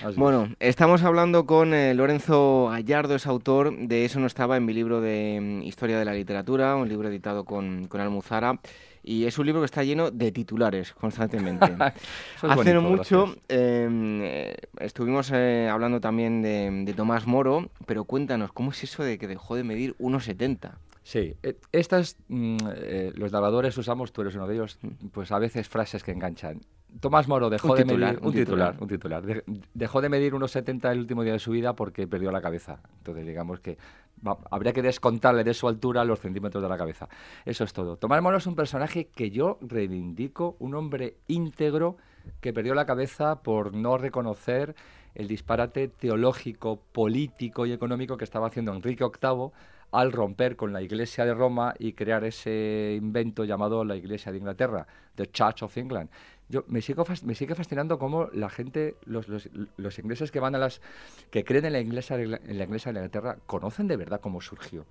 [0.04, 4.64] Así Bueno, estamos hablando con eh, Lorenzo Gallardo, es autor de Eso no estaba en
[4.64, 8.58] mi libro de mm, Historia de la Literatura, un libro editado con, con Almuzara.
[9.04, 11.66] Y es un libro que está lleno de titulares constantemente.
[12.36, 13.42] Es Hace no mucho gracias.
[13.48, 19.18] eh, estuvimos eh, hablando también de, de Tomás Moro, pero cuéntanos, ¿cómo es eso de
[19.18, 20.72] que dejó de medir 1,70?
[21.02, 22.58] Sí, eh, estas, mm,
[23.14, 25.08] los narradores usamos, tú eres uno de ellos, Mm.
[25.08, 26.60] pues a veces frases que enganchan.
[27.00, 28.82] Tomás Moro dejó Un de titular, medir un un titular, titular.
[28.82, 29.22] un titular.
[29.26, 29.44] De-
[29.74, 32.80] dejó de medir unos 70 el último día de su vida porque perdió la cabeza.
[32.98, 33.78] Entonces, digamos que
[34.26, 37.08] va- habría que descontarle de su altura los centímetros de la cabeza.
[37.44, 37.96] Eso es todo.
[37.96, 41.96] Tomás Moro es un personaje que yo reivindico, un hombre íntegro
[42.40, 44.74] que perdió la cabeza por no reconocer
[45.14, 49.50] el disparate teológico, político y económico que estaba haciendo Enrique VIII
[49.90, 54.38] al romper con la Iglesia de Roma y crear ese invento llamado la Iglesia de
[54.38, 54.86] Inglaterra,
[55.16, 56.08] The Church of England.
[56.48, 60.54] Yo me sigo me sigue fascinando cómo la gente, los, los, los ingleses que van
[60.54, 60.80] a las
[61.30, 64.84] que creen en la Ingla- en la Iglesia de Inglaterra, conocen de verdad cómo surgió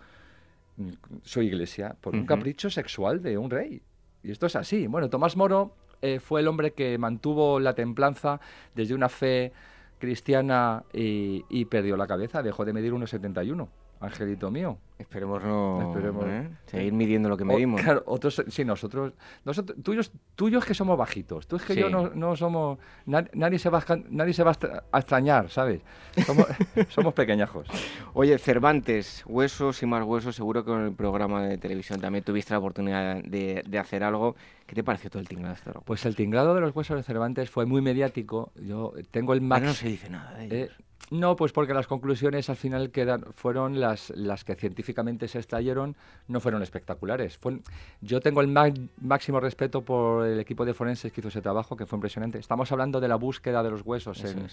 [0.78, 0.90] mm,
[1.24, 3.82] su iglesia por un capricho sexual de un rey.
[4.24, 4.88] Y esto es así.
[4.88, 8.40] Bueno, Tomás Moro eh, fue el hombre que mantuvo la templanza
[8.74, 9.52] desde una fe
[10.00, 13.68] cristiana y, y perdió la cabeza, dejó de medir 1,71.
[14.02, 14.78] Angelito mío.
[14.98, 16.26] Esperemos no Esperemos.
[16.28, 16.48] ¿eh?
[16.68, 17.82] seguir midiendo lo que O- medimos.
[17.82, 19.14] claro, otros, sí, nosotros,
[19.46, 23.58] nosotros tuyos, tuyos que somos bajitos, tú es que yo no, no somos, na- nadie
[23.58, 25.82] se va, a, escan- nadie se va a extra- a extrañar, ¿sabes?
[26.26, 26.46] Somos,
[26.90, 27.68] somos pequeñajos.
[28.14, 32.54] Oye, Cervantes, huesos y más huesos, seguro que con el programa de televisión también tuviste
[32.54, 34.36] la oportunidad de, de hacer algo.
[34.68, 35.82] ¿Qué te pareció todo el tinglado loco?
[35.84, 38.52] Pues el tinglado de los huesos de Cervantes fue muy mediático.
[38.56, 39.66] Yo tengo el max.
[39.66, 40.70] no se dice nada de Eh.
[41.12, 45.96] No, pues porque las conclusiones al final quedan, fueron las, las que científicamente se extrayeron,
[46.28, 47.38] no fueron espectaculares.
[47.38, 47.60] Fue-
[48.02, 51.76] yo tengo el ma- máximo respeto por el equipo de forenses que hizo ese trabajo,
[51.78, 52.40] que fue impresionante.
[52.40, 54.48] Estamos hablando de la búsqueda de los huesos Eso en,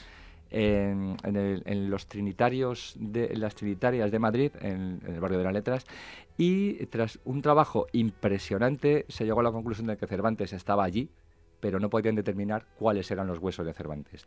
[0.50, 5.38] en, en el- en los trinitarios de las trinitarias de Madrid, en, en el barrio
[5.38, 5.86] de las Letras,
[6.36, 11.08] y tras un trabajo impresionante se llegó a la conclusión de que Cervantes estaba allí,
[11.60, 14.26] pero no podían determinar cuáles eran los huesos de Cervantes.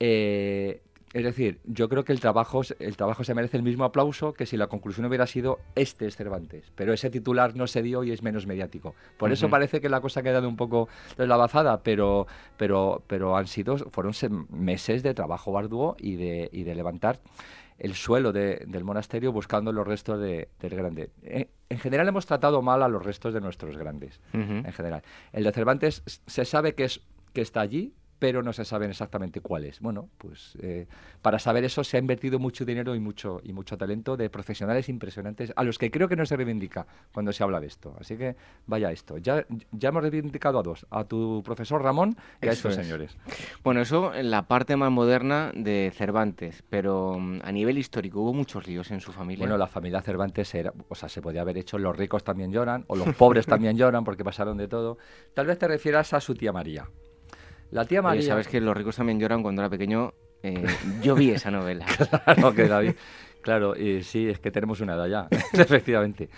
[0.00, 0.80] Eh,
[1.14, 4.44] es decir, yo creo que el trabajo, el trabajo se merece el mismo aplauso que
[4.46, 8.10] si la conclusión hubiera sido este es Cervantes, pero ese titular no se dio y
[8.12, 8.94] es menos mediático.
[9.16, 12.26] Por eso parece que la cosa ha quedado un poco deslavazada, pero,
[12.56, 17.20] pero, pero han sido, fueron se- meses de trabajo arduo y de, y de levantar
[17.78, 21.10] el suelo de- del monasterio buscando los restos de- del grande.
[21.22, 24.20] Eh, en general hemos tratado mal a los restos de nuestros grandes
[24.66, 25.02] en general.
[25.32, 27.00] El de Cervantes se sabe que, es,
[27.32, 27.92] que está allí,
[28.24, 29.80] pero no se saben exactamente cuál es.
[29.80, 30.86] Bueno, pues eh,
[31.20, 34.88] para saber eso se ha invertido mucho dinero y mucho, y mucho talento de profesionales
[34.88, 37.94] impresionantes, a los que creo que no se reivindica cuando se habla de esto.
[38.00, 38.34] Así que
[38.64, 39.18] vaya esto.
[39.18, 42.82] Ya, ya hemos reivindicado a dos, a tu profesor Ramón y a estos es.
[42.82, 43.14] señores.
[43.62, 48.32] Bueno, eso en la parte más moderna de Cervantes, pero mm, a nivel histórico hubo
[48.32, 49.42] muchos líos en su familia.
[49.42, 52.86] Bueno, la familia Cervantes era, o sea, se podía haber hecho los ricos también lloran,
[52.86, 54.96] o los pobres también lloran porque pasaron de todo.
[55.34, 56.88] Tal vez te refieras a su tía María.
[57.74, 58.22] La tía Oye, María.
[58.22, 60.12] sabes que los ricos también lloran cuando era pequeño.
[60.42, 60.64] Eh,
[61.02, 61.84] yo vi esa novela.
[62.24, 62.92] Claro, que David.
[63.42, 66.28] Claro, y sí, es que tenemos una edad ya, efectivamente.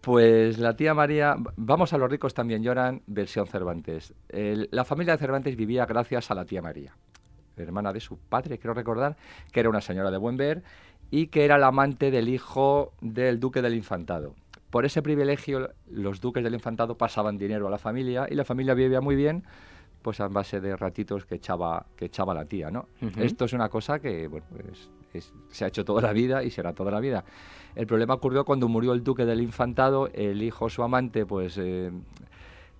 [0.00, 4.14] Pues la tía María, vamos a los ricos también lloran, versión Cervantes.
[4.30, 6.94] El- la familia de Cervantes vivía gracias a la tía María,
[7.58, 9.16] hermana de su padre, creo recordar,
[9.52, 10.62] que era una señora de buen ver
[11.10, 14.34] y que era la amante del hijo del duque del infantado.
[14.70, 18.72] Por ese privilegio, los duques del infantado pasaban dinero a la familia y la familia
[18.72, 19.44] vivía muy bien,
[20.02, 22.86] pues a base de ratitos que echaba, que echaba la tía, ¿no?
[23.22, 24.90] Esto es una cosa que, bueno, es-
[25.50, 27.24] se ha hecho toda la vida y será toda la vida.
[27.74, 31.90] El problema ocurrió cuando murió el duque del infantado, el hijo, su amante, pues eh,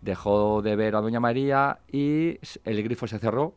[0.01, 3.55] dejó de ver a Doña María y el grifo se cerró.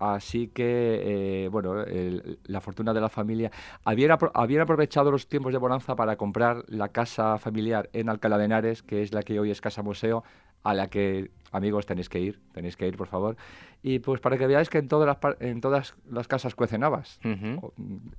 [0.00, 3.50] Así que, eh, bueno, el- la fortuna de la familia.
[3.84, 8.38] Habían, apro- habían aprovechado los tiempos de bonanza para comprar la casa familiar en Alcalá
[8.38, 10.22] de Henares, que es la que hoy es Casa Museo,
[10.64, 13.36] a la que, amigos, tenéis que ir, tenéis que ir, por favor.
[13.82, 16.82] Y pues para que veáis que en todas las, par- en todas las casas cuecen
[16.84, 17.20] habas.
[17.22, 17.58] Mm,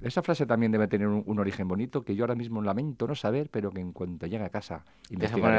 [0.02, 3.16] Esa frase también debe tener un, un origen bonito que yo ahora mismo lamento no
[3.16, 4.84] saber, pero que en cuanto llegue a casa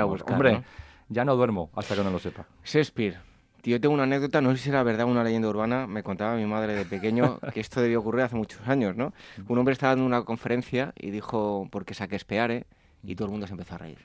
[0.07, 0.65] buscar, Hombre, ¿no?
[1.11, 2.47] ya no duermo hasta que no lo sepa.
[2.65, 3.19] Shakespeare.
[3.61, 6.47] Tío, tengo una anécdota, no sé si era verdad una leyenda urbana, me contaba mi
[6.47, 9.13] madre de pequeño que esto debió ocurrir hace muchos años, ¿no?
[9.49, 12.65] Un hombre estaba dando una conferencia y dijo, porque saqué espeare,
[13.05, 13.99] y todo el mundo se empezó a reír.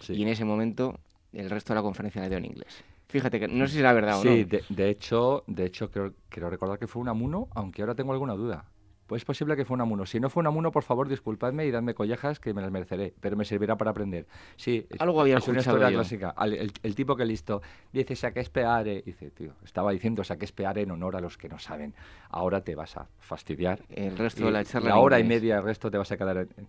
[0.00, 0.14] Sí.
[0.14, 0.98] Y en ese momento
[1.32, 2.84] el resto de la conferencia la dio en inglés.
[3.08, 4.34] Fíjate que no sé si era verdad o Sí, no.
[4.58, 8.12] de, de hecho, de hecho creo, creo recordar que fue un amuno, aunque ahora tengo
[8.12, 8.64] alguna duda.
[9.06, 10.06] Pues es posible que fue un amuno.
[10.06, 13.12] Si no fue un amuno, por favor, disculpadme y dadme collejas que me las mereceré,
[13.20, 14.26] pero me servirá para aprender.
[14.56, 15.96] Sí, Algo había es una historia yo.
[15.98, 16.34] clásica.
[16.40, 17.60] El, el tipo que listo
[17.92, 21.92] dice saquespeare, dice, tío, estaba diciendo saquespeare en honor a los que no saben.
[22.30, 23.82] Ahora te vas a fastidiar.
[23.90, 24.90] El resto y de la charla.
[24.90, 26.68] la hora y media, el resto te vas a quedar en, en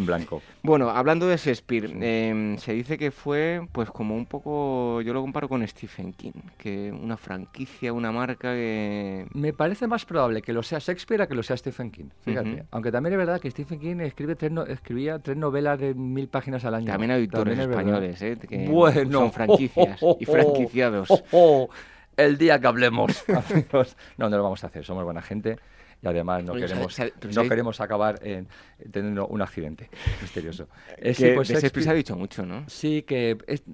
[0.00, 0.42] blanco.
[0.62, 5.20] Bueno, hablando de Shakespeare, em, se dice que fue, pues como un poco, yo lo
[5.20, 9.26] comparo con Stephen King, que una franquicia, una marca que...
[9.32, 12.06] Me parece más probable que lo sea Shakespeare a que lo sea Stephen King.
[12.22, 12.50] Fíjate.
[12.54, 12.62] Ujú.
[12.72, 16.26] Aunque también es verdad que Stephen King escribe tres no- escribía tres novelas de mil
[16.28, 16.86] páginas al año.
[16.86, 17.80] También hay autores También es verdad.
[18.04, 18.38] españoles, ¿eh?
[18.48, 19.20] que Bueno.
[19.20, 21.10] son franquicias Oh, oh, y oh, franquiciados.
[21.10, 21.68] oh, oh.
[22.16, 23.96] El día que hablemos, amigos.
[24.18, 24.84] No, no lo vamos a hacer.
[24.84, 25.56] Somos buena gente
[26.04, 28.46] y además no Oye, queremos, ¿sabe- pero no sabe- queremos acabar en,
[28.78, 29.88] en teniendo un accidente
[30.22, 30.68] misterioso.
[30.98, 32.68] Eh, Que sí, pues Shakespeare se ha dicho mucho, ¿no?
[32.68, 33.64] Sí, que es-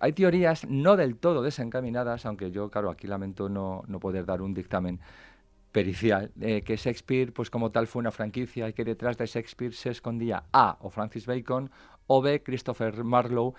[0.00, 4.42] hay teorías no del todo desencaminadas, aunque yo, claro, aquí lamento no, no poder dar
[4.42, 5.00] un dictamen
[5.72, 9.72] pericial, eh, que Shakespeare, pues como tal, fue una franquicia y que detrás de Shakespeare
[9.72, 11.70] se escondía A, o Francis Bacon,
[12.06, 13.54] o B, Christopher Marlowe.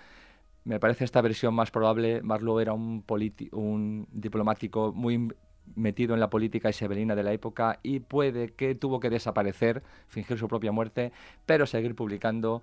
[0.64, 2.20] Me parece esta versión más probable.
[2.22, 3.04] Marlowe era un,
[3.52, 5.32] un diplomático muy
[5.76, 10.38] metido en la política isabelina de la época y puede que tuvo que desaparecer, fingir
[10.38, 11.12] su propia muerte,
[11.46, 12.62] pero seguir publicando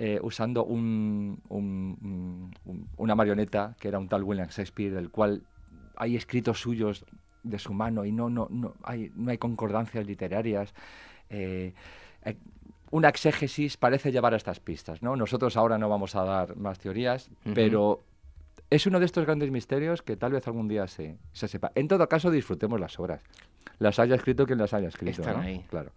[0.00, 5.10] eh, usando un- un- un- un- una marioneta que era un tal William Shakespeare, del
[5.10, 5.42] cual
[5.96, 7.04] hay escritos suyos
[7.42, 10.72] de su mano y no, no, no, hay, no hay concordancias literarias.
[11.30, 11.72] Eh,
[12.24, 12.36] eh,
[12.92, 15.02] una exégesis parece llevar a estas pistas.
[15.02, 15.16] ¿no?
[15.16, 18.00] Nosotros ahora no vamos a dar más teorías, pero
[18.70, 21.72] es uno de estos grandes misterios que tal vez algún día se, se sepa.
[21.74, 23.22] En todo caso, disfrutemos las obras.
[23.78, 25.22] Las haya escrito quien las haya escrito.
[25.22, 25.42] Están ¿no?
[25.42, 25.64] ahí.
[25.70, 25.92] Claro.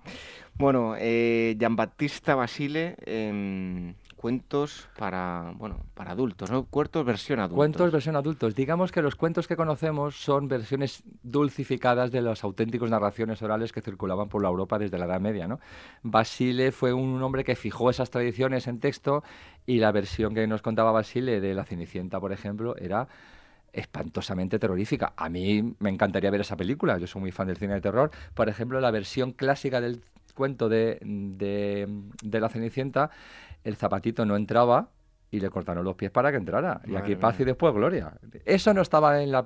[0.53, 6.65] Bueno, eh, Giambattista Basile, em, cuentos para, bueno, para adultos, ¿no?
[6.65, 7.55] Cuentos versión adultos.
[7.57, 8.53] Cuentos versión adultos.
[8.53, 13.81] Digamos que los cuentos que conocemos son versiones dulcificadas de las auténticas narraciones orales que
[13.81, 15.47] circulaban por la Europa desde la Edad Media.
[15.47, 15.59] ¿no?
[16.03, 19.23] Basile fue un hombre que fijó esas tradiciones en texto
[19.65, 23.07] y la versión que nos contaba Basile de la Cenicienta, por ejemplo, era
[23.73, 25.13] espantosamente terrorífica.
[25.17, 28.11] A mí me encantaría ver esa película, yo soy muy fan del cine de terror.
[28.35, 31.87] Por ejemplo, la versión clásica del cuento de, de,
[32.23, 33.09] de la Cenicienta,
[33.63, 34.89] el zapatito no entraba
[35.29, 36.81] y le cortaron los pies para que entrara.
[36.85, 38.13] Y aquí paz y después gloria.
[38.45, 39.45] Eso no estaba en la...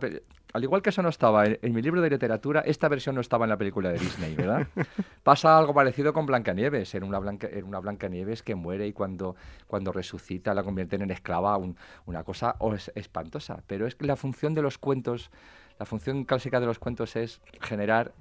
[0.54, 3.22] Al igual que eso no estaba en, en mi libro de literatura, esta versión no
[3.22, 4.66] estaba en la película de Disney, ¿verdad?
[5.24, 6.96] Pasa algo parecido con Blancanieves.
[6.96, 9.36] Era una, Blanca, era una Blancanieves que muere y cuando,
[9.68, 11.76] cuando resucita la convierten en esclava, un-
[12.06, 13.62] una cosa es- espantosa.
[13.68, 15.30] Pero es que la función de los cuentos,
[15.78, 18.14] la función clásica de los cuentos es generar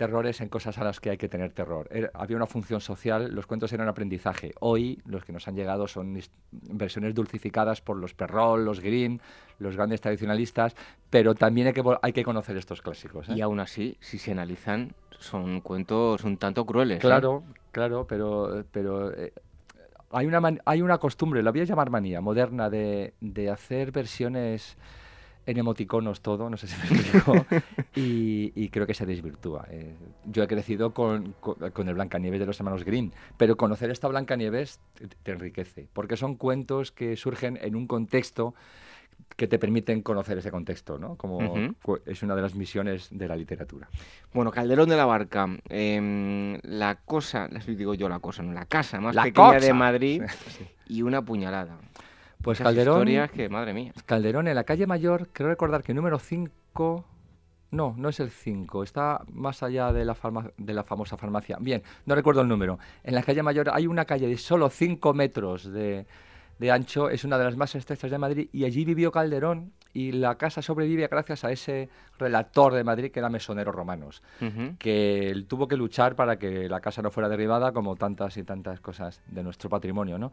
[0.00, 1.86] terrores en cosas a las que hay que tener terror.
[1.90, 4.52] Era- había una función social, los cuentos eran aprendizaje.
[4.60, 6.18] Hoy los que nos han llegado son
[6.50, 9.18] versiones dulcificadas por los Perrol, los Grimm,
[9.58, 10.74] los grandes tradicionalistas,
[11.10, 13.28] pero también hay que, vol- hay que conocer estos clásicos.
[13.28, 13.34] ¿eh?
[13.36, 16.96] Y aún así, si se analizan, son cuentos un tanto crueles.
[16.96, 17.00] ¿eh?
[17.02, 19.34] Claro, claro, pero, pero eh,
[20.12, 24.78] hay, una hay una costumbre, la voy a llamar manía, moderna, de, de hacer versiones
[25.50, 27.46] en emoticonos todo, no sé si me explico,
[27.94, 29.66] y, y creo que se desvirtúa.
[29.70, 33.90] Eh, yo he crecido con, con, con el Blancanieves de los hermanos Grimm, pero conocer
[33.90, 38.54] esta Blancanieves te, te enriquece, porque son cuentos que surgen en un contexto
[39.36, 41.16] que te permiten conocer ese contexto, ¿no?
[41.16, 41.74] Como Ujú.
[41.82, 43.88] cu- es una de las misiones de la literatura.
[44.34, 49.00] Bueno, Calderón de la Barca, em, la cosa, digo yo la cosa, no, la casa
[49.00, 49.74] más La pequeña de cosa.
[49.74, 50.22] Madrid
[50.58, 50.64] Sí.
[50.88, 51.78] y una puñalada.
[52.42, 53.92] Pues Esas Calderón, historias que, madre mía.
[54.06, 57.04] Calderón en la calle Mayor, creo recordar que número 5,
[57.72, 61.58] no, no es el 5, está más allá de la, farma- de la famosa farmacia.
[61.60, 62.78] Bien, no recuerdo el número.
[63.04, 66.06] En la calle Mayor hay una calle de solo 5 metros de,
[66.58, 70.12] de ancho, es una de las más estrechas de Madrid y allí vivió Calderón y
[70.12, 71.88] la casa sobrevive gracias a ese
[72.18, 74.76] relator de Madrid que era Mesonero Romanos Ujú.
[74.78, 78.44] que él tuvo que luchar para que la casa no fuera derribada, como tantas y
[78.44, 80.32] tantas cosas de nuestro patrimonio, ¿no?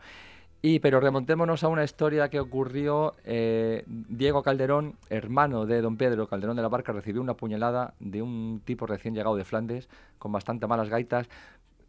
[0.62, 3.14] Y, pero remontémonos a una historia que ocurrió.
[3.26, 8.22] eh, Diego Calderón, hermano de don Pedro Calderón de la Barca, recibió una puñalada de
[8.22, 11.30] un tipo recién llegado de Flandes, con bastante malas gaitas.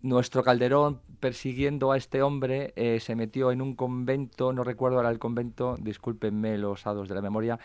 [0.01, 5.11] Nuestro Calderón, persiguiendo a este hombre, eh, se metió en un convento, no recuerdo ahora
[5.11, 7.59] el convento, discúlpenme los hados de la memoria,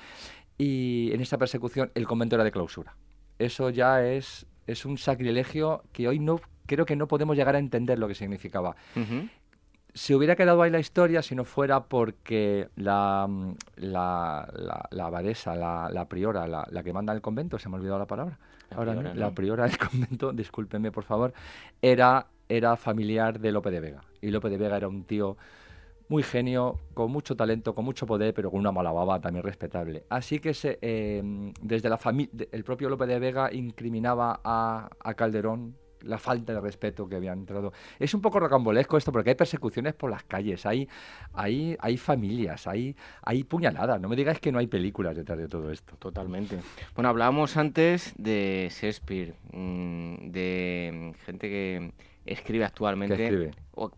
[0.57, 2.95] y en esa persecución el convento era de clausura.
[3.37, 7.59] Eso ya es, es un sacrilegio que hoy no creo que no podemos llegar a
[7.59, 8.75] entender lo que significaba.
[8.95, 9.27] Ujú.
[9.93, 15.05] Se hubiera quedado ahí la historia si no fuera porque la, mm, la, la, la
[15.05, 18.39] abadesa, la, la priora, la, que manda el convento, se me ha olvidado la palabra.
[18.69, 19.19] La Ahora, priora, ¿no?
[19.19, 21.33] La priora del convento, discúlpenme por favor,
[21.81, 24.03] era, era familiar de Lope de Vega.
[24.21, 25.37] Y Lope de Vega era un tío
[26.09, 30.05] muy genio, con mucho talento, con mucho poder, pero con una mala baba también respetable.
[30.09, 35.13] Así que se, eh, desde la familia, el propio Lope de Vega incriminaba a, a
[35.13, 37.73] Calderón la falta de respeto que habían entrado.
[37.99, 40.87] Es un poco rocambolesco esto porque hay persecuciones por las calles, hay,
[41.33, 43.99] hay, hay familias, hay, hay puñaladas.
[43.99, 45.95] No me digáis que no hay películas detrás de todo esto.
[45.97, 46.59] Totalmente.
[46.95, 51.91] Bueno, hablábamos antes de Shakespeare, mm, de gente que
[52.25, 53.51] escribe actualmente.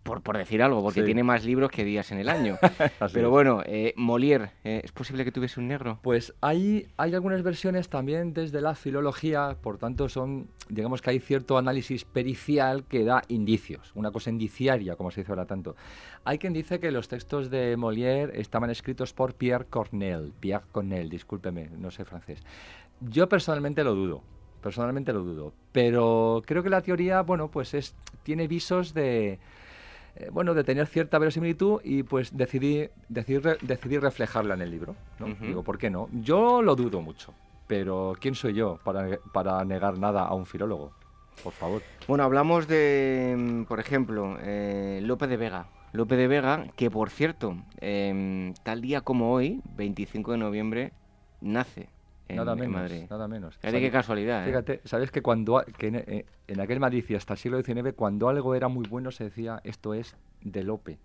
[0.03, 2.57] por, por, decir algo, porque tiene más libros que días en el año.
[3.13, 5.99] Pero bueno, eh, Molière, eh, ¿es posible que tuviese un negro?
[6.01, 11.19] Pues hay, hay algunas versiones también desde la filología, por tanto son, digamos que hay
[11.19, 15.75] cierto análisis pericial que da indicios, una cosa indiciaria, como se dice ahora tanto.
[16.23, 21.09] Hay quien dice que los textos de Molière estaban escritos por Pierre Cornell, Pierre Cornell,
[21.09, 22.41] discúlpeme, no sé francés.
[23.01, 24.23] Yo personalmente lo dudo,
[24.65, 25.53] personalmente lo dudo.
[25.71, 27.93] Pero creo que la teoría, bueno, pues es,
[28.23, 29.37] tiene visos de,
[30.15, 34.95] eh, bueno, de tener cierta verosimilitud y pues decidí, decidir, reflejarla en el libro.
[35.19, 35.27] ¿no?
[35.39, 36.09] Digo, ¿por qué no?
[36.13, 37.31] Yo lo dudo mucho,
[37.67, 40.93] pero ¿quién soy yo para, para negar nada a un filólogo?
[41.43, 41.83] Por favor.
[42.07, 45.67] Bueno, hablamos de, mm, por ejemplo, eh, Lope de Vega.
[45.91, 50.91] Lope de Vega, que por cierto, em, tal día como hoy, 25 de noviembre,
[51.39, 51.87] nace
[52.29, 53.57] nada menos, Nada menos.
[53.57, 54.43] qué casualidad.
[54.43, 54.47] ¿eh?
[54.47, 58.29] Fíjate, sabes que cuando que eh, en, aquel Madrid y hasta el siglo XIX, cuando
[58.29, 60.99] algo era muy bueno, se decía esto es de Lope.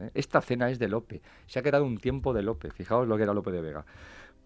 [0.00, 0.10] ¿eh?
[0.14, 1.22] Esta cena es de Lope.
[1.46, 2.70] Se ha quedado un tiempo de Lope.
[2.70, 3.84] Fijaos lo que era Lope de Vega.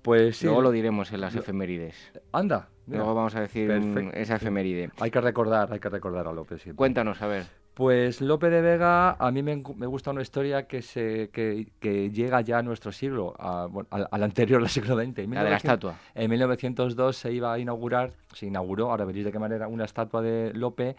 [0.03, 2.13] Pues sí, Luego lo diremos en las efemérides.
[2.33, 2.69] Anda.
[2.87, 3.71] Luego vamos a decir
[4.15, 4.91] esa efeméride.
[4.99, 6.77] Hay que recordar, hay que recordar a Lope siempre.
[6.77, 7.60] Cuéntanos, a ver.
[7.75, 12.59] Pues Lope de Vega, a mí me, gusta una historia que, se, que, llega ya
[12.59, 15.29] a nuestro siglo, al, anterior, al siglo XX.
[15.29, 15.95] la de la estatua.
[16.15, 20.21] En 1902 se iba a inaugurar, se inauguró, ahora veréis de qué manera, una estatua
[20.21, 20.97] de Lope,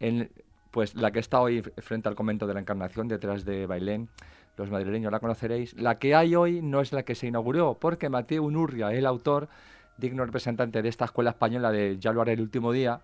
[0.00, 0.30] en,
[0.70, 4.08] pues la que está hoy frente al convento de la Encarnación, detrás de Bailén.
[4.56, 5.74] Los madrileños la conoceréis.
[5.74, 9.48] La que hay hoy no es la que se inauguró, porque Mateo Unurria, el autor,
[9.96, 13.00] digno representante de esta escuela española de Ya lo haré el último día,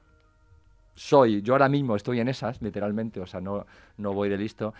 [0.94, 3.66] soy, yo ahora mismo estoy en esas, literalmente, o sea, no,
[3.96, 4.74] no voy de listo.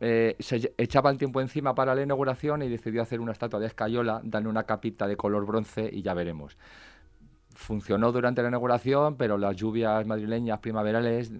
[0.00, 3.66] Eh, se echaba el tiempo encima para la inauguración y decidió hacer una estatua de
[3.66, 6.58] escayola, darle una capita de color bronce y ya veremos.
[7.54, 11.32] Funcionó durante la inauguración, pero las lluvias madrileñas primaverales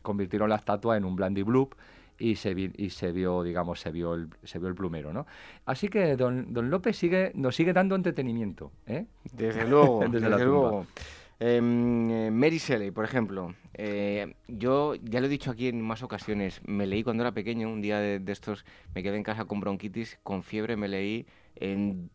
[0.00, 1.74] convirtieron la estatua en un blandy bloop
[2.20, 5.26] y se, y se vio, digamos, se vio el, se vio el plumero, ¿no?
[5.64, 9.06] Así que don, don López sigue, nos sigue dando entretenimiento, ¿eh?
[9.32, 10.86] Desde luego, desde, luego.
[11.40, 13.54] Em, eh, Mary Shelley, por ejemplo.
[13.72, 16.60] Eh, yo ya lo he dicho aquí en más ocasiones.
[16.66, 20.18] Me leí cuando era pequeño, un día de, estos, me quedé en casa con bronquitis,
[20.22, 21.26] con fiebre, me leí
[21.56, 22.10] en,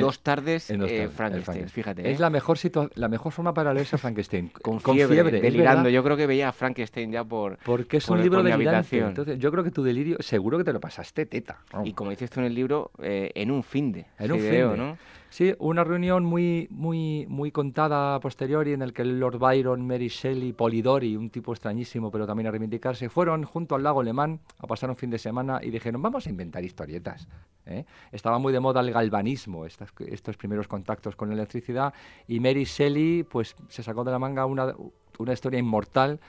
[0.00, 2.08] dos tardes, eh, Frankenstein, fíjate.
[2.08, 2.56] Es la mejor
[2.94, 4.48] la mejor forma para leerse Frankenstein.
[4.62, 5.88] con, fiebre, delirando.
[5.88, 8.98] Yo creo que veía a Frankenstein ya por Porque es un libro delirante.
[8.98, 11.64] Entonces, yo creo que tu delirio, seguro que te lo pasaste teta.
[11.84, 14.06] Y como dices tú en el libro, en un fin de.
[14.20, 14.98] En un fin ¿no?
[15.30, 20.08] Sí, una reunión muy, muy, muy contada a posteriori en el que Lord Byron, Mary
[20.08, 24.66] Shelley, Polidori, un tipo extrañísimo pero también a reivindicarse, fueron junto al lago Alemán a
[24.66, 27.28] pasar un fin de semana y dijeron, vamos a inventar historietas.
[27.66, 27.84] ¿eh?
[28.10, 31.92] Estaba muy de moda el galvanismo, estos primeros contactos con la electricidad,
[32.26, 34.74] y Mary Shelley pues, se sacó de la manga una,
[35.18, 36.20] una historia inmortal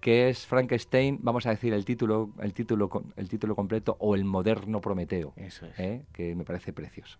[0.00, 4.24] que es Frankenstein, vamos a decir el título, el título, el título completo, o el
[4.24, 5.80] moderno Prometeo, Eso es.
[5.80, 6.04] ¿eh?
[6.12, 7.18] que me parece precioso.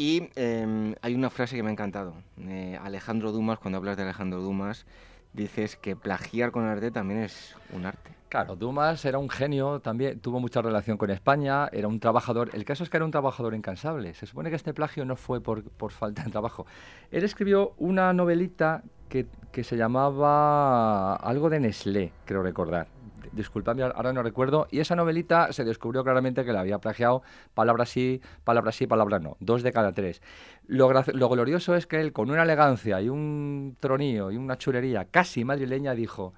[0.00, 2.14] Y em, hay una frase que me ha encantado.
[2.48, 4.86] Eh, Alejandro Dumas, cuando hablas de Alejandro Dumas,
[5.34, 8.10] dices que plagiar con arte también es un arte.
[8.30, 12.48] Claro, Dumas era un genio, también tuvo mucha relación con España, era un trabajador.
[12.54, 14.14] El caso es que era un trabajador incansable.
[14.14, 16.64] Se supone que este plagio no fue por, por falta de trabajo.
[17.10, 22.88] Él escribió una novelita que, que se llamaba algo de Nestlé, creo recordar
[23.32, 27.22] disculpadme, ahora no recuerdo, y esa novelita se descubrió claramente que la había plagiado
[27.54, 30.22] palabra sí, palabra sí, palabra no, dos de cada tres.
[30.66, 35.06] Lo, lo glorioso es que él, con una elegancia y un tronío y una chulería
[35.06, 36.34] casi madrileña, dijo,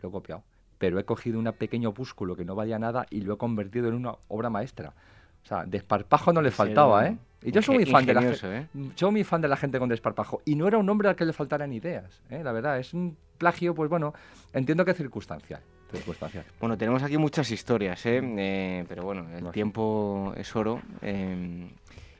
[0.00, 0.42] lo he copiado,
[0.78, 3.94] pero he cogido un pequeño opúsculo que no valía nada y lo he convertido en
[3.94, 4.94] una obra maestra.
[5.44, 7.18] O sea, desparpajo no le faltaba, ¿eh?
[7.44, 8.58] Y yo soy muy fan de la gente.
[8.58, 8.66] ¿eh?
[8.94, 10.40] Soy muy fan de la gente con desparpajo.
[10.46, 12.42] Y no era un hombre al que le faltaran ideas, ¿eh?
[12.42, 12.78] la verdad.
[12.78, 14.14] Es un plagio, pues bueno,
[14.54, 15.60] entiendo que circunstancial.
[16.58, 18.20] Bueno, tenemos aquí muchas historias, ¿eh?
[18.22, 20.80] eh pero bueno, el tiempo es oro.
[21.02, 21.68] Em,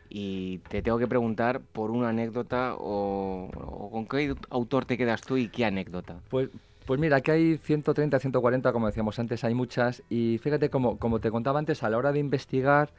[0.08, 5.36] y te tengo que preguntar por una anécdota o, con qué autor te quedas tú
[5.36, 6.20] y qué anécdota.
[6.28, 6.50] Pues,
[6.86, 10.02] pues mira, aquí hay 130, 140, como decíamos antes, hay muchas.
[10.08, 12.90] Y fíjate, como, como te contaba antes, a la hora de investigar,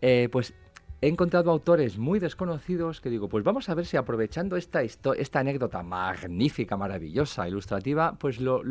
[0.00, 0.54] eh, pues
[1.02, 4.80] he encontrado autores muy desconocidos que digo, pues vamos a ver si aprovechando esta,
[5.34, 8.62] anécdota magnífica, maravillosa, ilustrativa, pues lo,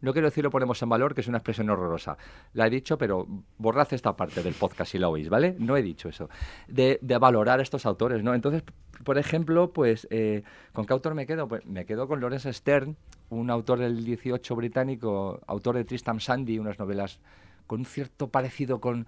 [0.00, 2.16] no quiero decir lo ponemos en valor, que es una expresión horrorosa.
[2.52, 3.26] La he dicho, pero
[3.58, 5.56] borrad esta parte del podcast si lo oís, ¿vale?
[5.58, 6.28] No he dicho eso.
[6.68, 8.34] De, de valorar a estos autores, ¿no?
[8.34, 8.62] Entonces,
[9.02, 11.48] por ejemplo, pues, eh, ¿con qué autor me quedo?
[11.48, 12.96] Pues me quedo con Lawrence Stern,
[13.30, 17.18] un autor del 18 británico, autor de Tristram Sandy, unas novelas
[17.66, 19.06] con un cierto parecido con,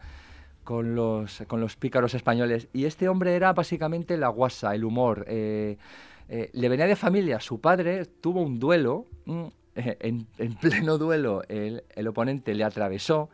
[0.66, 2.66] con, los, con los pícaros españoles.
[2.72, 5.24] Y este hombre era básicamente la guasa, el humor.
[5.28, 5.78] Eh,
[6.28, 9.44] eh, le venía de familia, su padre tuvo un duelo, mm,
[9.76, 10.26] en,
[10.60, 13.30] pleno duelo el, el, oponente le atravesó,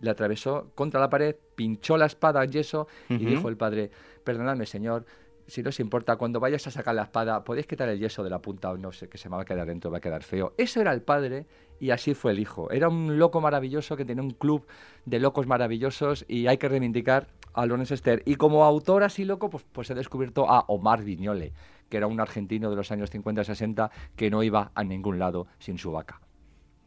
[0.00, 3.92] le atravesó contra la pared, pinchó la espada en yeso y dijo el padre,
[4.24, 5.06] perdonadme señor,
[5.46, 8.30] si no os importa, cuando vayas a sacar la espada, podéis quitar el yeso de
[8.30, 10.22] la punta o no sé, que se me va a quedar dentro, va a quedar
[10.22, 10.54] feo.
[10.56, 11.46] Eso era el padre
[11.80, 12.70] y así fue el hijo.
[12.70, 14.66] Era un loco maravilloso que tenía un club
[15.04, 18.22] de locos maravillosos y hay que reivindicar a Lorenzo Esther.
[18.24, 21.52] Y como autor así loco, pues, pues he descubierto a Omar Viñole,
[21.88, 25.78] que era un argentino de los años 50-60 que no iba a ningún lado sin
[25.78, 26.20] su vaca.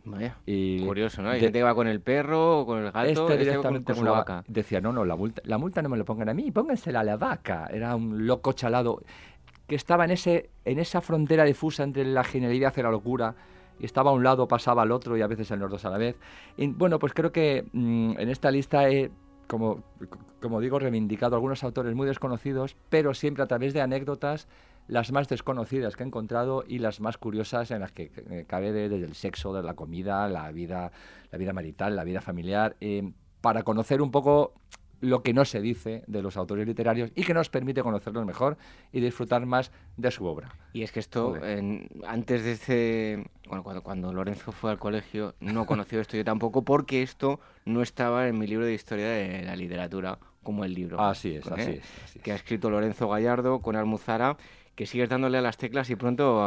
[0.10, 1.30] Vaya, y curioso, ¿no?
[1.32, 4.04] Hay gente que va con el perro o con el gato, este, este directamente con,
[4.04, 4.44] una vaca.
[4.48, 7.04] Decía, no, no, la multa, la multa no me lo pongan a mí, póngansela a
[7.04, 7.68] la vaca.
[7.72, 9.02] Era un loco chalado
[9.68, 13.36] que estaba en, ese, en esa frontera difusa entre la genialidad y la locura.
[13.80, 15.90] Y estaba a un lado, pasaba al otro y a veces en los dos a
[15.90, 16.16] la vez.
[16.56, 19.12] Y, bueno, pues creo que mm, en esta lista he,
[19.46, 19.84] como,
[20.42, 24.48] como digo, reivindicado algunos autores muy desconocidos, pero siempre a través de anécdotas
[24.88, 28.72] las más desconocidas que he encontrado y las más curiosas en las que eh, cabe
[28.72, 30.92] desde el sexo, de la comida, la vida,
[31.32, 33.12] la vida marital, la vida familiar, eh,
[33.42, 34.54] para conocer un poco
[35.00, 38.58] lo que no se dice de los autores literarios y que nos permite conocerlos mejor
[38.92, 40.50] y disfrutar más de su obra.
[40.74, 41.36] Y es que esto,
[42.08, 47.04] antes de ese, cuando, cuando, Lorenzo fue al colegio, no conoció esto yo tampoco, porque
[47.04, 51.00] esto no estaba en mi libro de historia de la literatura como el libro.
[51.00, 51.82] Así es, así ¿eh?
[52.16, 52.22] es.
[52.24, 54.38] Que ha escrito Lorenzo Gallardo con Almuzara
[54.78, 56.40] que sigues dándole a las teclas y pronto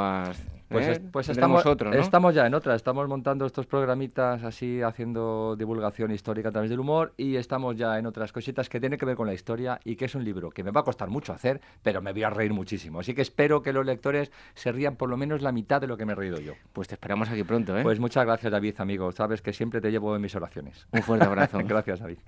[0.68, 1.02] pues, ¿eh?
[1.10, 6.50] pues estamos, otro, estamos ya en otra, estamos montando estos programitas así, haciendo divulgación histórica
[6.50, 9.26] a través del humor y estamos ya en otras cositas que tienen que ver con
[9.26, 12.00] la historia y que es un libro que me va a costar mucho hacer, pero
[12.02, 13.00] me voy a reír muchísimo.
[13.00, 15.96] Así que espero que los lectores se rían por lo menos la mitad de lo
[15.96, 16.52] que me he reído yo.
[16.72, 17.82] Pues te esperamos aquí pronto, ¿eh?
[17.82, 19.10] Pues muchas gracias, David, amigo.
[19.10, 20.86] Sabes que siempre te llevo en mis oraciones.
[20.92, 21.58] Un fuerte abrazo.
[21.64, 22.18] gracias, David.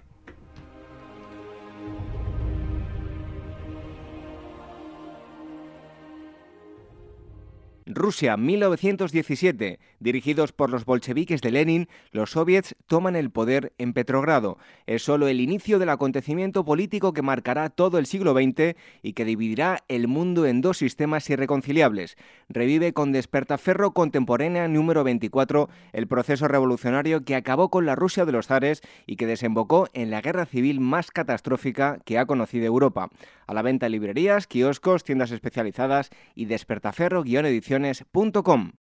[7.95, 9.79] Rusia, 1917.
[10.01, 14.59] Dirigidos por los bolcheviques de Lenin, los soviets toman el poder en Petrogrado.
[14.87, 19.25] Es solo el inicio del acontecimiento político que marcará todo el siglo XX y que
[19.25, 22.17] dividirá el mundo en dos sistemas irreconciliables.
[22.49, 28.33] Revive con Despertaferro Contemporánea número 24 el proceso revolucionario que acabó con la Rusia de
[28.33, 33.09] los zares y que desembocó en la guerra civil más catastrófica que ha conocido Europa.
[33.53, 38.73] A la venta en librerías, kioscos, tiendas especializadas y despertaferro-ediciones.com.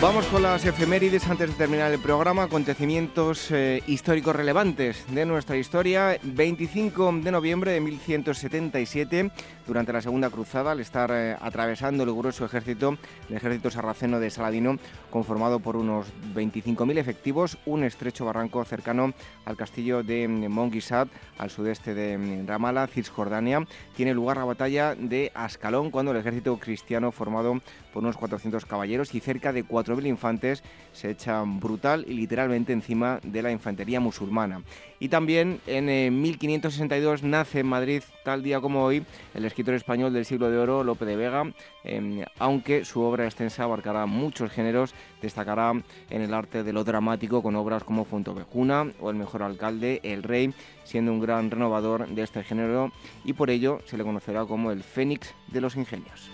[0.00, 5.56] Vamos con las efemérides antes de terminar el programa, acontecimientos eh, históricos relevantes de nuestra
[5.56, 6.16] historia.
[6.22, 9.32] 25 de noviembre de 1177,
[9.66, 12.96] durante la Segunda Cruzada, al estar eh, atravesando el grueso ejército,
[13.28, 14.78] el ejército sarraceno de Saladino,
[15.10, 19.12] conformado por unos 25.000 efectivos, un estrecho barranco cercano
[19.46, 21.08] al castillo de mm, Monguisat,
[21.38, 23.66] al sudeste de mm, Ramallah, Cisjordania,
[23.96, 27.60] tiene lugar la batalla de Ascalón, cuando el ejército cristiano formado
[27.98, 30.62] por unos 400 caballeros y cerca de 4.000 infantes
[30.92, 34.62] se echan brutal y literalmente encima de la infantería musulmana.
[35.00, 39.04] Y también en 1562 eh, nace en Madrid, tal día como hoy,
[39.34, 41.52] el escritor español del siglo de oro, Lope de Vega,
[41.82, 45.72] em, aunque su obra extensa abarcará muchos géneros, destacará
[46.08, 50.22] en el arte de lo dramático con obras como Fontovejuna o El mejor alcalde, El
[50.22, 50.54] rey,
[50.84, 52.92] siendo un gran renovador de este género
[53.24, 56.30] y por ello se le conocerá como el Fénix de los Ingenios.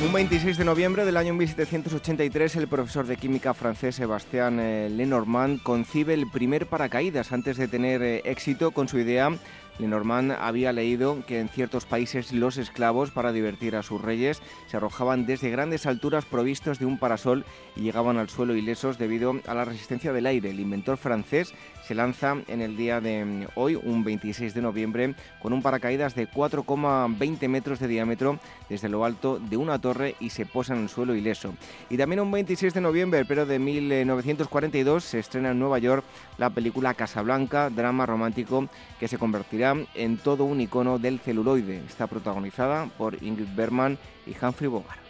[0.00, 5.60] Un 26 de noviembre del año 1783, el profesor de química francés Sebastián eh, Lenormand
[5.60, 9.28] concibe el primer paracaídas antes de tener eh, éxito con su idea
[9.78, 14.76] Lenormand había leído que en ciertos países los esclavos, para divertir a sus reyes, se
[14.76, 17.44] arrojaban desde grandes alturas provistos de un parasol
[17.76, 20.50] y llegaban al suelo ilesos debido a la resistencia del aire.
[20.50, 21.54] El inventor francés
[21.86, 26.28] se lanza en el día de hoy, un 26 de noviembre, con un paracaídas de
[26.28, 28.38] 4,20 metros de diámetro
[28.68, 31.54] desde lo alto de una torre y se posa en el suelo ileso.
[31.88, 36.04] Y también un 26 de noviembre, pero de 1942, se estrena en Nueva York
[36.36, 38.68] la película Casablanca, drama romántico
[39.00, 41.82] que se convertirá en todo un icono del celuloide.
[41.86, 45.00] Está protagonizada por Ingrid Bergman y Humphrey Bogart.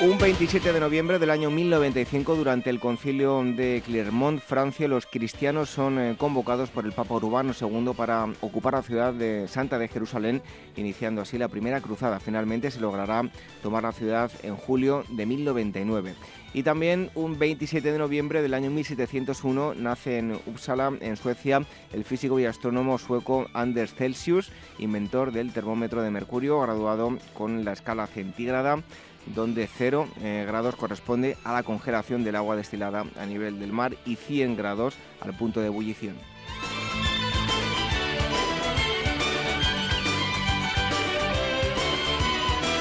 [0.00, 5.70] Un 27 de noviembre del año 1095, durante el concilio de Clermont, Francia, los cristianos
[5.70, 9.88] son eh, convocados por el Papa Urbano II para ocupar la ciudad de Santa de
[9.88, 10.40] Jerusalén,
[10.76, 12.20] iniciando así la primera cruzada.
[12.20, 13.28] Finalmente se logrará
[13.60, 16.14] tomar la ciudad en julio de 1099.
[16.54, 22.04] Y también un 27 de noviembre del año 1701 nace en Uppsala, en Suecia, el
[22.04, 28.06] físico y astrónomo sueco Anders Celsius, inventor del termómetro de mercurio, graduado con la escala
[28.06, 28.84] centígrada
[29.26, 33.96] donde 0 eh, grados corresponde a la congelación del agua destilada a nivel del mar
[34.06, 36.16] y 100 grados al punto de ebullición.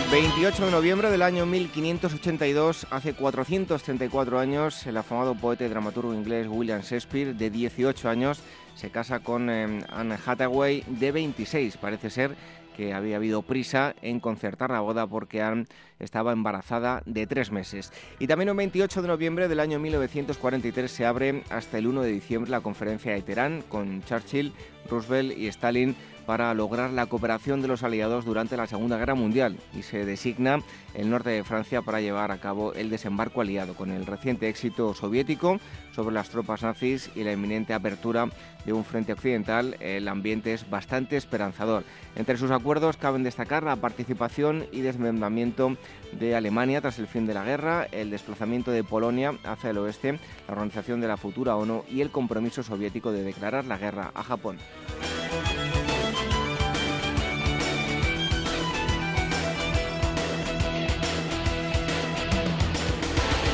[0.10, 6.48] 28 de noviembre del año 1582, hace 434 años, el afamado poeta y dramaturgo inglés
[6.50, 8.40] William Shakespeare, de 18 años,
[8.74, 11.76] se casa con eh, Anne Hathaway, de 26.
[11.76, 12.38] Parece ser
[12.78, 15.66] que había habido prisa en concertar la boda porque Anne
[16.00, 17.92] estaba embarazada de tres meses.
[18.20, 22.12] Y también el 28 de noviembre del año 1943 se abre hasta el 1 de
[22.12, 24.54] diciembre la conferencia de Teherán con Churchill,
[24.90, 25.96] Roosevelt y Stalin
[26.28, 30.60] para lograr la cooperación de los aliados durante la Segunda Guerra Mundial y se designa
[30.94, 34.94] el norte de Francia para llevar a cabo el desembarco aliado con el reciente éxito
[34.94, 35.60] soviético
[35.96, 38.28] sobre las tropas nazis y la inminente apertura
[38.66, 41.86] de un frente occidental, el ambiente es bastante esperanzador.
[42.18, 45.78] Entre sus acuerdos caben destacar la participación y desmembramiento
[46.12, 50.20] de Alemania tras el fin de la guerra, el desplazamiento de Polonia hacia el oeste,
[50.48, 54.24] la organización de la futura ONU y el compromiso soviético de declarar la guerra a
[54.24, 54.58] Japón.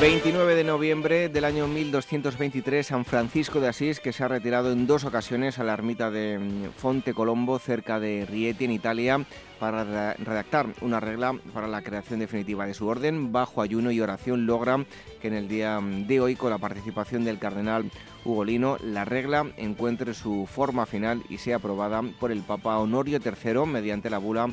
[0.04, 4.86] 29 de noviembre del año 1223, San Francisco de Asís, que se ha retirado en
[4.86, 9.24] dos ocasiones a la ermita de mm, Fonte Colombo, cerca de Rieti, en Italia,
[9.58, 13.32] para redactar una regla para la creación definitiva de su orden.
[13.32, 14.84] Bajo ayuno y oración logra
[15.22, 17.90] que en el día mm, de hoy, con la participación del cardenal
[18.26, 23.64] Ugolino, la regla encuentre su forma final y sea aprobada por el Papa Honorio III
[23.64, 24.48] mediante la bula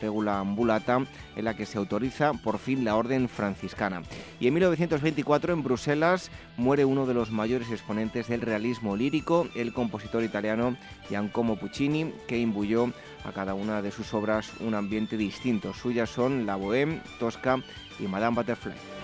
[0.00, 1.04] regula ambulata,
[1.36, 4.02] en la que se autoriza por fin la orden franciscana.
[4.40, 9.72] Y en 1924 en Bruselas muere uno de los mayores exponentes del realismo lírico, el
[9.72, 10.76] compositor italiano
[11.08, 12.92] Giacomo Puccini, que imbuyó
[13.24, 15.72] a cada una de sus obras un ambiente distinto.
[15.74, 17.58] Suyas son La Bohème, Tosca
[17.98, 19.01] y Madame Butterfly.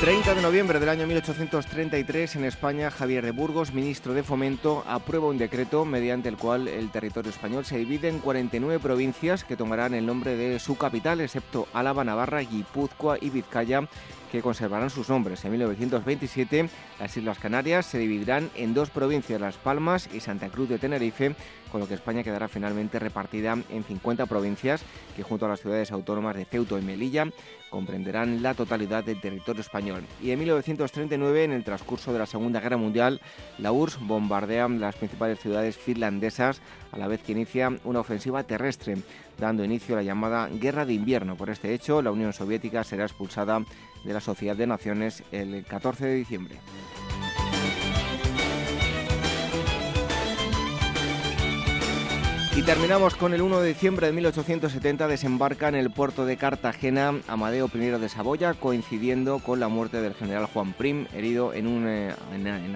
[0.00, 5.28] 30 de noviembre del año 1833 en España, Javier de Burgos, ministro de Fomento, aprueba
[5.28, 9.94] un decreto mediante el cual el territorio español se divide en 49 provincias que tomarán
[9.94, 13.88] el nombre de su capital, excepto Álava, Navarra, Guipúzcoa y Vizcaya,
[14.34, 15.44] que conservarán sus nombres.
[15.44, 20.68] En 1927, las Islas Canarias se dividirán en dos provincias, Las Palmas y Santa Cruz
[20.68, 21.36] de Tenerife,
[21.70, 24.82] con lo que España quedará finalmente repartida en 50 provincias
[25.14, 27.28] que junto a las ciudades autónomas de Ceuta y Melilla
[27.70, 30.02] comprenderán la totalidad del territorio español.
[30.20, 33.20] Y en 1939, en el transcurso de la Segunda Guerra Mundial,
[33.58, 38.96] la URSS bombardea las principales ciudades finlandesas a la vez que inicia una ofensiva terrestre,
[39.38, 41.36] dando inicio a la llamada Guerra de Invierno.
[41.36, 43.64] Por este hecho, la Unión Soviética será expulsada
[44.04, 46.58] de la Sociedad de Naciones el 14 de diciembre.
[52.56, 57.20] Y terminamos con el 1 de diciembre de 1870 desembarca en el puerto de Cartagena
[57.26, 61.88] Amadeo I de Saboya, coincidiendo con la muerte del general Juan Prim, herido en un
[61.88, 62.14] eh,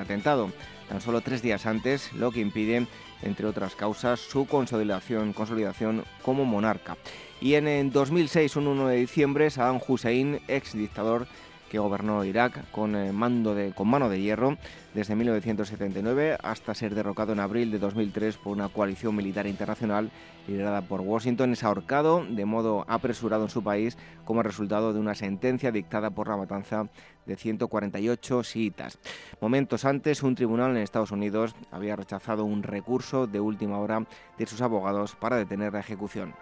[0.01, 0.51] atentado
[0.89, 2.89] tan solo tres días antes, lo que impide,
[3.23, 6.97] entre otras causas, su consolidación, consolidación como monarca.
[7.40, 11.27] Y en, 2006, un 1 de diciembre, Saddam Hussein, ex dictador
[11.69, 14.56] que gobernó Irak con, eh, mando de, con mano de hierro
[14.94, 20.10] desde 1979 hasta ser derrocado en abril de 2003 por una coalición militar internacional
[20.47, 25.15] liderada por Washington, es ahorcado de modo apresurado en su país como resultado de una
[25.15, 26.89] sentencia dictada por la matanza
[27.27, 28.98] de 148 siitas.
[29.40, 34.06] Momentos antes, un tribunal en Estados Unidos había rechazado un recurso de última hora
[34.39, 36.35] de sus abogados para detener la ejecución.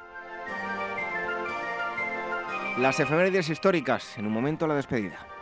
[2.79, 5.36] Las efemérides históricas, en un momento la despedida.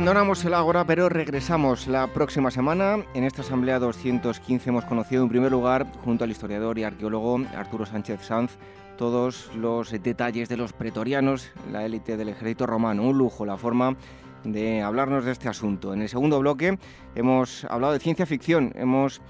[0.00, 3.04] Abandonamos el Ágora, pero regresamos la próxima semana.
[3.12, 7.84] En esta Asamblea 215 hemos conocido en primer lugar, junto al historiador y arqueólogo Arturo
[7.84, 8.56] Sánchez Sanz,
[8.96, 13.02] todos los detalles de los pretorianos, la élite del ejército romano.
[13.02, 13.94] Un lujo la forma
[14.42, 15.92] de hablarnos de este asunto.
[15.92, 16.78] En el segundo bloque
[17.14, 19.20] hemos hablado de ciencia ficción, hemos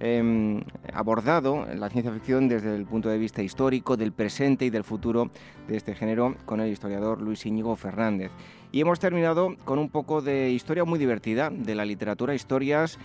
[0.00, 0.62] em,
[0.92, 5.30] abordado la ciencia ficción desde el punto de vista histórico, del presente y del futuro
[5.68, 8.32] de este género con el historiador Luis Íñigo Fernández.
[8.72, 12.98] Y hemos terminado con un poco de historia muy divertida de la literatura, historias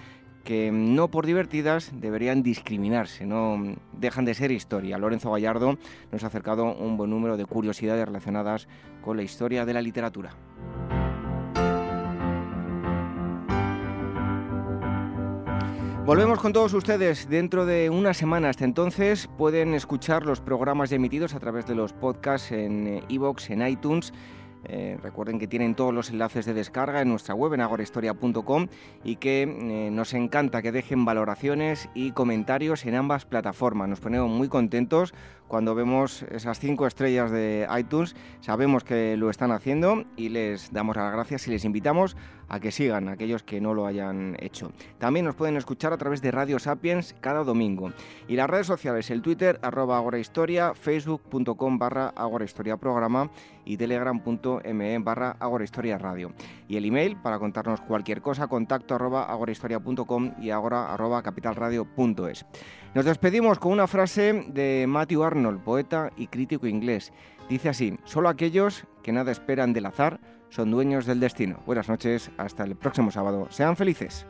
[0.46, 4.98] que no por divertidas deberían discriminarse, no dejan de ser historia.
[4.98, 5.78] Lorenzo Gallardo
[6.12, 8.68] nos ha acercado un buen número de curiosidades relacionadas
[9.02, 10.32] con la historia de la literatura.
[16.06, 18.50] Volvemos con todos ustedes dentro de una semana.
[18.50, 23.68] Hasta entonces pueden escuchar los programas emitidos a través de los podcasts en iVoox, en
[23.68, 24.14] iTunes
[24.68, 28.68] eh, recuerden que tienen todos los enlaces de descarga en nuestra web en agorahistoria.com
[29.04, 33.90] y que eh, nos encanta que dejen valoraciones y comentarios en ambas plataformas.
[33.90, 35.14] Nos ponemos muy contentos
[35.48, 38.16] cuando vemos esas cinco estrellas de iTunes.
[38.42, 42.18] Sabemos que lo están haciendo y les damos las gracias y les invitamos
[42.50, 44.72] a que sigan aquellos que no lo hayan hecho.
[44.98, 47.92] También nos pueden escuchar a través de Radio Sapiens cada domingo.
[48.28, 52.14] Y las redes sociales, el Twitter, arroba agorahistoria, facebook.com barra
[52.80, 53.30] programa
[53.66, 56.32] y telegram.me barra agorahistoria radio.
[56.68, 62.46] Y el email para contarnos cualquier cosa, contacto arroba agorahistoria.com y agora arroba capitalradio.es.
[62.94, 67.12] Nos despedimos con una frase de Matthew Arnold, poeta y crítico inglés.
[67.50, 70.20] Dice así, solo aquellos que nada esperan del azar
[70.50, 71.62] son dueños del destino.
[71.66, 73.48] Buenas noches, hasta el próximo sábado.
[73.50, 74.26] Sean felices.